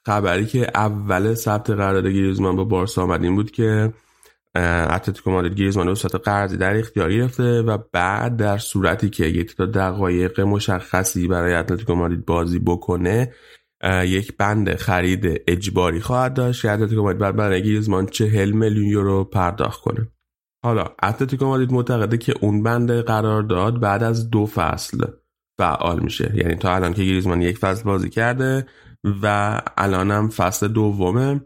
[0.07, 3.93] خبری که اول ثبت قرارداد گریزمان با بارسا آمد این بود که
[4.57, 9.57] اتلتیکو مادرید گریزمان رو صورت قرضی در اختیار گرفته و بعد در صورتی که یک
[9.57, 13.33] تا دقایق مشخصی برای اتلتیکو مادرید بازی بکنه
[14.05, 19.25] یک بند خرید اجباری خواهد داشت که اتلتیکو مادرید بعد برای گریزمان چهل میلیون یورو
[19.25, 20.09] پرداخت کنه.
[20.65, 25.07] حالا اتلتیکو مادرید معتقده که اون بند قرارداد بعد از دو فصل
[25.59, 26.33] فعال میشه.
[26.35, 28.67] یعنی تا الان که گریزمان یک فصل بازی کرده
[29.23, 31.41] و الانم فصل دومه.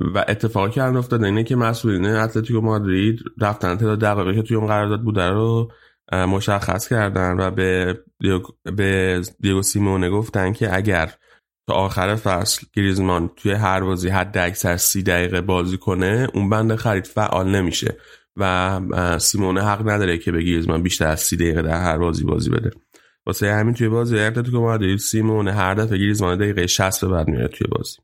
[0.00, 4.56] و اتفاقی که الان افتاده اینه که مسئولین اتلتیکو مادرید رفتن تعداد دقایقی که توی
[4.56, 5.72] اون قرارداد بوده رو
[6.12, 7.98] مشخص کردن و به
[8.76, 11.14] به دیگو سیمونه گفتن که اگر
[11.66, 16.74] تا آخر فصل گریزمان توی هر بازی حد اکثر سی دقیقه بازی کنه اون بند
[16.74, 17.96] خرید فعال نمیشه
[18.36, 18.80] و
[19.18, 22.70] سیمونه حق نداره که به گریزمان بیشتر از سی دقیقه در هر بازی بازی بده.
[23.26, 27.50] واسه همین توی بازی اتلتیکو مادرید سیمونه هر دفعه گریزمان دقیقه 60 به بعد میاد
[27.50, 27.96] توی بازی.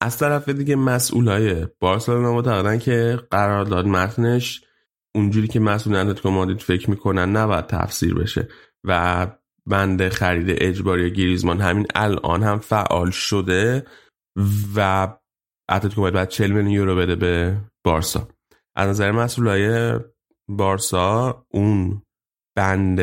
[0.00, 4.64] از طرف دیگه مسئولای بارسلونا معتقدن که قرارداد متنش
[5.14, 8.48] اونجوری که مسئول اتلتیکو مادرید فکر می‌کنن نباید تفسیر بشه
[8.84, 9.26] و
[9.66, 13.86] بند خرید اجباری گریزمان همین الان هم فعال شده
[14.76, 15.08] و
[15.70, 18.28] اتلتیکو مادرید باید 40 میلیون یورو بده به بارسا.
[18.76, 19.94] از نظر مسئولای
[20.48, 22.02] بارسا اون
[22.56, 23.00] بند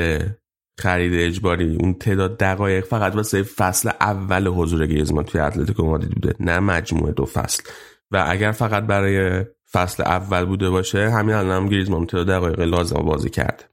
[0.80, 1.78] خرید اجباری.
[1.80, 7.12] اون تعداد دقایق فقط واسه فصل اول حضور گریزمان توی اتلتیکو مادرید بوده نه مجموعه
[7.12, 7.64] دو فصل.
[8.12, 13.02] و اگر فقط برای فصل اول بوده باشه همین الان هم گریزمان تعداد دقایق لازم
[13.02, 13.70] بازی کرد.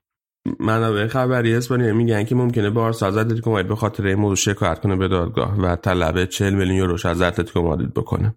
[0.61, 4.81] منابع خبری اسپانیا میگن که ممکنه بارسا از اتلتیکو مادرید به خاطر این موضوع شکایت
[4.81, 8.35] کنه به دادگاه و طلب 40 میلیون یوروش از اتلتیکو مادرید بکنه.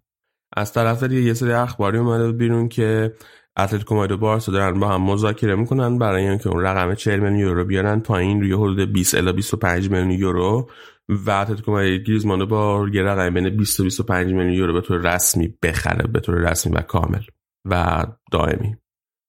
[0.58, 3.14] از طرف دیگه یه سری اخباری اومده بیرون که
[3.58, 5.98] اتلتیکو مادرید و بارسا دارن با هم مذاکره می‌کنن.
[5.98, 10.12] برای اینکه اون رقم 40 میلیون یورو بیارن پایین روی حدود 20 الی 25 میلیون
[10.12, 10.70] یورو.
[11.10, 15.16] و اتلتیکو مادرید گریزمان با یه رقم بین 20 تا 25 میلیون یورو به طور
[15.16, 17.22] رسمی بخره به طور رسمی و کامل
[17.66, 18.76] و دائمی.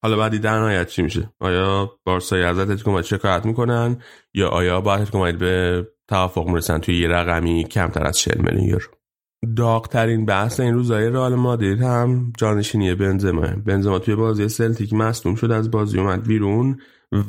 [0.03, 4.03] حالا بعدی در نهایت چی میشه؟ آیا بارسا از اتلتیکو مادرید شکایت می‌کنن
[4.35, 8.94] یا آیا با اتلتیکو به توافق می‌رسن توی یه رقمی کمتر از 40 میلیون یورو؟
[9.45, 13.47] داغترین بحث این روزای رئال مادرید هم جانشینی بنزما.
[13.67, 16.79] بنزما توی بازی سلتیک مصدوم شد از بازی اومد بیرون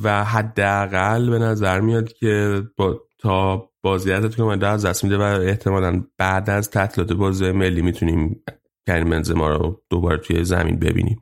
[0.03, 5.21] و حداقل به نظر میاد که با تا بازی اتلتیکو مادرید از دست میده و
[5.21, 8.43] احتمالا بعد از تعطیلات بازی ملی می‌تونیم
[8.87, 11.21] کریم بنزما رو دوباره توی زمین ببینیم.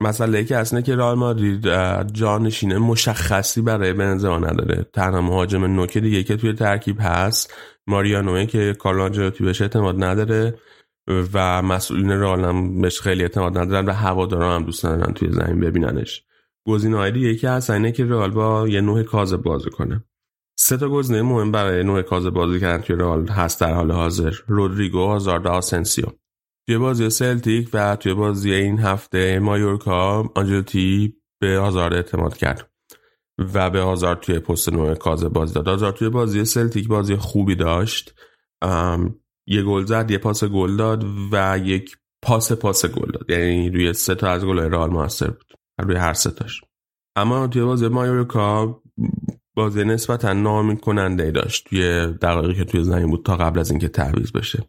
[0.00, 1.66] مسئله که اصلا که رئال مادرید
[2.12, 4.86] جانشین مشخصی برای بنزما نداره.
[4.92, 7.54] تنها مهاجم نوک دیگه که توی ترکیب هست
[7.86, 10.58] ماریانوه که کارلو آنجلوتی بهش اعتماد نداره
[11.34, 15.60] و مسئولین رئال هم بهش خیلی اعتماد ندارن و هوادارا هم دوست ندارن توی زمین
[15.60, 16.24] ببیننش.
[16.66, 20.04] گزینه‌های دیگه که هست اینه که رئال با یه نوع کازه بازی کنه.
[20.58, 24.32] سه تا گزینه مهم برای نوع کازه بازی کردن توی رئال هست در حال حاضر.
[24.46, 26.06] رودریگو هازارد آسنسیو.
[26.66, 32.71] توی بازی سلتیک و توی بازی این هفته مایورکا آنجلوتی به هازارد اعتماد کرد.
[33.38, 35.68] و به هازارد توی پست نوع کازه بازی داد.
[35.68, 38.14] هازارد توی بازی سلتیک بازی خوبی داشت.
[39.46, 43.30] یه گل زد یه پاس گل داد و یک پاس پاس گل داد.
[43.30, 45.52] یعنی روی سه تا از گل رئال موثر بود.
[45.78, 46.60] روی هر سه تاش.
[47.16, 48.82] اما توی بازی مایورکا
[49.54, 51.68] بازی نسبتا ناامید کننده داشت.
[51.68, 54.64] توی دقایقی که توی زمین بود تا قبل از اینکه تعویض بشه.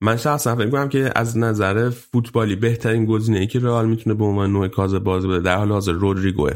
[0.00, 4.52] من شخصا فکر کنم که از نظر فوتبالی بهترین گزینه‌ای که رئال می‌تونه به عنوان
[4.52, 6.52] نوک کاذب بازی بده در حال حاضر رودریگوه.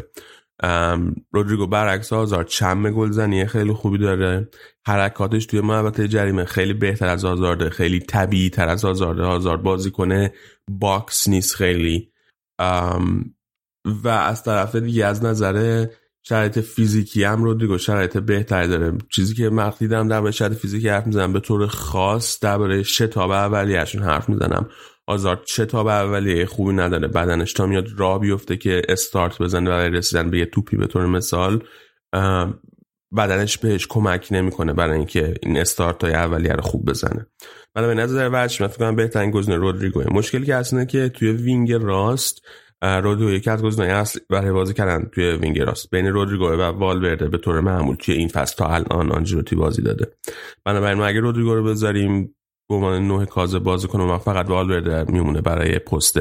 [1.33, 4.49] رودریگو برعکس آزار شم گلزنی خیلی خوبی داره.
[4.87, 9.23] حرکاتش توی محوطه جریمه خیلی بهتر از آزارده خیلی طبیعی تر از آزارده.
[9.23, 10.33] آزار بازیکن
[10.71, 12.13] box نیست خیلی.
[13.85, 15.87] و از طرف دیگه از نظر
[16.25, 18.99] شرایط فیزیکی هم رودریگو شرایط بهتری داره.
[19.11, 24.03] چیزی که من دیدم در شرایط فیزیکی حرف می‌زنم به طور خاص درباره شتاب اولیهشون
[24.03, 24.69] حرف می‌زنم.
[25.07, 27.09] آزار شتاب اولیه خوبی نداره.
[27.09, 31.07] بدنش تا میاد راه بیفته که استارت بزنه برای رسیدن به یه توپی به طور
[31.07, 31.65] مثال
[33.17, 37.27] بدنش بهش کمک نمی‌کنه برای اینکه این استارت های اولیه رو خوب بزنه.
[37.77, 40.03] من به نظر ورش من فکر کنم بهترین گزینه رودریگو.
[40.11, 42.43] مشکلی که هست که توی wing راست
[42.83, 45.91] رودریگو یکی از گزینه‌های اصلی برای بازی کردن توی wing راست.
[45.91, 50.13] بین رودریگو و والورده به طور معمول توی این فصل تا الان آنجلوتی بازی داده.
[50.65, 52.35] بنابراین ما اگه رودریگو رو بذاریم
[52.73, 56.21] به عنوان نوع کازه بازی کنه و فقط والورده میمونه برای پست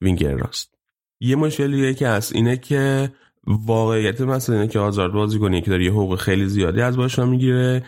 [0.00, 0.74] وینگر راست.
[1.20, 3.12] یه مشکلی که هست اینه که
[3.46, 7.26] واقعیت مثلا اینه که آزارد بازی کنه که داره یه حقوق خیلی زیادی از باشگاه
[7.26, 7.84] می‌گیره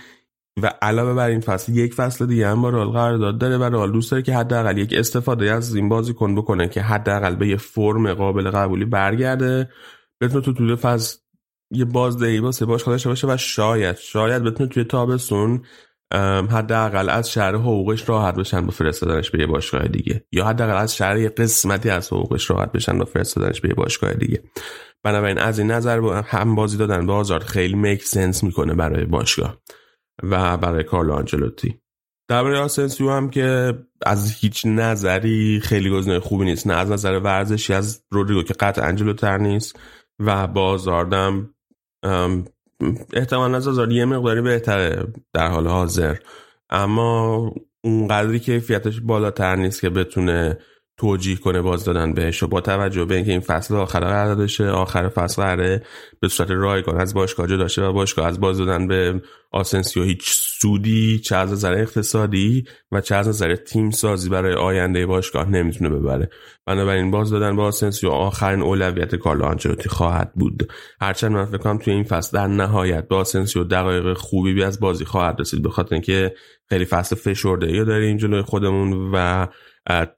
[0.63, 3.93] و علاوه بر این فصل یک فصل دیگه هم با رئال قرارداد داره و رئال
[3.93, 8.15] دوست داره که حداقل یک استفاده از این بازیکن بکنه که حداقل به یه فرم
[8.15, 9.71] قابل قبولی برگرده.
[10.21, 11.19] بتونه تو طول فصل
[11.71, 15.63] یه بازدهی واسه باشگاه داشته باشه و شاید شاید بتونه توی تابستون
[16.51, 20.25] حداقل از شهر حقوقش راحت بشن با فرستادنش به یه باشگاه دیگه.
[20.33, 24.15] یا حداقل از شهر یه قسمتی از حقوقش راحت بشن با فرستادنش به یه باشگاه
[24.15, 24.43] دیگه.
[25.03, 29.57] بنابراین از این نظر هم بازی دادن به آزار خیلی میک سنس می‌کنه برای باشگاه
[30.23, 31.81] و برای کارلو آنجلوتی
[32.29, 33.75] درباره آسنسیو هم که
[34.07, 36.67] از هیچ نظری خیلی گزینه خوبی نیست.
[36.67, 39.79] نه از نظر ورزشی از رودریگو که قطع انجلو تر نیست
[40.21, 41.55] و بازاردم
[43.13, 46.17] احتمال از یه مقداری بهتره در حال حاضر.
[46.71, 50.59] اما اونقدری کیفیتش بالاتر نیست که بتونه
[50.99, 54.69] توجیه کنه باز دادن بهش و با توجه به اینکه این فصل آخر قرار داشته
[54.69, 55.83] آخر فصل قراره
[56.21, 61.19] به صورت رایگان از باشگاه داشته و باشگاه از باز دادن به آسنسیو هیچ سودی
[61.19, 66.31] چه از نظر اقتصادی و چه از نظر تیم سازی برای آینده باشگاه نمی‌تونه ببره.
[66.67, 70.73] بنابراین بازی دادن به آسنسیو آخرین اولویت کارلو آنچلوتی خواهد بود.
[71.01, 74.81] هرچند من فکر کنم توی این فصل در نهایت به آسنسیو دقایق خوبی بی از
[74.81, 76.35] بازی خواهد رسید به خاطر اینکه
[76.69, 79.47] خیلی فصل فشرده داریم جلوی خودمون و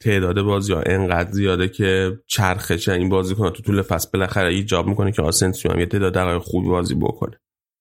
[0.00, 3.50] تعداد بازی ها انقدر زیاده که چرخش بین بازیکنا.
[3.50, 7.40] تو طول فصل بالاخره ایجاب می‌کنه که آسنسیو هم یه تعداد دقایق خوبی بازی بکنه.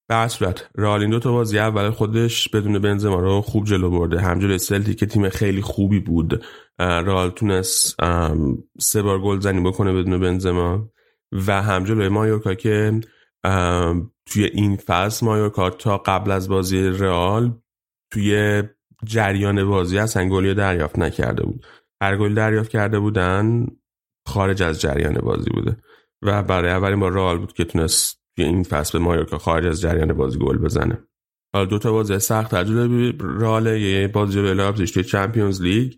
[0.09, 3.89] به هر صورت رئال این دو تا بازی اول خودش بدون بنزما رو خوب جلو
[3.89, 4.21] برده.
[4.21, 6.43] هم سلتیکی که تیم خیلی خوبی بود
[6.79, 7.95] رئال تونست
[8.79, 10.89] سه بار گل زنی بکنه بدون بنزما.
[11.47, 12.99] و هم مایورکا که
[14.25, 17.51] توی این فصل مایورکا تا قبل از بازی رئال
[18.13, 18.63] توی
[19.03, 21.65] جریان بازی اصلا گلی دریافت نکرده بود.
[22.01, 23.67] هر گل دریافت کرده بودن
[24.27, 25.77] خارج از جریان بازی بوده.
[26.21, 30.13] و برای اولین بار رئال بود که تونست این فصل به مایورکا خارج از جریان
[30.13, 30.99] بازی گل بزنه.
[31.53, 35.93] حالا دو تا بازی سخت تجربه رئال یه بازی جلوی لایپزیگ توی Champions League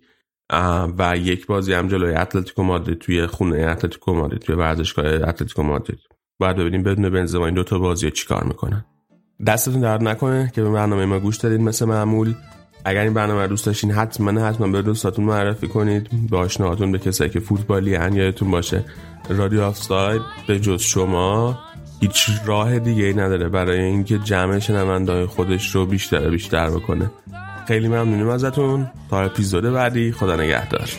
[0.98, 6.00] و یک بازی هم جلوی اتلتیکو مادرید توی خونه اتلتیکو مادرید توی ورزشگاه اتلتیکو مادرید.
[6.40, 8.86] باید ببینیم بدون بنزما این دو تا بازی چیکار می‌کنن.
[9.48, 12.36] دستتون درد نکنه که به برنامه ما گوش دادید مثل معمول.
[12.86, 16.10] اگر این برنامه دوست داشتین حتما حتما به دوستاتون معرفی کنید.
[16.30, 18.84] به آشناهاتون به کسایی که فوتبالی ان یادتون باشه.
[19.30, 21.60] رادیو آفساید به جز شما
[22.00, 23.50] هیچ راه دیگه ای نداره.
[23.50, 27.12] برای اینکه جمع شنوندهای خودش رو بیشتر بیشتر بکنه.
[27.68, 28.92] خیلی ممنونیم ازتون.
[29.10, 30.90] تا اپیزود بعدی خدا نگهدار.